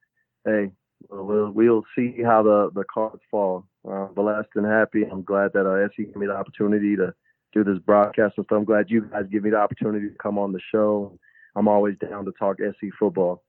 hey, 0.46 0.72
we'll 1.10 1.50
we'll 1.50 1.84
see 1.96 2.18
how 2.24 2.44
the 2.44 2.70
the 2.76 2.84
cards 2.84 3.22
fall. 3.32 3.66
Uh, 3.90 4.06
blessed 4.06 4.50
and 4.56 4.66
happy. 4.66 5.06
I'm 5.12 5.24
glad 5.24 5.54
that 5.54 5.66
uh, 5.66 5.88
SC 5.90 6.06
gave 6.06 6.16
me 6.16 6.28
the 6.28 6.36
opportunity 6.36 6.96
to 6.98 7.14
do 7.52 7.64
this 7.64 7.80
broadcast 7.80 8.36
and 8.38 8.46
stuff. 8.46 8.58
I'm 8.58 8.66
glad 8.66 8.92
you 8.92 9.06
guys 9.06 9.24
give 9.32 9.44
me 9.44 9.50
the 9.50 9.58
opportunity 9.58 10.08
to 10.08 10.16
come 10.22 10.38
on 10.38 10.52
the 10.52 10.62
show. 10.72 11.18
I'm 11.56 11.68
always 11.68 11.96
down 11.98 12.26
to 12.26 12.32
talk 12.34 12.58
SC 12.58 12.90
football. 13.00 13.44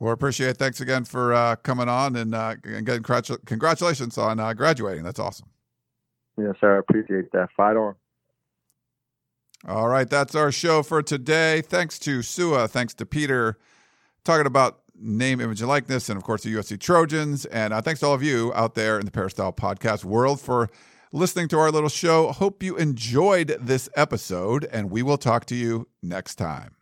Well, 0.00 0.12
appreciate 0.12 0.48
it. 0.48 0.56
Thanks 0.56 0.80
again 0.80 1.04
for 1.04 1.34
uh, 1.34 1.56
coming 1.56 1.88
on 1.88 2.16
and, 2.16 2.34
uh, 2.34 2.56
and 2.64 2.86
getting 2.86 3.02
congratulations 3.02 4.16
on 4.16 4.40
uh, 4.40 4.54
graduating. 4.54 5.04
That's 5.04 5.18
awesome. 5.18 5.48
Yes, 6.38 6.54
sir. 6.58 6.76
I 6.76 6.78
appreciate 6.78 7.30
that. 7.32 7.50
Fight 7.54 7.76
on. 7.76 7.94
All 9.68 9.88
right, 9.88 10.08
that's 10.08 10.34
our 10.34 10.50
show 10.50 10.82
for 10.82 11.02
today. 11.02 11.60
Thanks 11.60 11.98
to 12.00 12.20
Su'a. 12.20 12.68
Thanks 12.68 12.94
to 12.94 13.04
Peter. 13.04 13.58
Talking 14.24 14.46
about 14.46 14.80
name, 14.98 15.38
image, 15.38 15.60
and 15.60 15.68
likeness, 15.68 16.08
and 16.08 16.16
of 16.16 16.24
course 16.24 16.44
the 16.44 16.54
USC 16.54 16.80
Trojans. 16.80 17.44
And 17.46 17.74
uh, 17.74 17.82
thanks 17.82 18.00
to 18.00 18.06
all 18.06 18.14
of 18.14 18.22
you 18.22 18.54
out 18.54 18.74
there 18.74 18.98
in 18.98 19.04
the 19.04 19.10
Peristyle 19.10 19.52
podcast 19.52 20.02
world 20.02 20.40
for 20.40 20.70
listening 21.12 21.48
to 21.48 21.58
our 21.58 21.70
little 21.70 21.90
show. 21.90 22.32
Hope 22.32 22.62
you 22.62 22.76
enjoyed 22.78 23.58
this 23.60 23.90
episode, 23.94 24.66
and 24.72 24.90
we 24.90 25.02
will 25.02 25.18
talk 25.18 25.44
to 25.46 25.54
you 25.54 25.88
next 26.02 26.36
time. 26.36 26.76